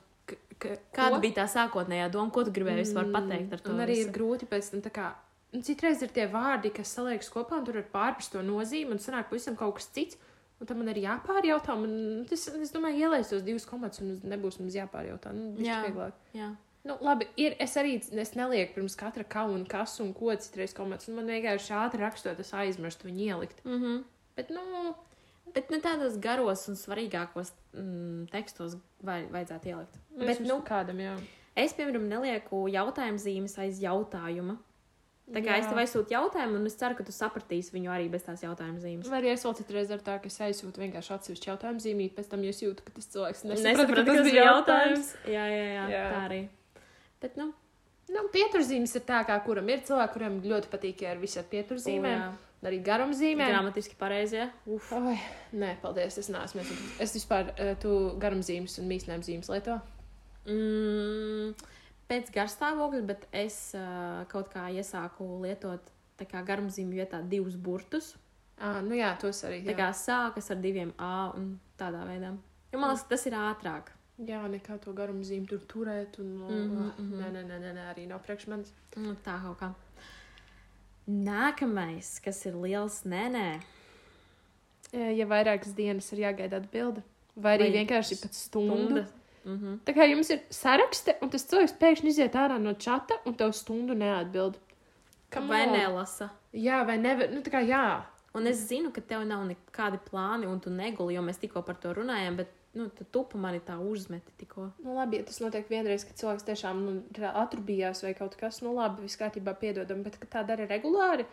Kāda 0.94 1.18
bija 1.22 1.40
tā 1.40 1.46
sākotnējā 1.50 2.08
doma, 2.14 2.30
ko 2.34 2.44
tu 2.46 2.54
gribēji 2.54 2.84
vispār 2.84 3.08
pateikt 3.14 3.56
ar 3.56 3.62
to? 3.62 3.72
Un 3.74 3.84
arī 3.84 3.98
visu? 3.98 4.08
ir 4.08 4.14
grūti 4.14 4.48
pēc 4.50 4.70
tam 4.72 4.82
tā 4.84 4.92
kā. 4.94 5.06
Un 5.52 5.64
citreiz 5.66 6.00
ir 6.04 6.12
tie 6.14 6.28
vārdi, 6.32 6.70
kas 6.72 6.94
saliekas 6.96 7.28
kopā, 7.32 7.58
un 7.60 7.66
tur 7.66 7.80
ir 7.80 7.88
pārprast 7.92 8.32
to 8.32 8.44
nozīmi, 8.46 8.94
un 8.94 9.02
sanāk 9.02 9.28
pavisam 9.28 9.58
kaut 9.58 9.76
kas 9.80 9.90
cits. 9.92 10.20
Un 10.62 10.68
tam 10.70 10.78
man 10.78 10.92
ir 10.92 11.00
jāpārjautā. 11.02 11.74
Man, 11.74 11.94
tas, 12.30 12.46
es 12.54 12.70
domāju, 12.70 13.00
ielaiž 13.02 13.32
tos 13.32 13.42
divus 13.42 13.66
komatus, 13.66 13.98
un 14.04 14.20
nebūs 14.30 14.60
mums 14.62 14.76
jāpārjautā. 14.78 15.32
Nu, 15.34 15.56
Jā. 15.58 15.80
Vieglāk. 15.82 16.14
Jā. 16.38 16.52
Nu, 16.86 16.96
labi, 17.02 17.26
ir, 17.38 17.54
es 17.62 17.74
arī 17.78 17.96
es 17.98 18.32
nelieku 18.38 18.76
pirms 18.78 18.94
katra 18.98 19.26
kauna, 19.26 19.62
kas 19.70 19.96
un 20.02 20.10
ko 20.14 20.34
citreiz 20.38 20.74
komatus. 20.74 21.10
Un 21.10 21.18
man 21.18 21.30
vienkārši 21.30 21.74
ātri 21.78 22.02
rakstot, 22.02 22.40
es 22.42 22.54
aizmirstu 22.58 23.10
viņu 23.10 23.26
ielikt. 23.26 23.64
Mm 23.66 23.82
-hmm. 23.82 23.98
Bet, 24.38 24.50
nu, 24.50 24.94
Bet 25.52 25.70
nu, 25.72 25.78
tādos 25.84 26.16
garos 26.22 26.64
un 26.70 26.78
svarīgākos 26.80 27.50
mm, 27.76 28.28
tekstos 28.32 28.78
vai, 29.04 29.22
vajadzētu 29.32 29.72
ielikt. 29.72 29.98
Bet, 30.16 30.26
Bet, 30.30 30.44
nu, 30.48 30.60
kādam 30.64 31.00
jau. 31.02 31.16
es, 31.58 31.74
piemēram, 31.76 32.06
nelieku 32.08 32.64
jautājumu 32.72 33.20
zīmes 33.20 33.58
aiz 33.60 33.80
jautājuma. 33.82 34.56
Tā 35.32 35.40
kā 35.40 35.54
Jā. 35.54 35.60
es 35.62 35.68
tev 35.70 35.78
aizsūtu 35.78 36.12
jautājumu, 36.12 36.58
un 36.58 36.66
es 36.68 36.74
ceru, 36.76 36.96
ka 36.98 37.04
tu 37.06 37.12
sapratīsi 37.14 37.72
viņu 37.72 37.92
arī 37.94 38.08
bez 38.10 38.24
tās 38.26 38.42
jautājuma 38.42 38.80
zīmes. 38.82 39.08
Vai 39.08 39.20
arī 39.20 39.30
es 39.32 39.44
vēl 39.46 39.54
citreiz 39.60 39.92
daru 39.92 40.02
tā, 40.04 40.16
ka 40.20 40.28
es 40.28 40.38
aizsūtu 40.48 40.82
vienkārši 40.82 41.14
atsevišķu 41.14 41.48
jautājumu 41.52 41.84
zīmīti, 41.84 42.16
pēc 42.16 42.32
tam 42.32 42.42
ja 42.44 42.50
es 42.52 42.60
jūtu, 42.60 42.84
ka 42.84 42.96
tas 42.96 43.06
cilvēks 43.14 43.44
Nesapratu, 43.48 43.94
ka 43.94 44.04
kas 44.08 44.26
bija 44.26 44.48
jautājums. 44.50 45.12
Jā, 45.30 45.44
jā, 45.46 45.62
jā, 45.76 45.84
Jā. 45.94 46.02
tā 46.10 46.24
arī. 46.26 46.40
Bet, 47.22 47.38
nu, 47.38 47.52
Nu, 48.12 48.26
pieturzīmes 48.32 48.92
ir 48.98 49.04
tā, 49.08 49.22
kā 49.28 49.36
kuram 49.46 49.68
ir 49.72 49.84
cilvēki, 49.86 50.12
kuriem 50.16 50.40
ļoti 50.44 50.70
patīk 50.72 51.04
ar 51.08 51.20
visām 51.22 51.46
pieturzīmēm, 51.48 52.18
jā. 52.18 52.26
arī 52.68 52.80
garumzīmēm. 52.84 53.52
Gramatiski 53.54 53.96
pareizi, 54.00 54.40
jā. 54.42 54.48
Uf. 54.68 54.90
Oi, 54.98 55.16
nē, 55.56 55.76
paldies, 55.84 56.18
es 56.20 56.28
neesmu. 56.32 56.64
Es, 56.64 56.82
es 57.06 57.16
vispār 57.16 57.54
uh, 57.54 57.72
tu 57.80 57.94
garumzīmes 58.20 58.76
un 58.82 58.90
mīsnēm 58.90 59.24
zīmes 59.24 59.48
lieto. 59.52 59.78
Mm, 60.44 61.54
pēc 62.10 62.32
garstāvokļa, 62.34 63.02
bet 63.08 63.26
es 63.44 63.58
uh, 63.78 64.26
kaut 64.32 64.52
kā 64.52 64.68
iesāku 64.74 65.28
lietot 65.44 65.88
tā 66.20 66.28
kā 66.28 66.42
garumzīmju 66.46 67.00
vietā 67.00 67.22
divus 67.24 67.56
burtus. 67.56 68.12
Ah, 68.62 68.78
nu 68.84 68.94
jā, 68.98 69.10
tos 69.18 69.40
arī. 69.48 69.62
Tā 69.64 69.72
Jā, 69.72 69.78
kā 69.78 69.88
sākas 69.96 70.52
ar 70.52 70.60
diviem 70.62 70.92
A 71.00 71.32
un 71.34 71.56
tādā 71.80 72.04
veidā. 72.06 72.34
Jo 72.72 72.80
man 72.80 72.92
liekas, 72.92 73.08
tas 73.10 73.26
ir 73.26 73.34
ātrāk. 73.38 73.90
Jā 74.18 74.42
nekā 74.48 74.78
to 74.80 74.92
garumzīmi 74.92 75.46
tur 75.48 75.58
turēt. 75.68 76.18
Un, 76.18 76.26
mm 76.26 76.48
Mhm, 76.48 76.92
-hmm. 76.98 77.20
Nē, 77.20 77.30
nē, 77.32 77.42
nē, 77.60 77.72
nē, 77.74 77.94
arī 77.94 78.06
nav 78.08 78.20
priekš 78.22 78.46
manis. 78.46 78.72
Nu, 78.96 79.14
tā 79.24 79.40
kaut 79.42 79.58
kā. 79.60 79.72
Nākamais, 81.08 82.20
kas 82.24 82.46
ir 82.46 82.54
liels 82.54 83.02
nē, 83.04 83.24
nē. 83.32 83.60
Ja 85.16 85.26
vairākas 85.26 85.74
dienas 85.74 86.12
ir 86.12 86.18
jāgaida 86.18 86.56
atbilde, 86.60 87.02
vai 87.36 87.56
arī 87.56 87.70
Vai 87.70 87.78
vienkārši 87.78 88.14
pēc 88.22 88.34
stundas. 88.34 88.78
Stunda. 88.78 89.06
Mm 89.44 89.58
-hmm. 89.58 89.78
Tā 89.86 89.94
kā 89.94 90.10
jums 90.10 90.30
ir 90.30 90.40
sarakste, 90.50 91.16
un 91.22 91.30
tas 91.30 91.46
cilvēks 91.46 91.78
pēkšņi 91.80 92.06
iziet 92.06 92.32
ārā 92.34 92.58
no 92.60 92.72
čata, 92.74 93.14
un 93.26 93.34
tev 93.34 93.52
stundu 93.52 93.94
neatbild. 93.94 94.54
Come 95.32 95.46
Vai 95.48 95.66
on. 95.66 95.72
nelasa? 95.72 96.28
Jā, 96.54 96.86
vai 96.86 96.98
nevar. 96.98 97.30
Nu, 97.32 97.40
tā 97.40 97.50
kā 97.50 97.66
jā. 97.66 98.02
Un 98.34 98.46
es 98.46 98.56
zinu, 98.68 98.92
ka 98.92 99.00
tev 99.00 99.24
nav 99.26 99.46
nekādi 99.46 99.98
plāni, 100.10 100.46
un 100.46 100.60
tu 100.60 100.70
neguli, 100.70 101.14
jo 101.14 101.22
mēs 101.22 101.38
tikko 101.38 101.62
par 101.62 101.74
to 101.74 101.92
runājām, 101.94 102.36
bet 102.36 102.48
nu, 102.78 102.88
tu 102.96 103.04
tupu 103.04 103.40
mani 103.40 103.60
tā 103.64 103.76
uzmeti 103.80 104.32
tikko. 104.40 104.70
Nu, 104.84 104.96
labi, 104.96 105.20
ja 105.20 105.28
tas 105.28 105.40
notiek 105.44 105.68
vienreiz, 105.70 106.06
kad 106.08 106.18
cilvēks 106.20 106.46
tiešām 106.48 106.82
nu, 106.86 106.94
atrubījās 107.28 108.02
vai 108.06 108.14
kaut 108.18 108.36
kas, 108.40 108.62
nu, 108.64 108.72
labi, 108.76 109.04
viss 109.06 109.20
kārtībā 109.20 109.54
piedodam, 109.60 110.04
bet 110.06 110.18
ka 110.20 110.30
tā 110.38 110.44
dara 110.48 110.68
regulāri. 110.70 111.26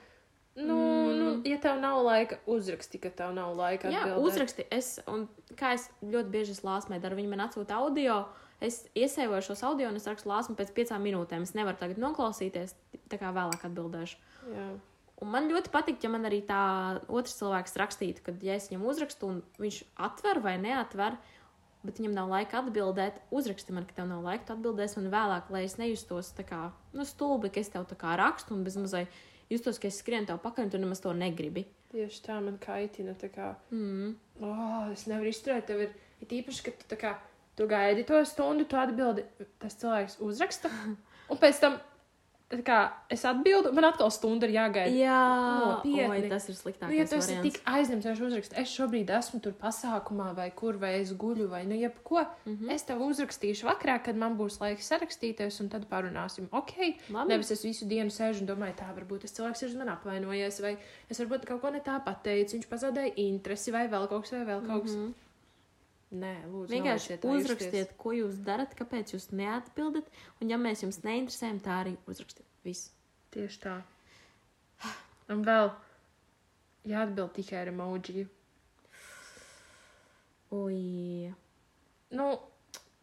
Nu, 0.59 0.75
mm. 0.75 1.15
nu, 1.19 1.27
ja 1.47 1.59
tev 1.61 1.79
nav 1.79 2.01
laika, 2.03 2.39
uzraksti, 2.49 2.99
ka 2.99 3.11
tev 3.15 3.31
nav 3.37 3.53
laika. 3.55 3.91
Jā, 3.93 4.03
atbildēt. 4.03 4.25
uzraksti. 4.27 4.67
Es, 4.75 4.91
un 5.07 5.27
kā 5.59 5.73
es 5.77 5.87
ļoti 6.03 6.33
bieži 6.33 6.57
esmu 6.57 6.73
lāsmē, 6.73 6.99
daru, 6.99 7.19
viņi 7.21 7.31
man 7.31 7.45
atsūta 7.47 7.79
audio. 7.79 8.25
Es 8.59 8.81
iesēju 8.97 9.39
šos 9.45 9.63
audio 9.63 9.87
un 9.87 9.95
es 9.95 10.07
rakstu 10.09 10.27
lāsmu 10.27 10.57
pēc 10.59 10.73
piecām 10.75 11.05
minūtēm. 11.07 11.45
Es 11.47 11.55
nevaru 11.55 11.79
tagad 11.79 12.01
noklausīties, 12.03 12.75
tā 13.07 13.21
kā 13.21 13.31
vēlāk 13.35 13.63
atbildēšu. 13.69 14.19
Jā. 14.51 14.65
Un 15.19 15.27
man 15.33 15.49
ļoti 15.51 15.71
patīk, 15.73 15.97
ja 16.03 16.09
man 16.13 16.23
arī 16.29 16.39
tā 16.47 16.59
otrs 17.11 17.33
cilvēks 17.41 17.75
rakstītu, 17.81 18.23
kad 18.23 18.43
ja 18.45 18.53
es 18.55 18.69
viņam 18.69 18.85
uzrakstu, 18.87 19.27
un 19.27 19.41
viņš 19.59 19.79
atver 20.07 20.39
vai 20.45 20.53
neatver, 20.61 21.17
bet 21.83 21.99
viņam 21.99 22.13
nav 22.15 22.29
laika 22.31 22.61
atbildēt, 22.61 23.17
uzraksti 23.35 23.75
man, 23.75 23.83
ka 23.87 23.97
tev 23.97 24.07
nav 24.07 24.23
laika, 24.23 24.45
tu 24.47 24.55
atbildēsi 24.55 25.01
man 25.01 25.09
vēlāk, 25.11 25.49
lai 25.51 25.65
es 25.67 25.75
nejustos 25.79 26.31
tā 26.37 26.45
kā 26.47 26.61
nu, 26.95 27.03
stulbi, 27.07 27.51
ka 27.51 27.59
es 27.59 27.71
tev 27.73 27.83
tā 27.89 27.97
kā 27.99 28.15
rakstu 28.19 28.55
un 28.55 28.63
bez 28.63 28.77
mazai 28.79 29.05
justos, 29.51 29.79
ka 29.81 29.89
es 29.91 29.99
skrienu 29.99 30.29
tev 30.29 30.39
pakaļ, 30.43 30.67
un 30.67 30.71
tu 30.71 30.79
nemaz 30.81 31.03
to 31.03 31.11
negribi. 31.15 31.65
Tieši 31.91 32.21
tā 32.27 32.35
man 32.43 32.59
kaitina. 32.61 33.15
Tā 33.17 33.31
kā, 33.33 33.55
Mm. 33.73 34.15
oh, 34.45 34.91
es 34.93 35.07
nevaru 35.09 35.31
izturēt. 35.31 35.65
Tev 35.65 35.81
ir, 35.81 35.93
ir 36.21 36.35
īpaši, 36.43 36.63
ka 36.67 36.71
tu, 36.87 36.95
kā, 37.01 37.15
tu 37.57 37.65
gaidi 37.67 38.03
to 38.05 38.19
stundu, 38.29 38.67
tu 38.69 38.77
atbildi, 38.77 39.23
tas 39.59 39.75
cilvēks 39.75 40.19
uzraksta. 40.21 40.69
Un 41.31 41.37
pēc 41.41 41.59
tam, 41.59 41.79
tā 42.49 42.59
kā 42.65 42.77
es 43.13 43.21
atbildu, 43.29 43.71
man 43.77 43.85
atkal 43.91 44.09
stunda 44.13 44.47
ir 44.49 44.55
jāgaida. 44.55 44.93
Jā, 44.97 45.17
Nopietni. 45.61 46.29
tas 46.31 46.47
ir 46.49 46.57
sliktākais. 46.57 46.89
Nu, 46.89 46.97
ja 46.97 47.05
tu 47.05 47.17
esi 47.19 47.35
variants. 47.35 47.59
tik 47.59 47.69
aizņemts 47.69 48.07
ar 48.09 48.23
uzrakstu, 48.27 48.57
es 48.61 48.73
šobrīd 48.73 49.13
esmu 49.19 49.41
tur 49.45 49.53
pasākumā, 49.59 50.31
vai 50.37 50.47
kur, 50.57 50.79
vai 50.81 50.95
es 51.03 51.13
guļu, 51.13 51.45
vai 51.51 51.61
nu, 51.69 51.77
jebko. 51.77 52.25
Mm. 52.45 52.55
-hmm. 52.55 52.73
Es 52.73 52.87
tev 52.89 53.03
uzrakstīšu 53.05 53.69
vakarā, 53.69 53.99
kad 54.03 54.17
man 54.17 54.37
būs 54.39 54.59
laiks 54.63 54.89
sarakstīties, 54.89 55.61
un 55.61 55.69
tad 55.69 55.85
parunāsim. 55.91 56.49
Ok, 56.51 56.73
Labi. 57.09 57.29
nevis 57.29 57.51
es 57.51 57.63
visu 57.63 57.85
dienu 57.85 58.09
sēžu 58.09 58.41
un 58.41 58.49
domāju, 58.49 58.79
tā 58.81 58.89
varbūt 58.97 59.21
tas 59.27 59.37
cilvēks 59.37 59.63
ir 59.63 59.69
uz 59.69 59.75
mani 59.75 59.91
apvainojies, 59.91 60.61
vai 60.61 60.77
es 61.09 61.19
varbūt 61.19 61.45
kaut 61.45 61.61
ko 61.61 61.69
ne 61.69 61.79
tā 61.79 62.01
pateicu, 62.03 62.57
viņš 62.57 62.67
pazaudēja 62.67 63.13
interesi, 63.15 63.71
vai 63.71 63.87
vēl 63.87 64.07
kaut 64.09 64.25
kas, 64.25 64.31
vai 64.31 64.45
vēl 64.45 64.65
kaut 64.65 64.83
kas. 64.83 64.95
Mm. 64.95 65.05
-hmm. 65.05 65.28
Nē, 66.09 66.31
lūdzu, 66.49 66.73
Vienkārši 66.73 67.19
uzrakstiet, 67.29 67.91
ko 68.01 68.15
jūs 68.17 68.39
darat, 68.41 68.71
kāpēc 68.77 69.13
jūs 69.13 69.27
neatbildat, 69.29 70.07
un 70.41 70.49
ja 70.49 70.57
mēs 70.57 70.81
jums 70.81 71.03
neinteresējam, 71.03 71.59
tā 71.61 71.75
arī 71.83 71.93
uzrakstiet. 72.09 72.47
Viss. 72.65 72.89
Tieši 73.33 73.59
tā. 73.61 73.75
Un 75.29 75.43
vēl 75.45 75.69
jāatbild 76.89 77.35
tikai 77.37 77.59
ar 77.61 77.69
emoji. 77.69 78.25
Ui. 80.57 81.29
Nu, 82.09 82.29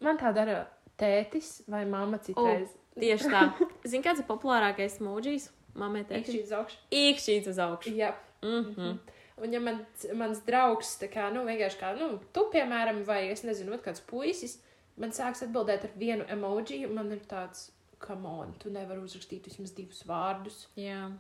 man 0.02 0.18
tā 0.18 0.32
dara 0.34 0.64
tētis 0.98 1.61
vai 1.70 1.84
mamma 1.86 2.18
citreiz. 2.18 2.72
Tieši 2.98 3.30
tā. 3.30 3.44
Zini, 3.86 4.02
kāds 4.02 4.22
ir 4.22 4.26
populārākais 4.26 4.98
mūžīs? 5.04 5.50
Māmai 5.76 6.02
teikt, 6.09 6.26
Ikšķīt 6.32 6.48
uz 6.48 6.54
augšu. 6.59 6.80
īkšķīts 6.90 7.52
uz 7.52 7.59
augšu. 7.62 7.94
Jā. 7.94 8.14
Mm 8.42 8.64
-hmm. 8.74 8.98
Un 9.37 9.53
ja 9.53 9.61
man, 9.61 9.82
mans 10.16 10.41
draugs, 10.47 10.95
kā, 11.12 11.28
nu, 11.34 11.43
vienkārši 11.45 11.80
kā, 11.80 11.93
nu, 11.99 12.14
tu, 12.32 12.47
piemēram, 12.55 13.03
vai 13.05 13.26
es 13.28 13.45
nezinu, 13.45 13.74
ot 13.76 13.84
kāds 13.84 14.01
puisis, 14.09 14.57
man 14.97 15.12
sāks 15.12 15.45
atbildēt 15.45 15.84
ar 15.84 15.97
vienu 16.01 16.24
emoji, 16.32 16.87
un 16.89 16.95
man 16.97 17.12
ir 17.12 17.20
tāds, 17.28 17.68
come 18.01 18.28
on, 18.30 18.55
tu 18.62 18.72
nevari 18.72 19.05
uzrakstīt 19.05 19.49
vismaz 19.51 19.74
divus 19.76 20.01
vārdus. 20.09 20.62
Jā. 20.80 21.11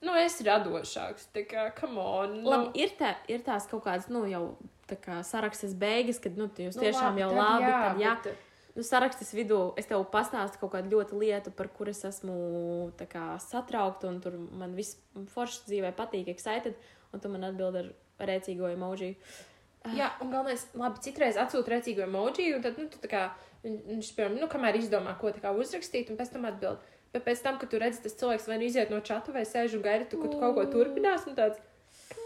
Nu, 0.00 0.14
es 0.16 0.38
radošāks, 0.46 1.26
tā 1.34 1.42
kā, 1.48 1.66
come 1.76 1.98
on. 2.00 2.38
Labi, 2.46 2.68
nu, 2.70 2.76
ir, 2.78 2.94
tā, 2.96 3.16
ir 3.28 3.42
tās 3.44 3.66
kaut 3.68 3.82
kādas, 3.88 4.06
nu, 4.14 4.22
jau 4.30 4.44
tā 4.88 4.96
kā 5.02 5.18
sarakstas 5.26 5.74
beigas, 5.78 6.22
kad, 6.22 6.38
nu, 6.38 6.46
tu 6.54 6.64
jūs 6.68 6.78
nu, 6.78 6.86
tiešām 6.86 7.18
jau 7.20 7.32
tad 7.34 7.42
labi, 7.42 7.66
jā, 7.66 7.82
tad 7.82 8.00
jā. 8.04 8.14
bet, 8.22 8.46
Nu, 8.70 8.84
sarakstas 8.86 9.32
vidū 9.34 9.58
es 9.80 9.88
tev 9.90 10.04
pastāstu 10.12 10.60
kaut 10.60 10.70
kādu 10.76 10.94
ļoti 10.94 11.18
lietu, 11.18 11.50
par 11.52 11.68
kuru 11.74 11.90
es 11.90 12.04
esmu 12.06 12.34
kā, 13.10 13.24
satraukta, 13.42 14.06
un 14.08 14.20
tur 14.22 14.36
man 14.38 14.76
viss 14.78 14.98
foršs 15.34 15.64
dzīvē 15.66 15.90
patīk, 15.98 16.30
excited, 16.30 16.78
un 17.12 17.20
tu 17.22 17.28
man 17.32 17.44
atbild 17.50 17.76
ar 17.80 17.88
rēcīgo 18.30 18.68
emoji. 18.74 19.14
Jā, 19.96 20.10
un 20.20 20.28
galvenais, 20.32 20.66
labi, 20.76 21.00
citreiz 21.06 21.38
atsūta 21.40 21.72
rēcīgo 21.72 22.02
emoji, 22.04 22.50
un 22.56 22.62
tad, 22.64 22.76
nu, 22.78 22.88
tu 22.92 22.98
tā 23.00 23.08
kā, 23.08 23.22
viņ- 23.64 23.78
viņš, 23.94 24.10
piemēram, 24.16 24.38
nu, 24.42 24.48
kamēr 24.52 24.76
izdomā, 24.76 25.14
ko 25.18 25.30
tā 25.32 25.40
kā 25.40 25.54
uzrakstīt, 25.56 26.10
un 26.12 26.18
pēc 26.20 26.34
tam 26.34 26.44
atbild. 26.50 26.82
Bet 27.14 27.24
pēc 27.26 27.40
tam, 27.42 27.56
kad 27.58 27.70
tu 27.72 27.78
redzi, 27.80 28.02
tas 28.04 28.14
cilvēks 28.20 28.44
vai 28.46 28.58
nu 28.60 28.68
iziet 28.68 28.90
no 28.92 29.00
čata, 29.00 29.32
vai 29.32 29.42
sēž 29.48 29.78
un 29.78 29.82
gaida, 29.82 30.04
tu, 30.10 30.20
ka 30.20 30.28
tu 30.28 30.38
kaut 30.38 30.54
ko 30.58 30.66
turpinās, 30.70 31.24
un 31.26 31.34
tāds, 31.34 31.58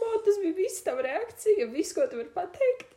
man 0.01 0.18
tas 0.26 0.37
bija 0.43 0.57
viss 0.59 0.82
tava 0.85 1.07
reakcija, 1.07 1.70
viss, 1.72 1.95
ko 1.97 2.05
tu 2.11 2.18
vari 2.20 2.28
pateikt. 2.35 2.91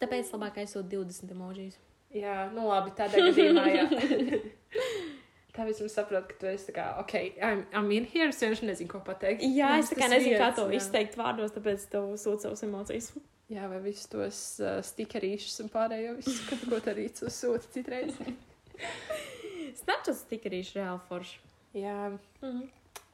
Tāpēc 0.00 0.30
labāk 0.32 0.62
aizsūt 0.62 0.88
20 0.94 1.34
emojis. 1.34 1.76
Jā, 2.14 2.46
nu 2.54 2.68
labi, 2.70 2.94
tādā 2.96 3.20
gadījumā, 3.26 3.66
jā. 5.56 5.62
Tā 5.62 5.66
vismaz 5.70 5.94
saprot, 5.96 6.26
ka 6.28 6.34
tu 6.40 6.46
esi 6.50 6.72
kā, 6.76 6.84
ok, 7.00 7.14
I'm, 7.40 7.64
I'm 7.72 7.90
in 7.96 8.04
here, 8.12 8.28
es 8.28 8.40
vienkārši 8.42 8.66
nezinu, 8.68 8.88
ko 8.92 9.00
pateikt. 9.06 9.40
Jā, 9.42 9.70
Man 9.72 9.80
es 9.84 9.90
tā 9.90 9.96
kā 10.02 10.08
nezinu, 10.12 10.36
kā 10.38 10.50
to 10.56 10.66
jā. 10.68 10.76
izteikt 10.82 11.16
vārdos, 11.16 11.54
tāpēc 11.56 11.86
tev 11.92 12.10
sūtu 12.20 12.44
savas 12.44 12.62
emocijas. 12.66 13.12
Jā, 13.48 13.68
vai 13.70 13.78
visus 13.80 14.08
tos 14.10 14.38
uh, 14.60 14.80
stikerīšus 14.82 15.60
un 15.64 15.68
pārējo 15.70 16.16
visu, 16.18 16.36
ko, 16.50 16.56
ko 16.74 16.80
tu 16.82 16.90
arī 16.92 17.08
sūti 17.14 17.70
citreiz. 17.76 18.16
Snapchats 19.80 20.24
stikerīši 20.24 20.78
reāli 20.80 21.00
forši. 21.08 21.38
Jā, 21.76 22.18
Mhm. 22.42 22.66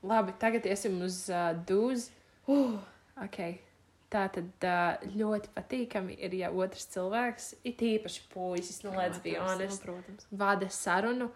labi, 0.02 0.32
tagad 0.38 0.64
iesim 0.66 1.00
uz 1.02 1.28
uh, 1.30 1.52
dūzi. 1.68 2.10
Uh, 2.48 2.78
Okay. 3.26 3.58
Tā 4.12 4.22
tad 4.32 4.64
uh, 4.64 5.02
ļoti 5.16 5.50
patīkami 5.54 6.14
ir, 6.20 6.32
ja 6.36 6.48
otrs 6.50 6.86
cilvēks, 6.92 7.50
it 7.64 7.80
īpaši 7.84 8.22
puisis, 8.32 8.82
nu, 8.84 8.90
let's 8.96 9.20
be 9.24 9.34
honest, 9.40 9.82
protams. 9.84 10.26
vada 10.32 10.68
sarunu, 10.68 11.30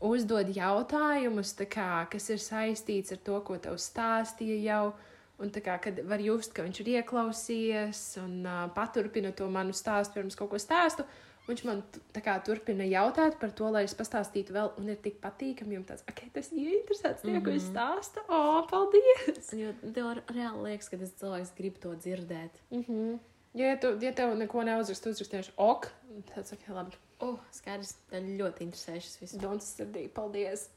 uzdod 0.00 0.48
jautājumus, 0.56 1.54
tā 1.58 1.66
kā, 1.68 2.06
kas 2.10 2.30
ir 2.30 2.38
saistīts 2.42 3.12
ar 3.12 3.18
to, 3.24 3.40
ko 3.40 3.56
tev 3.58 3.74
stāstīja 3.78 4.60
jau. 4.64 4.92
Un 5.40 5.48
tā 5.50 5.62
kā 5.64 5.78
kad 5.80 5.96
var 6.04 6.20
just, 6.20 6.52
ka 6.52 6.62
viņš 6.62 6.80
ir 6.82 6.88
ieklausījies 6.98 8.00
un 8.20 8.44
uh, 8.44 8.68
paturpina 8.76 9.32
to 9.32 9.46
manu 9.48 9.72
stāstu, 9.72 10.18
pirms 10.18 10.36
kaut 10.36 10.50
ko 10.52 10.58
stāstu. 10.60 11.04
Viņš 11.48 11.62
man 11.64 11.80
kā 12.22 12.34
turpina 12.44 12.84
jautāt 12.84 13.38
par 13.40 13.50
to, 13.56 13.70
lai 13.72 13.82
es 13.86 13.94
pastāstītu 13.96 14.52
vēl, 14.52 14.68
un 14.78 14.88
ir 14.92 14.98
tik 15.02 15.16
patīkami, 15.22 15.78
jo 15.78 15.80
tāds, 15.88 16.04
ok, 16.12 16.20
tas 16.34 16.52
ir 16.52 16.68
interesants, 16.76 17.22
tie, 17.24 17.40
ko 17.40 17.50
es 17.50 17.64
Mhm. 17.64 17.72
stāstu. 17.72 18.20
O, 18.28 18.66
paldies! 18.70 19.48
Jo 19.56 19.72
tev 19.96 20.20
reāli 20.28 20.62
liekas, 20.68 20.88
ka 20.92 20.96
tas 21.00 21.10
cilvēks 21.18 21.54
grib 21.56 21.80
to 21.80 21.94
dzirdēt. 21.96 22.60
Mm 22.70 22.84
-hmm. 22.84 23.18
Ja, 23.54 23.76
tu, 23.80 23.96
ja 24.00 24.12
tev 24.12 24.36
neko 24.38 24.62
neuzrakst, 24.62 25.02
tu 25.02 25.10
uzrakst 25.10 25.32
vienkārši 25.32 25.52
ok, 25.56 25.88
tad 26.34 26.46
saka, 26.46 26.72
labi, 26.72 26.92
Oh, 27.20 27.40
skaidrs, 27.52 27.96
tev 28.08 28.28
ļoti 28.38 28.64
interesē 28.64 29.00
šis 29.00 29.18
viss. 29.20 29.40
Dons 29.40 29.66
sirdī, 29.76 30.06
paldies. 30.12 30.68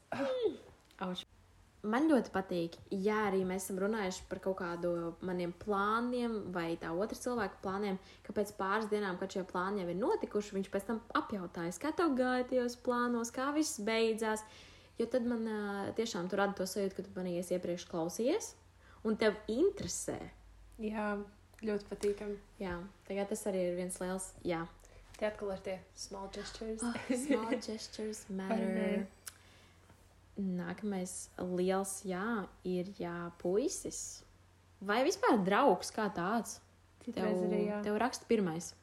Auč. 1.04 1.24
man 1.84 2.06
ļoti 2.08 2.32
patīk, 2.32 2.76
ja 3.04 3.26
arī 3.28 3.42
mēs 3.48 3.66
esam 3.66 3.80
runājuši 3.82 4.26
par 4.28 4.40
kaut 4.44 4.56
kādu 4.60 4.92
maniem 5.24 5.52
plāniem 5.64 6.36
vai 6.54 6.78
tā 6.80 6.92
otra 6.92 7.18
cilvēka 7.18 7.60
plāniem, 7.64 7.98
ka 8.24 8.36
pēc 8.36 8.54
pāris 8.58 8.88
dienām, 8.92 9.18
kad 9.20 9.34
šie 9.34 9.44
plāni 9.48 9.82
jau 9.82 9.90
ir 9.92 9.98
notikuši, 10.00 10.54
viņš 10.58 10.70
pēc 10.72 10.86
tam 10.88 11.02
apjautājas, 11.20 11.80
kā 11.82 11.92
tev 11.96 12.14
gāja 12.18 12.46
tajos 12.52 12.78
plānos, 12.84 13.32
kā 13.34 13.50
viss 13.56 13.82
beidzās. 13.84 14.44
Jo 15.00 15.08
tad 15.10 15.26
man 15.26 15.48
tiešām 15.98 16.28
tur 16.30 16.40
rada 16.40 16.54
to 16.60 16.68
sajūtu, 16.70 16.96
ka 16.96 17.04
tu 17.04 17.12
manī 17.16 17.34
esi 17.40 17.56
iepriekš 17.56 17.88
klausījies, 17.90 18.52
un 19.04 19.18
tev 19.20 19.36
interesē. 19.50 20.20
Jā, 20.78 21.16
ļoti 21.64 21.88
patīkami. 21.90 22.38
Jā, 22.62 22.78
tagad 23.08 23.32
tas 23.32 23.44
arī 23.50 23.68
ir 23.72 23.78
viens 23.80 23.98
liels 24.00 24.30
jā. 24.46 24.62
Tie 25.24 25.30
atkal 25.30 25.54
ir 25.54 25.60
tie 25.64 25.74
small 25.96 26.26
gestures. 26.28 26.82
Oh, 26.84 26.96
small 27.24 27.54
gestures 27.56 28.18
matter. 28.28 29.06
Nākamais 30.36 31.14
liels 31.56 31.94
jā 32.04 32.44
ir 32.68 32.90
jā, 32.98 33.30
puisis. 33.40 34.20
Vai 34.84 34.98
vispār 35.06 35.38
draugs 35.46 35.94
kā 35.96 36.10
tāds? 36.12 36.58
Citreiz 37.06 37.40
Tev, 37.40 37.48
arī 37.48 37.62
jā. 37.70 37.80
tev 37.88 37.96
raksta 38.04 38.28
pirmais. 38.28 38.74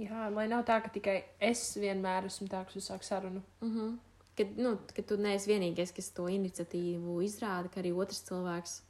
Jā, 0.00 0.30
lai 0.32 0.48
nav 0.48 0.64
tā, 0.64 0.80
ka 0.80 0.88
tikai 0.96 1.18
es 1.44 1.66
vienmēr 1.76 2.24
esmu 2.30 2.48
tā, 2.48 2.64
kas 2.64 2.80
uzsāk 2.80 3.04
sarunu. 3.04 3.44
Mm 3.60 3.76
-hmm. 3.76 3.94
kad, 4.36 4.58
nu, 4.64 4.78
kad 4.96 5.06
tu 5.06 5.20
neesi 5.20 5.52
vienīgais, 5.52 5.92
kas 5.92 6.08
to 6.08 6.24
iniciatīvu 6.24 7.20
izrāda, 7.20 7.68
ka 7.68 7.84
arī 7.84 7.92
otrs 7.92 8.24
cilvēks. 8.30 8.80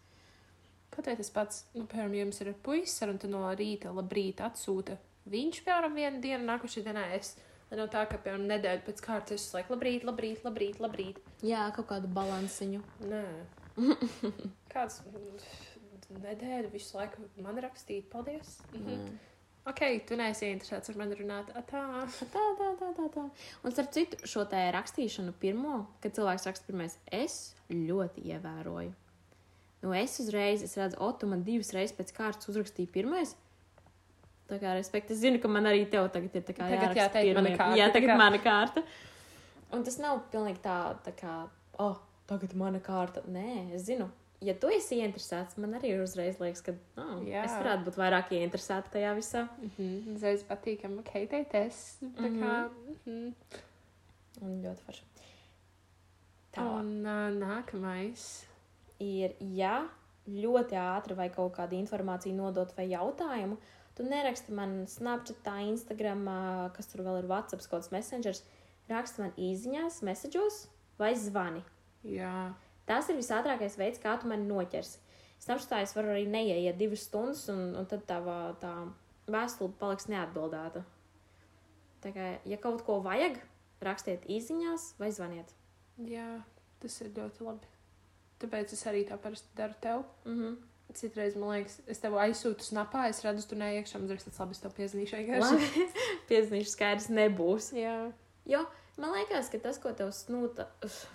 Kaut 0.90 1.06
vai 1.06 1.16
tas 1.16 1.30
pats, 1.30 1.64
nu, 1.74 1.86
piemēram, 1.86 2.14
jums 2.14 2.40
ir 2.40 2.54
puisis, 2.62 3.02
un 3.02 3.18
tu 3.18 3.28
no 3.28 3.42
rīta 3.54 3.90
labrīt 3.90 4.38
atsūta. 4.38 4.96
Viņš, 5.30 5.62
piemēram, 5.66 5.94
vienu 5.96 6.22
dienu 6.22 6.46
nākošajā 6.48 6.88
dienā 6.88 7.06
es. 7.18 7.36
Lai 7.70 7.78
nav 7.80 7.88
tā, 7.92 8.02
ka, 8.10 8.18
piemēram, 8.20 8.48
nedēļu 8.50 8.84
pēc 8.88 9.02
kārtas 9.04 9.38
es 9.38 9.54
laiku 9.54 9.76
labrīt, 9.76 10.02
labrīt, 10.04 10.42
labrīt, 10.44 10.80
labrīt. 10.82 11.20
Jā, 11.46 11.68
kaut 11.76 11.88
kādu 11.92 12.10
balansiņu. 12.12 12.82
Nē. 13.08 13.24
Kāds 14.74 15.00
nedēļa 16.12 16.72
visu 16.72 16.98
laiku 16.98 17.24
man 17.40 17.60
rakstīt, 17.64 18.10
paldies. 18.12 18.58
Mhm. 18.74 18.96
Mm. 18.96 19.20
Ok, 19.62 19.80
tu 20.08 20.16
neesi 20.18 20.48
interesēts 20.50 20.90
ar 20.90 20.96
mani 20.98 21.14
runāt. 21.20 21.52
A, 21.54 21.60
tā. 21.62 21.82
Tā, 22.32 22.46
tā, 22.58 22.70
tā, 22.80 22.88
tā, 22.96 23.04
tā. 23.14 23.22
Un 23.62 23.74
starp 23.74 23.92
citu, 23.94 24.18
šo 24.26 24.42
te 24.50 24.58
rakstīšanu 24.74 25.36
pirmo, 25.38 25.84
kad 26.02 26.16
cilvēks 26.16 26.48
raksta 26.48 26.66
pirmais, 26.66 26.96
es 27.14 27.54
ļoti 27.70 28.24
ievēroju. 28.34 28.90
Nu, 29.84 29.94
es 29.94 30.18
uzreiz, 30.22 30.64
es 30.66 30.74
redzu, 30.78 30.98
o, 31.02 31.12
tu 31.14 31.30
man 31.30 31.46
divas 31.46 31.70
reizes 31.74 31.94
pēc 31.94 32.10
kārtas 32.16 32.50
uzrakstīji 32.50 32.90
pirmais. 32.90 33.36
Tā 34.52 34.58
kā, 34.60 34.74
respekti, 34.76 35.14
es 35.16 35.22
zinu, 35.24 35.38
ka 35.40 35.48
man 35.48 35.64
arī 35.70 35.86
tev 35.88 36.10
tagad 36.12 36.34
ir 36.36 36.42
tā 36.44 36.52
kā 36.58 36.66
Tagad 36.68 36.96
jāteikt 36.98 37.34
mana 37.38 37.48
pirmie. 37.48 37.58
kārta, 37.58 37.76
Jā, 37.80 37.86
tagad 37.94 38.10
kā- 38.12 38.16
mana 38.20 38.38
kārta. 38.44 38.82
Un 39.72 39.84
tas 39.86 39.96
nav 40.02 40.18
pilnīgi 40.32 40.60
tā, 40.60 40.74
tā 41.06 41.12
kā, 41.16 41.36
oh, 41.80 41.96
tagad 42.28 42.52
mana 42.54 42.80
kārta. 42.84 43.22
Nē, 43.32 43.72
es 43.78 43.86
zinu. 43.88 44.10
Ja 44.42 44.52
tu 44.58 44.66
esi 44.74 44.98
ieinteresēts, 44.98 45.56
man 45.62 45.72
arī 45.78 45.92
ir 45.94 46.00
uzreiz 46.02 46.36
liekas, 46.42 46.60
ka 46.66 46.72
oh, 46.98 47.22
Jā. 47.24 47.44
es 47.46 47.52
varētu 47.54 47.84
būt 47.86 47.96
vairāk 48.00 48.32
ieinteresēta 48.34 48.90
tajā 48.96 49.12
visā. 49.16 49.44
Mhm. 49.62 50.16
Uzreiz 50.16 50.42
patīkam, 50.48 50.98
ok, 50.98 51.12
teities. 51.30 51.78
Tā 52.18 52.28
kā. 52.34 52.56
Mhm. 53.06 53.34
Un 54.42 54.56
ļoti 54.64 54.82
forši. 54.88 55.02
Tā 56.52 56.64
Un 56.80 57.06
uh, 57.06 57.30
nākamais. 57.38 58.44
ir, 59.00 59.32
ja 59.40 59.86
ļoti 60.28 60.76
ātri 60.78 61.16
vai 61.18 61.28
kaut 61.30 61.54
kādu 61.56 61.78
informāciju 61.78 62.34
nodot 62.36 62.70
vai 62.76 62.88
jautājumu, 62.90 63.56
tu 63.96 64.06
neraksti 64.06 64.54
man 64.56 64.82
Snapchat, 64.88 65.46
Instagram, 65.68 66.26
kas 66.76 66.90
tur 66.90 67.04
vēl 67.06 67.22
ir 67.22 67.30
WhatsApp, 67.30 67.64
kaut 67.66 67.82
kāds 67.82 67.92
messengers. 67.94 68.42
Raksti 68.90 69.22
man 69.22 69.32
īsiņās, 69.38 70.02
messageos 70.06 70.66
vai 70.98 71.12
zvani. 71.16 71.62
Jā. 72.02 72.52
Tas 72.88 73.08
ir 73.08 73.18
visātrākais 73.20 73.78
veids, 73.78 74.00
kā 74.02 74.16
tu 74.18 74.28
mani 74.30 74.48
noķersi. 74.48 74.98
Snapchatā 75.42 75.80
es 75.82 75.94
varu 75.96 76.12
arī 76.14 76.26
neieiet 76.30 76.78
divas 76.78 77.06
stundas, 77.06 77.46
un, 77.50 77.72
un 77.78 77.86
tad 77.90 78.04
tā, 78.06 78.18
tā 78.62 78.72
vēstule 79.30 79.74
paliks 79.78 80.08
neatbildēta. 80.10 80.84
Tā 82.02 82.10
kā, 82.14 82.28
ja 82.46 82.58
kaut 82.62 82.82
ko 82.86 82.98
vajag, 83.02 83.38
rakstiet 83.82 84.26
īsiņās 84.30 84.92
vai 84.98 85.10
zvaniet. 85.14 85.54
Jā, 86.02 86.42
tas 86.82 86.98
ir 87.02 87.12
ļoti 87.14 87.46
labi. 87.46 87.70
Tāpēc 88.42 88.74
es 88.74 88.86
arī 88.90 89.04
tā 89.06 89.18
parasti 89.22 89.50
daru 89.58 89.74
tev. 89.80 90.04
Mm 90.24 90.38
-hmm. 90.38 90.56
Citreiz 90.98 91.38
man 91.38 91.54
liekas, 91.56 91.78
es 91.90 92.02
tev 92.02 92.18
aizsūtu 92.20 92.66
snapā, 92.66 93.06
es 93.12 93.22
redzu, 93.24 93.46
tu 93.48 93.58
neiekšā, 93.60 94.00
un 94.00 94.10
es 94.12 94.26
labi, 94.38 94.56
es 94.56 94.62
tev 94.62 94.76
vienkārši. 94.76 95.40
Labi, 95.40 95.88
piezīmīšu 96.30 96.74
skaidrs 96.74 97.08
nebūs. 97.12 97.72
Jā. 97.78 97.96
Jo 98.48 98.66
man 99.00 99.14
liekas, 99.16 99.48
ka 99.52 99.60
tas, 99.62 99.80
ko 99.80 99.92
tev 99.96 100.12
snūta, 100.14 100.68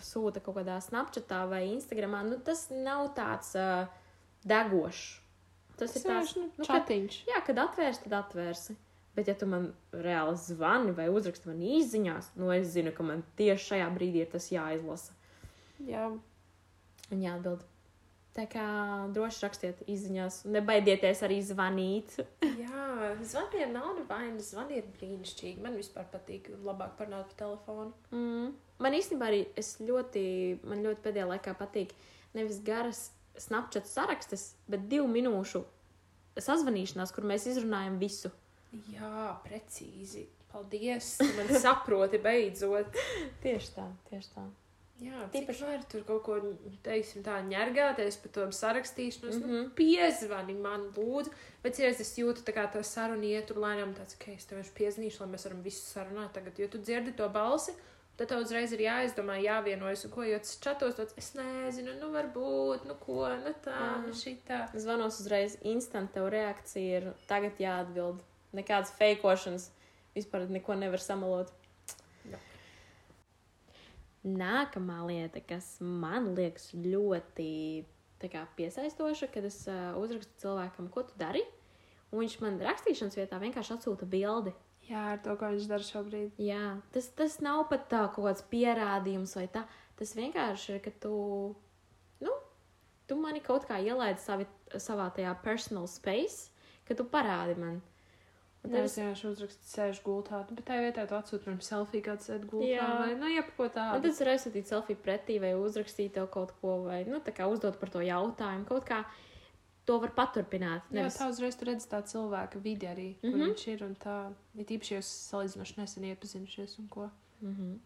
sūta 0.04 0.42
kaut 0.44 0.58
kādā 0.60 0.80
Snapchatā 0.84 1.44
vai 1.50 1.68
Instagramā, 1.70 2.24
nu, 2.28 2.40
tas 2.44 2.68
nav 2.74 3.12
tāds 3.18 3.54
uh, 3.60 3.86
degošs. 4.48 5.06
Tas 5.78 5.94
ir 5.94 6.08
tāds, 6.08 6.34
nu, 6.40 6.48
nu, 6.50 6.66
kad, 6.66 6.88
čatiņš. 6.88 7.20
jā, 7.30 7.40
kad 7.46 7.60
atvērsi, 7.68 8.04
tad 8.08 8.16
atvērsi. 8.24 8.76
Bet, 9.18 9.30
ja 9.30 9.34
tu 9.38 9.48
man 9.50 9.72
reāli 9.94 10.38
zvani 10.38 10.94
vai 10.98 11.08
uzraksti 11.10 11.50
man 11.50 11.62
īsiņās, 11.66 12.32
nu, 12.38 12.50
es 12.54 12.70
zinu, 12.74 12.94
ka 12.94 13.06
man 13.06 13.24
tieši 13.38 13.72
šajā 13.72 13.88
brīdī 13.94 14.22
ir 14.26 14.30
tas 14.34 14.50
jāizlasa 14.54 15.16
Jā. 15.86 16.10
un 17.14 17.24
jāatbild. 17.24 17.64
Tā 18.38 18.44
kā 18.46 18.64
droši 19.16 19.42
rakstiet 19.42 19.80
īsiņās, 19.90 20.44
nebaidieties 20.54 21.24
arī 21.26 21.40
zvanīt. 21.42 22.20
Jā, 22.62 23.08
zvaniet 23.26 23.72
nav 23.74 23.96
nevainas, 23.98 24.52
zvaniet 24.54 24.92
brīnišķīgi. 25.00 25.64
Man 25.64 25.78
vispār 25.80 26.06
patīk 26.12 26.52
labāk 26.62 26.94
parunāt 27.00 27.32
pa 27.32 27.40
telefonu. 27.42 27.96
Mm. 28.14 28.52
Man 28.84 28.98
īstenībā 28.98 29.32
arī 29.32 29.42
es 29.58 29.80
ļoti, 29.82 30.24
man 30.70 30.86
ļoti 30.86 31.02
pēdējā 31.08 31.32
laikā 31.32 31.56
patīk 31.58 31.96
nevis 32.38 32.62
garas 32.62 33.08
Snapchat 33.38 33.90
sarakstas, 33.90 34.52
bet 34.70 34.86
divu 34.90 35.10
minūšu 35.10 35.64
sazvanīšanās, 36.42 37.14
kur 37.14 37.26
mēs 37.30 37.50
izrunājam 37.50 37.98
visu. 38.02 38.32
Jā, 38.94 39.34
precīzi. 39.46 40.28
Paldies! 40.52 41.18
Man 41.38 41.52
saproti 41.62 42.22
beidzot. 42.22 42.96
Tieši 43.44 43.74
tā, 43.76 43.90
tieši 44.10 44.34
tā. 44.36 44.46
Jā, 45.02 45.28
Tīpaši- 45.34 45.62
var 45.68 45.84
tur 45.92 46.02
kaut 46.08 46.24
ko, 46.26 46.36
teiksim, 46.84 47.22
tā 47.24 47.36
ņergāties 47.46 48.16
par 48.22 48.32
to 48.34 48.46
sarakstīšanu. 48.60 49.30
Mm 49.30 49.38
Mhm. 49.38 49.50
-hmm. 49.50 49.64
nu, 49.64 49.70
piezvani 49.76 50.54
man, 50.62 50.88
lūdzu. 50.96 51.30
Bet, 51.64 51.80
ja 51.80 51.88
es 51.90 52.16
jūtu, 52.18 52.42
tā 52.44 52.54
kā 52.54 52.72
tā 52.72 52.84
saruna 52.84 53.24
iet 53.24 53.46
tur 53.48 53.58
lēnām, 53.58 53.94
tāds, 53.94 54.16
ka 54.18 54.32
es 54.32 54.46
tev 54.46 54.58
vienkārši 54.58 54.74
piezīmēšu, 54.80 55.20
lai 55.20 55.30
mēs 55.30 55.46
varam 55.46 55.62
visu 55.64 55.84
sarunāt 56.00 56.32
tagad, 56.34 56.58
jo 56.60 56.68
tu 56.68 56.78
dzirdi 56.78 57.16
to 57.16 57.30
balsi. 57.30 57.72
Tad 58.18 58.28
tev 58.30 58.40
uzreiz 58.42 58.72
ir 58.74 58.80
jāizdomā, 58.80 59.38
jāvienojas, 59.44 60.10
ko 60.10 60.22
jau 60.24 60.40
tas 60.40 60.58
čatos, 60.60 60.96
tāds, 60.96 61.14
es 61.18 61.34
nezinu, 61.36 62.00
nu, 62.00 62.08
varbūt, 62.12 62.86
nu, 62.86 62.96
ko, 62.96 63.28
nu, 63.38 63.54
tā, 63.64 64.02
nu, 64.08 64.12
šitā. 64.14 64.70
Zvanos 64.76 65.20
uzreiz 65.20 65.58
instant, 65.62 66.12
tev 66.12 66.30
reakcija 66.30 66.98
ir 66.98 67.14
tagad 67.28 67.58
jāatbild. 67.60 68.20
Nekādas 68.56 68.92
feikošanas, 68.98 69.70
vispār 70.16 70.50
neko 70.50 70.74
nevar 70.76 70.98
samalot. 71.00 71.52
Nākamā 74.26 75.04
lieta, 75.08 75.42
kas 75.46 75.78
man 75.82 76.34
liekas 76.36 76.72
ļoti 76.74 77.52
kā, 78.26 78.48
piesaistoša, 78.58 79.30
kad 79.34 79.46
es 79.46 79.62
uh, 79.70 79.94
uzrakstu 80.02 80.42
cilvēkam, 80.42 80.90
ko 80.94 81.04
tu 81.06 81.14
dari, 81.20 81.44
un 82.10 82.24
viņš 82.24 82.40
man 82.42 82.58
rakstīšanas 82.64 83.20
vietā 83.20 83.40
vienkārši 83.42 83.76
atsūta 83.78 84.10
bildi. 84.10 84.56
Jā, 84.88 85.04
ar 85.14 85.22
to, 85.22 85.36
ko 85.36 85.52
viņš 85.52 85.68
dara 85.68 85.84
šobrīd. 85.84 86.38
Jā, 86.40 86.78
tas, 86.96 87.10
tas 87.18 87.38
nav 87.44 87.66
pat 87.72 87.90
tā 87.92 88.06
kaut 88.16 88.30
kāds 88.30 88.46
pierādījums 88.48 89.36
vai 89.36 89.46
tā. 89.52 89.66
Tas 90.00 90.14
vienkārši 90.16 90.78
ir, 90.78 90.80
ka 90.86 90.94
tu, 91.04 91.14
nu, 92.24 92.36
tu 93.10 93.18
mani 93.20 93.42
kaut 93.44 93.68
kā 93.68 93.82
ielaidi 93.84 94.24
savi, 94.24 94.48
savā 94.80 95.10
tajā 95.16 95.34
personal 95.44 95.90
space, 95.92 96.54
ka 96.88 96.96
tu 96.96 97.06
parādi 97.12 97.58
man. 97.60 97.82
Nevis 98.72 98.98
vienkārši 98.98 99.28
uzrakstīt, 99.32 99.70
sēž 99.72 100.02
gultā, 100.04 100.42
bet 100.50 100.66
tā 100.66 100.80
vietā 100.84 101.08
tu 101.08 101.16
atsūti 101.16 101.48
man 101.48 101.62
selfiju, 101.62 102.04
kāds 102.04 102.28
sēž 102.30 102.44
gultā, 102.50 102.68
Jā. 102.68 102.88
vai, 103.00 103.16
nu, 103.16 103.28
jebko 103.36 103.70
tādu. 103.70 103.94
tad 104.02 104.06
es 104.06 104.20
varu 104.20 104.32
aizsūtīt 104.36 104.66
selfiju 104.68 104.98
pretī 105.06 105.40
vai 105.40 105.54
uzrakstīt 105.56 106.14
tev 106.14 106.28
kaut 106.34 106.52
ko, 106.62 106.84
vai, 106.84 107.04
nu, 107.06 107.20
tā 107.20 107.32
kā 107.32 107.48
uzdot 107.48 107.80
par 107.80 107.90
to 107.90 108.00
jautājumu. 108.00 108.66
Kaut 108.68 108.86
kā 108.86 109.04
to 109.88 110.00
var 110.00 110.12
paturpināt. 110.12 110.82
Jā, 110.92 111.02
Nevis, 111.02 111.16
tā 111.18 111.30
uzreiz 111.32 111.56
tu 111.56 111.66
redzi 111.66 111.88
tā 111.88 112.02
cilvēka 112.04 112.60
vidi 112.60 112.86
arī, 112.88 113.16
mm 113.16 113.28
Mhm. 113.30 113.34
-hmm. 113.34 113.46
kur 113.46 113.48
viņš 113.56 113.68
ir, 113.74 113.84
un 113.84 113.96
tā, 113.96 114.34
ir 114.56 114.66
īpaši 114.66 114.96
jūs 114.98 115.10
salīdzinoši 115.32 115.78
nesen 115.78 116.04
iepazinušies 116.04 116.80
un 116.80 116.88
ko. 116.88 117.10
mm 117.42 117.54
-hmm. 117.56 117.78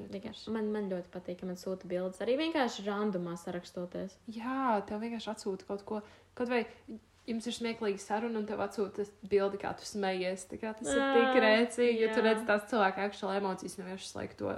Forši. 0.00 0.50
man, 0.50 0.70
man 0.72 0.88
ļoti 0.90 1.08
patīk, 1.12 1.40
ka 1.40 1.46
man 1.46 1.56
sūta 1.56 1.84
bildes. 1.86 2.20
Arī 2.20 2.36
vienkārši 2.38 2.84
randumā 2.86 3.36
sarakstoties. 3.36 4.16
Jā, 4.28 4.80
tev 4.86 5.00
vienkārši 5.00 5.30
atsūta 5.30 5.66
kaut 5.66 5.84
ko, 5.84 6.00
kaut 6.34 6.48
vai 6.48 6.64
jums 7.28 7.46
ir 7.46 7.56
smieklīga 7.56 8.00
saruna, 8.02 8.40
un 8.40 8.46
tev 8.48 8.62
atsūta 8.64 9.06
bildi, 9.30 9.60
kā 9.60 9.72
tu 9.78 9.86
smejies. 9.86 10.46
Kā 10.60 10.72
tas 10.78 10.88
ir 10.90 11.02
Ā, 11.02 11.10
tik 11.16 11.40
rēcīgi, 11.44 12.00
ja 12.04 12.10
tu 12.14 12.22
jā. 12.22 12.26
redzi 12.30 12.46
tās 12.48 12.66
cilvēka 12.70 13.06
aktuāli 13.10 13.40
emocijas, 13.42 13.78
nevis 13.80 14.14
laiku 14.16 14.38
to 14.40 14.54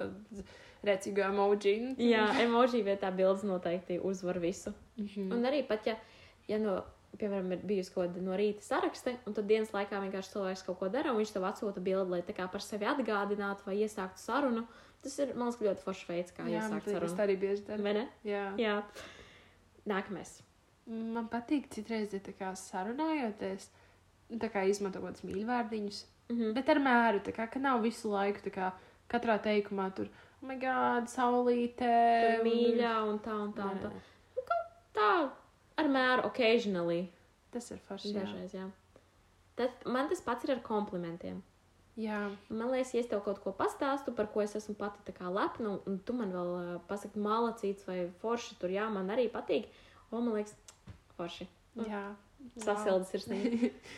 rēcīgo 0.87 1.27
emoji. 1.29 1.77
Jā, 2.01 2.27
emoji 2.43 2.83
vietā 2.87 3.13
bildes 3.15 3.45
noteikti 3.47 4.01
uzvar 4.03 4.41
visu. 4.43 4.75
Mhm. 4.97 5.31
Un 5.35 5.49
arī 5.51 5.63
pat, 5.69 5.87
ja, 5.87 5.97
ja 6.51 6.59
no, 6.63 6.81
piemēram, 7.19 7.51
ir 7.57 7.65
bijusi 7.69 7.93
kaut 7.95 8.09
kāda 8.09 8.23
no 8.25 8.37
rīta 8.39 8.65
sarakste, 8.67 9.17
un 9.29 9.37
tad 9.37 9.49
dienas 9.51 9.73
laikā 9.75 10.01
vienkārši 10.07 10.33
cilvēks 10.37 10.65
kaut 10.69 10.79
ko 10.81 10.89
dara, 10.93 11.13
un 11.13 11.21
viņš 11.21 11.35
tev 11.35 11.49
atsūta 11.51 11.83
bildi, 11.85 12.17
lai 12.17 12.23
tā 12.27 12.35
kā 12.37 12.49
par 12.51 12.65
sevi 12.65 12.89
atgādinātu 12.89 13.69
vai 13.69 13.77
iesāktu 13.85 14.23
sarunu. 14.23 14.65
Tas 15.03 15.19
ir, 15.19 15.35
man 15.35 15.51
liekas, 15.51 15.67
ļoti 15.67 15.83
foršs 15.83 16.09
veids, 16.09 16.33
kā 16.37 16.47
Jā, 16.47 16.63
iesākt 16.63 16.87
sarunu. 16.89 17.17
tā 17.19 17.27
arī 17.27 17.37
bieži 17.43 17.67
dara. 17.67 18.07
Jā. 18.25 18.47
Jā. 18.57 18.77
Nākamais. 19.91 20.39
Man 20.87 21.29
patīk 21.31 21.69
citreiz, 21.71 22.13
ja 22.13 22.19
tā 22.21 22.33
kā 22.35 22.51
sarunājoties, 22.59 23.69
nu, 24.31 24.39
tā 24.43 24.49
kā 24.51 24.65
izmanto 24.69 24.99
kaut 25.01 25.13
kādus 25.13 25.27
mīļvārdiņus, 25.29 26.01
Mhm. 26.33 26.53
bet 26.55 26.69
ar 26.69 26.79
mēru, 26.81 27.21
tā 27.23 27.33
kā, 27.37 27.47
ka 27.51 27.59
nav 27.61 27.83
visu 27.83 28.09
laiku, 28.11 28.41
tā 28.47 28.51
kā 28.55 28.73
katrā 29.09 29.37
teikumā 29.43 29.95
tur, 29.95 30.09
oh 30.43 30.47
my 30.49 30.57
god, 30.57 31.07
saulīte. 31.13 31.87
Tur 31.87 32.45
mīļā 32.47 32.93
un 33.11 33.19
tā 33.19 33.35
un 33.43 33.53
tā. 33.53 33.69
Un 33.71 33.79
tā. 33.79 33.91
Nē, 33.93 34.59
tā 34.95 35.31
ar 35.79 35.85
mēru 35.89 36.25
occasionally. 36.27 37.09
Tas 37.53 37.71
ir 37.71 37.79
forši. 37.79 38.15
Jā. 38.15 38.21
Dažreiz, 38.23 38.53
jā. 38.57 38.71
Tad 39.57 39.71
man 39.85 40.09
tas 40.09 40.21
pats 40.25 40.45
ir 40.45 40.55
ar 40.57 40.61
komplimentiem. 40.65 41.43
jā. 41.99 42.35
Man 42.49 42.71
liekas, 42.73 42.95
ja 42.95 43.01
es 43.01 43.07
tev 43.07 43.21
kaut 43.25 43.43
ko 43.45 43.53
pastāstu, 43.53 44.15
par 44.17 44.27
ko 44.33 44.41
es 44.41 44.55
esmu 44.57 44.75
pati 44.75 44.99
tā 45.05 45.13
kā 45.15 45.29
lepna, 45.31 45.75
un, 45.75 45.81
un 45.87 45.99
tu 45.99 46.13
man 46.15 46.33
vēl 46.33 46.77
uh, 46.77 46.81
pasaki 46.89 47.19
malacīts 47.21 47.85
vai 47.87 48.09
forši, 48.23 48.57
tur 48.59 48.71
jā, 48.71 48.89
man 48.91 49.09
arī 49.11 49.29
patīk. 49.31 49.67
O, 50.11 50.21
man 50.21 50.33
liekas, 50.35 50.55
forši. 51.17 51.49
jā. 51.89 52.05
Sasildas 52.59 53.13
ir 53.17 53.23
sniegt. 53.23 53.93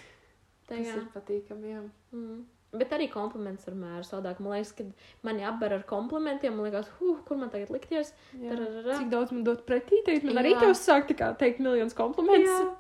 Tā 0.69 0.81
jā. 0.81 0.97
ir 0.97 1.09
patīkami, 1.13 1.73
jā. 1.75 1.81
Mm. 2.13 2.45
Bet 2.75 2.91
arī 2.97 3.07
kompliments 3.13 3.69
ar 3.71 3.77
mēru 3.79 4.07
saldāk. 4.07 4.41
Man 4.43 4.57
liekas, 4.57 4.73
kad 4.75 4.89
mani 5.27 5.45
apber 5.47 5.77
ar 5.77 5.85
komplimentiem, 5.87 6.57
man 6.57 6.67
liekas, 6.67 6.89
huh, 6.99 7.21
kur 7.27 7.39
man 7.39 7.53
tagad 7.53 7.71
likties. 7.75 8.11
jā. 8.35 8.49
Tararara. 8.51 8.97
Cik 8.99 9.13
daudz 9.13 9.35
man 9.35 9.45
dot 9.47 9.63
pretī, 9.69 10.01
teikt, 10.07 10.27
man 10.27 10.41
arī 10.43 10.57
Jā. 10.57 10.65
tev 10.65 10.75
sāk 10.79 11.13
teikt 11.15 11.63
miljonus 11.63 11.95
komplimentus. 11.99 12.51
Jā. 12.51 12.73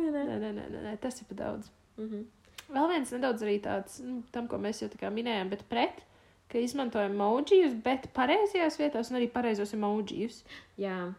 Nē, 0.00 0.22
nē, 0.28 0.52
nē, 0.54 0.68
nē, 0.70 0.92
tas 1.02 1.18
ir 1.20 1.26
pa 1.32 1.34
daudz. 1.40 1.70
Mm 1.96 2.06
-hmm. 2.08 2.28
Vēl 2.70 2.88
viens 2.92 3.12
nedaudz 3.12 3.42
arī 3.42 3.56
tāds, 3.60 3.98
nu, 4.04 4.22
tam, 4.30 4.46
ko 4.48 4.56
mēs 4.56 4.82
jau 4.82 4.88
tā 4.88 5.00
kā 5.00 5.10
minējām, 5.10 5.50
bet 5.50 5.64
pret, 5.68 6.02
ka 6.48 6.58
izmantojam 6.58 7.12
emojijus, 7.12 7.74
bet 7.84 8.06
pareizajās 8.14 8.78
vietās 8.78 9.10
un 9.10 9.16
arī 9.16 9.28
pareizos 9.32 9.74
emojijus. 9.74 10.44
Jā, 10.78 11.12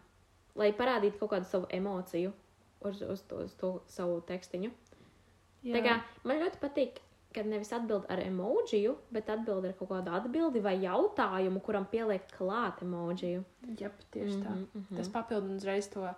lai 0.55 0.71
parādītu 0.71 1.19
kaut 1.19 1.31
kādu 1.31 1.45
savu 1.45 1.67
emociju 1.69 2.31
uz, 2.87 3.01
uz, 3.01 3.21
to, 3.29 3.45
uz 3.45 3.53
to 3.59 3.71
savu 3.91 4.19
tekstiņu. 4.27 4.71
Jā. 5.61 5.77
Tā 5.77 5.81
kā 5.85 5.97
man 6.25 6.41
ļoti 6.41 6.61
patīk, 6.61 6.99
kad 7.35 7.47
nevis 7.47 7.71
atbild 7.75 8.07
ar 8.11 8.19
emociju, 8.23 8.95
bet 9.13 9.29
atbild 9.31 9.65
ar 9.69 9.75
kaut 9.79 9.91
kādu 9.93 10.11
atbildi 10.17 10.63
vai 10.63 10.75
jautājumu, 10.81 11.61
kuram 11.63 11.85
pieliek 11.91 12.25
klāt 12.35 12.81
emociju. 12.83 13.45
Jep, 13.79 14.03
tieši 14.11 14.41
tā. 14.41 14.51
Mhm, 14.51 14.67
mhm. 14.73 14.99
Tas 14.99 15.11
papildina 15.13 15.61
uzreiz 15.61 15.87
to 15.93 16.09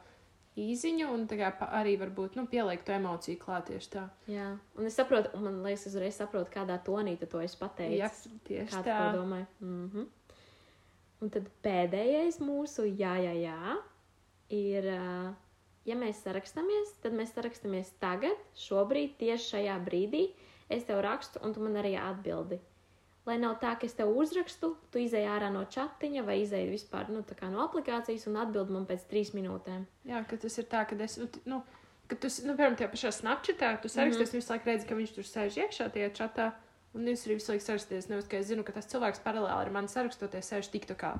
īziņu 0.59 1.09
un 1.13 1.27
arī 1.27 1.95
varbūt, 2.01 2.35
nu, 2.37 2.45
pieliek 2.49 2.83
to 2.85 2.93
emociju 2.95 3.41
klāt 3.41 3.69
tieši 3.69 3.93
tā. 3.93 4.07
Jā, 4.29 4.51
un 4.77 4.89
es 4.89 4.97
saprotu, 4.97 5.31
un 5.37 5.47
man 5.47 5.61
liekas, 5.65 5.87
es 5.87 5.93
uzreiz 5.93 6.17
saprotu, 6.17 6.51
kādā 6.53 6.79
tonī 6.85 7.17
to 7.19 7.41
esi 7.41 7.57
pateicis. 7.57 8.25
Jep, 8.25 8.43
tieši 8.49 8.73
Kā 8.73 8.83
tu 8.83 8.89
tā. 8.89 8.99
to 8.99 9.17
domāji? 9.19 9.47
Mm 9.61 9.89
-hmm. 9.89 10.05
Un 11.21 11.29
tad 11.29 11.49
pēdējais 11.63 12.39
mūsu 12.39 12.83
jā, 12.83 13.15
jā, 13.23 13.33
jā, 13.33 13.77
ir, 14.49 14.83
ā, 14.83 15.33
ja 15.85 15.95
mēs 15.99 16.21
sarakstāmies, 16.23 16.95
tad 17.03 17.15
mēs 17.17 17.33
sarakstāmies 17.35 17.93
tagad, 18.01 18.39
šobrīd, 18.59 19.17
tieši 19.19 19.49
šajā 19.55 19.79
brīdī. 19.85 20.27
Es 20.71 20.87
tev 20.87 21.03
rakstu, 21.03 21.41
un 21.43 21.53
tu 21.53 21.63
man 21.63 21.75
arī 21.81 21.97
atbildi. 21.99 22.59
Lai 23.27 23.37
nav 23.39 23.55
tā, 23.61 23.75
ka 23.79 23.87
es 23.87 23.95
tev 23.95 24.11
uzrakstu, 24.19 24.73
tu 24.91 24.99
izēj 24.99 25.29
ārā 25.31 25.51
no 25.53 25.61
chatiņa 25.71 26.25
vai 26.27 26.41
izēj 26.41 26.65
vispār 26.71 27.11
nu, 27.11 27.21
no 27.53 27.61
aplikācijas 27.63 28.27
un 28.27 28.39
atbild 28.41 28.71
man 28.73 28.87
pēc 28.89 29.05
trīs 29.07 29.31
minūtēm. 29.35 29.85
Jā, 30.09 30.23
ka 30.27 30.39
tas 30.39 30.57
ir 30.59 30.67
tā, 30.71 30.83
ka 30.89 30.97
es, 31.05 31.15
nu, 31.21 31.29
nu, 31.47 31.61
ka 32.11 32.17
tu, 32.19 32.31
nu, 32.43 32.57
piemēram, 32.57 32.75
tajā 32.79 32.89
pašā 32.91 33.13
snapchatā, 33.15 33.77
tu 33.79 33.91
saraksties, 33.91 34.27
mm 34.27 34.31
-hmm. 34.33 34.41
visu 34.41 34.53
laiku 34.53 34.69
redzi, 34.71 34.87
ka 34.89 34.99
viņš 34.99 35.15
tur 35.15 35.29
sēž 35.29 35.59
iekšā 35.63 35.89
tajā 35.93 36.09
chatā. 36.19 36.51
Un 36.93 37.05
jūs 37.09 37.23
arī 37.25 37.33
visu 37.39 37.51
laiku 37.51 37.63
saraksties, 37.65 38.07
nevis, 38.09 38.27
ka 38.29 38.37
es 38.37 38.45
zinu, 38.51 38.63
ka 38.63 38.71
tas 38.71 38.85
cilvēks 38.85 39.19
paralēli 39.25 39.49
ar 39.65 39.69
mani 39.73 39.87
sarakstoties 39.89 40.45
sēž 40.51 40.67
tiktokā. 40.69 41.15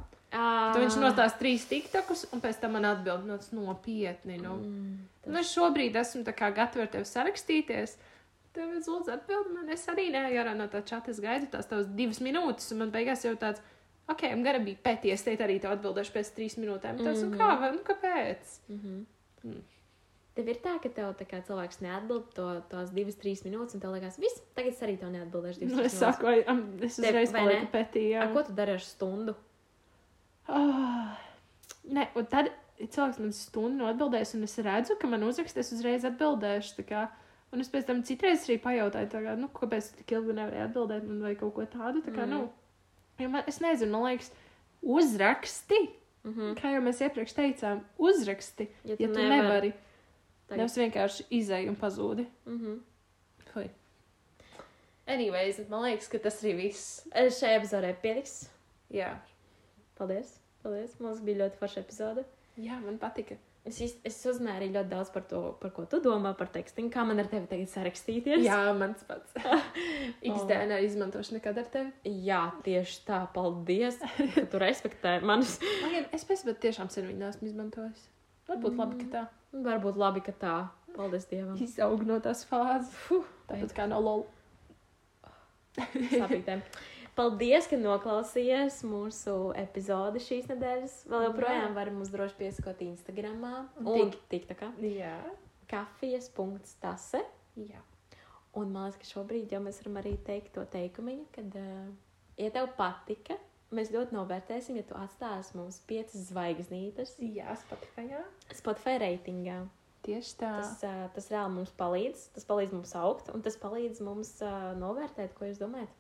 Tad 0.74 0.78
viņš 0.82 0.98
nostās 1.02 1.34
trīs 1.40 1.66
tiktokus, 1.70 2.28
un 2.34 2.42
pēc 2.42 2.60
tam 2.62 2.72
man 2.78 2.86
atbild, 2.86 3.26
nu, 3.26 3.38
tas 3.38 3.52
nopietni, 3.52 4.38
nu. 4.42 4.56
Mm, 4.56 4.98
Nu, 5.26 5.40
es 5.40 5.54
šobrīd 5.56 5.96
esmu 5.96 6.24
kā 6.36 6.50
gatava 6.54 6.84
ar 6.84 6.90
tevi 6.92 7.06
sarakstīties. 7.06 7.96
Tev 8.54 8.70
ir 8.76 8.82
lūdzu 8.86 9.14
atbildi 9.14 9.54
man. 9.54 9.70
Es 9.70 9.88
arī 9.88 10.10
neju 10.12 10.42
ārā 10.42 10.54
no 10.56 10.68
tā 10.68 10.82
čata. 10.86 11.10
Es 11.12 11.20
gaidu 11.24 11.48
tās 11.50 11.66
tavas 11.66 11.88
divas 11.88 12.20
minūtes, 12.20 12.72
un 12.74 12.78
man 12.84 12.92
beigās 12.92 13.24
jau 13.26 13.34
tāds, 13.40 13.62
ok, 14.08 14.22
I'm 14.30 14.44
gonna 14.44 14.60
be 14.60 14.76
petty. 14.76 15.12
Es 15.12 15.24
teicu 15.24 15.42
arī 15.44 15.60
tev 15.64 15.72
atbildēšu 15.78 16.12
pēc 16.14 16.34
trīs 16.36 16.58
minūtēm. 16.60 16.98
Tas, 17.02 17.18
mm 17.18 17.24
Mhm. 17.24 17.34
-hmm. 17.34 17.38
kā, 17.40 17.60
vai, 17.60 17.72
nu, 17.72 17.80
kāpēc? 17.88 18.60
Mm 18.70 18.80
-hmm. 18.84 19.06
Mm. 19.44 19.62
Tev 20.34 20.48
ir 20.50 20.58
tā, 20.64 20.80
ka 20.82 20.90
tev 20.90 21.12
tā 21.20 21.28
kā 21.30 21.40
cilvēks 21.46 21.82
neatbild 21.86 22.32
to, 22.34 22.48
tās 22.72 22.90
divas, 22.94 23.18
trīs 23.22 23.44
minūtes, 23.46 23.76
un 23.78 23.82
tev 23.84 23.92
liekas, 23.94 24.16
viss, 24.18 24.40
tagad 24.58 24.74
es 24.74 24.80
arī 24.82 24.96
tev 24.98 25.12
neatbildēšu 25.14 25.62
divas, 25.62 25.76
Nu, 25.78 25.84
es 25.86 25.98
saku, 26.00 26.26
vai, 26.26 26.40
es 26.88 26.98
uzreiz 26.98 27.34
palieku 27.36 27.68
ne? 27.68 27.70
petī. 27.74 28.08
Jā. 28.16 28.24
Ar 28.26 28.34
ko 28.34 28.42
tu 28.48 28.56
dari 28.58 28.74
ar 28.74 28.82
stundu? 28.82 29.36
Oh. 30.50 31.12
Nē, 31.94 32.08
un 32.18 32.26
tad 32.32 32.50
cilvēks 32.82 33.22
man 33.22 33.36
stundu 33.38 33.86
atbildēs, 33.92 34.34
un 34.38 34.48
es 34.48 34.58
redzu, 34.66 34.98
ka 35.00 35.08
man 35.12 35.24
uzrakstīs, 35.28 35.70
uzreiz 35.76 36.08
atbildēšu. 36.10 36.88
Un 37.54 37.62
es 37.62 37.70
pēc 37.70 37.86
tam 37.86 38.02
citreiz 38.02 38.48
arī 38.48 38.58
pajautāju, 38.64 39.12
tā 39.14 39.20
kā, 39.22 39.36
nu, 39.38 39.48
kāpēc 39.54 39.92
tu 39.92 40.00
tik 40.02 40.16
ilgi 40.18 40.34
nevarēji 40.40 40.66
atbildēt 40.66 41.04
man 41.06 41.20
vai 41.22 41.36
kaut 41.38 41.54
ko 41.54 41.66
tādu. 41.70 42.02
Tā 42.02 42.10
kā, 42.16 42.26
Mm. 42.26 42.30
nu, 42.34 42.50
jo 43.22 43.30
man, 43.30 43.44
es 43.46 43.60
nezinu, 43.62 43.92
man 43.92 44.10
liekas, 44.10 44.32
uzraksti, 44.82 45.90
Mm 46.24 46.34
-hmm. 46.34 46.56
kā 46.56 46.72
jau 46.72 46.82
mēs 46.82 47.02
iepriekš 47.04 47.34
teicām, 47.36 47.82
uzraksti, 47.98 48.68
ja 48.86 48.96
tu 48.96 49.08
nevari. 49.08 49.74
Nevari. 50.50 50.62
Nevis 50.64 50.78
vienkārši 50.78 51.28
izēji 51.40 51.70
un 51.70 51.76
pazūdi. 51.76 52.26
Mm 52.46 52.60
-hmm. 52.60 52.80
Fui. 53.54 53.70
Anyways, 55.08 55.60
man 55.70 55.84
liekas, 55.84 56.08
ka 56.08 56.18
tas 56.20 56.44
arī 56.44 56.56
viss. 56.56 57.08
Šajā 57.14 57.60
epizodē 57.60 57.96
pietiks. 58.02 58.50
Jā, 58.92 59.18
Paldies! 59.98 60.40
Paldies! 60.64 60.96
Mums 61.00 61.22
bija 61.22 61.44
ļoti 61.44 61.60
forša 61.62 61.82
epizode. 61.84 62.24
Jā 62.62 62.80
man 62.82 62.98
patika. 63.02 63.36
Es, 63.64 63.78
īst- 63.80 64.02
es 64.04 64.18
uzzināju 64.28 64.60
arī 64.60 64.68
ļoti 64.74 64.90
daudz 64.92 65.12
par 65.14 65.24
to, 65.30 65.40
par 65.62 65.72
ko 65.72 65.86
tu 65.88 66.02
domā 66.04 66.34
par 66.38 66.50
tekstu, 66.52 66.84
kā 66.92 67.06
man 67.08 67.22
ar 67.22 67.30
tevi 67.32 67.48
tagad 67.48 67.70
sarakstīties. 67.72 68.42
Jā, 68.44 68.58
mans 68.76 69.06
pats. 69.08 69.32
XD 70.34 70.58
nav 70.68 70.84
izmantošu 70.84 71.38
nekad 71.38 71.62
ar 71.62 71.70
tevi. 71.72 71.94
Jā, 72.28 72.42
tieši 72.66 73.06
tā. 73.08 73.22
Paldies, 73.34 74.02
ka 74.36 74.44
tu 74.52 74.60
respektē 74.60 75.22
manis. 75.24 75.56
Man 75.86 76.10
es 76.12 76.28
pēc 76.28 76.44
tam 76.50 76.60
tiešām 76.66 76.92
sen 76.92 77.08
viņu 77.08 77.22
neesmu 77.24 77.48
izmantojis. 77.48 78.04
Varbūt 78.50 78.78
labi, 78.80 79.00
ka 79.04 79.10
tā 79.14 79.24
Varbūt 79.54 79.98
labi, 80.02 80.22
ka 80.26 80.34
tā. 80.34 80.56
Paldies 80.96 81.28
Dievam. 81.30 81.58
izaug 81.62 82.02
no 82.06 82.18
tās 82.22 82.42
fāzes. 82.50 82.90
Fuh, 83.06 83.26
tāpat 83.50 83.74
kā 83.78 83.86
no 83.90 84.00
lol. 84.02 84.26
Sapītēm. 86.14 86.62
Paldies, 87.14 87.68
ka 87.70 87.78
noklausījāties 87.78 88.80
mūsu 88.90 89.36
epizodi 89.62 90.22
šīs 90.26 90.50
nedēļas. 90.50 90.96
Vēl 91.10 91.28
joprojām 91.28 91.68
Jā. 91.70 91.74
var 91.76 91.92
mums 91.94 92.10
droši 92.14 92.38
piesakot 92.40 92.82
Instagram. 92.82 93.44
Un 93.78 93.90
Un 93.94 94.14
tik 94.34 94.48
tā 94.50 94.58
kā 94.58 94.72
Jā. 94.82 95.14
kafijas.tase. 95.70 97.22
Jā. 97.62 97.82
Un 98.58 98.74
man 98.74 98.90
liekas, 98.90 99.02
ka 99.02 99.10
šobrīd 99.12 99.54
jau 99.54 99.62
mēs 99.66 99.80
varam 99.82 100.02
arī 100.02 100.16
teikt 100.26 100.54
to 100.58 100.66
teikumu, 100.74 101.20
kad, 101.34 101.54
uh, 101.58 101.90
ja 102.38 102.50
tev 102.54 102.70
patika, 102.78 103.38
mēs 103.76 103.92
ļoti 103.94 104.16
novērtēsim, 104.16 104.78
ja 104.80 104.86
tu 104.88 104.98
atstāsi 105.00 105.58
mums 105.58 105.80
piecas 105.90 106.30
zvaigznītes 106.30 107.16
Jā, 107.24 107.56
Spotify. 107.64 108.22
Spotify 108.54 109.00
reitingā. 109.04 109.64
Tieši 110.04 110.34
tā. 110.42 110.52
Tas, 110.60 110.80
uh, 110.84 111.04
tas 111.16 111.30
reāli 111.32 111.56
mums 111.56 111.72
palīdz, 111.80 112.26
tas 112.36 112.48
palīdz 112.48 112.74
mums 112.76 112.92
augt, 113.00 113.30
un 113.32 113.44
tas 113.46 113.56
palīdz 113.60 114.02
mums 114.04 114.34
uh, 114.44 114.74
novērtēt, 114.80 115.32
ko 115.38 115.48
jūs 115.48 115.62
domājat. 115.62 115.94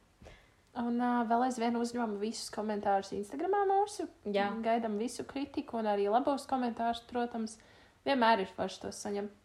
Un 0.81 0.97
uh, 0.97 1.21
vēl 1.29 1.45
aizvien 1.47 1.77
uzņemam 1.77 2.17
visus 2.19 2.49
komentārus 2.51 3.13
Instagram 3.15 3.55
mūsu. 3.69 4.09
Jā. 4.25 4.49
Gaidām 4.65 4.97
visu 4.99 5.23
kritiku 5.29 5.79
un 5.79 5.87
arī 5.93 6.09
labos 6.11 6.47
komentārus, 6.49 7.03
protams. 7.11 7.59
Vienmēr 8.03 8.43
ir 8.43 8.51
forši 8.57 8.83
tos 8.83 8.99
saņemt. 9.05 9.39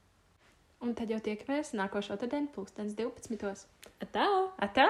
Un 0.83 0.95
tad 0.99 1.11
jau 1.11 1.19
tiekamies 1.23 1.75
nākošo 1.75 2.19
dienu, 2.23 2.51
pulkstenis 2.55 2.95
12. 2.99 3.67
Tā! 4.15 4.29
Atā! 4.63 4.87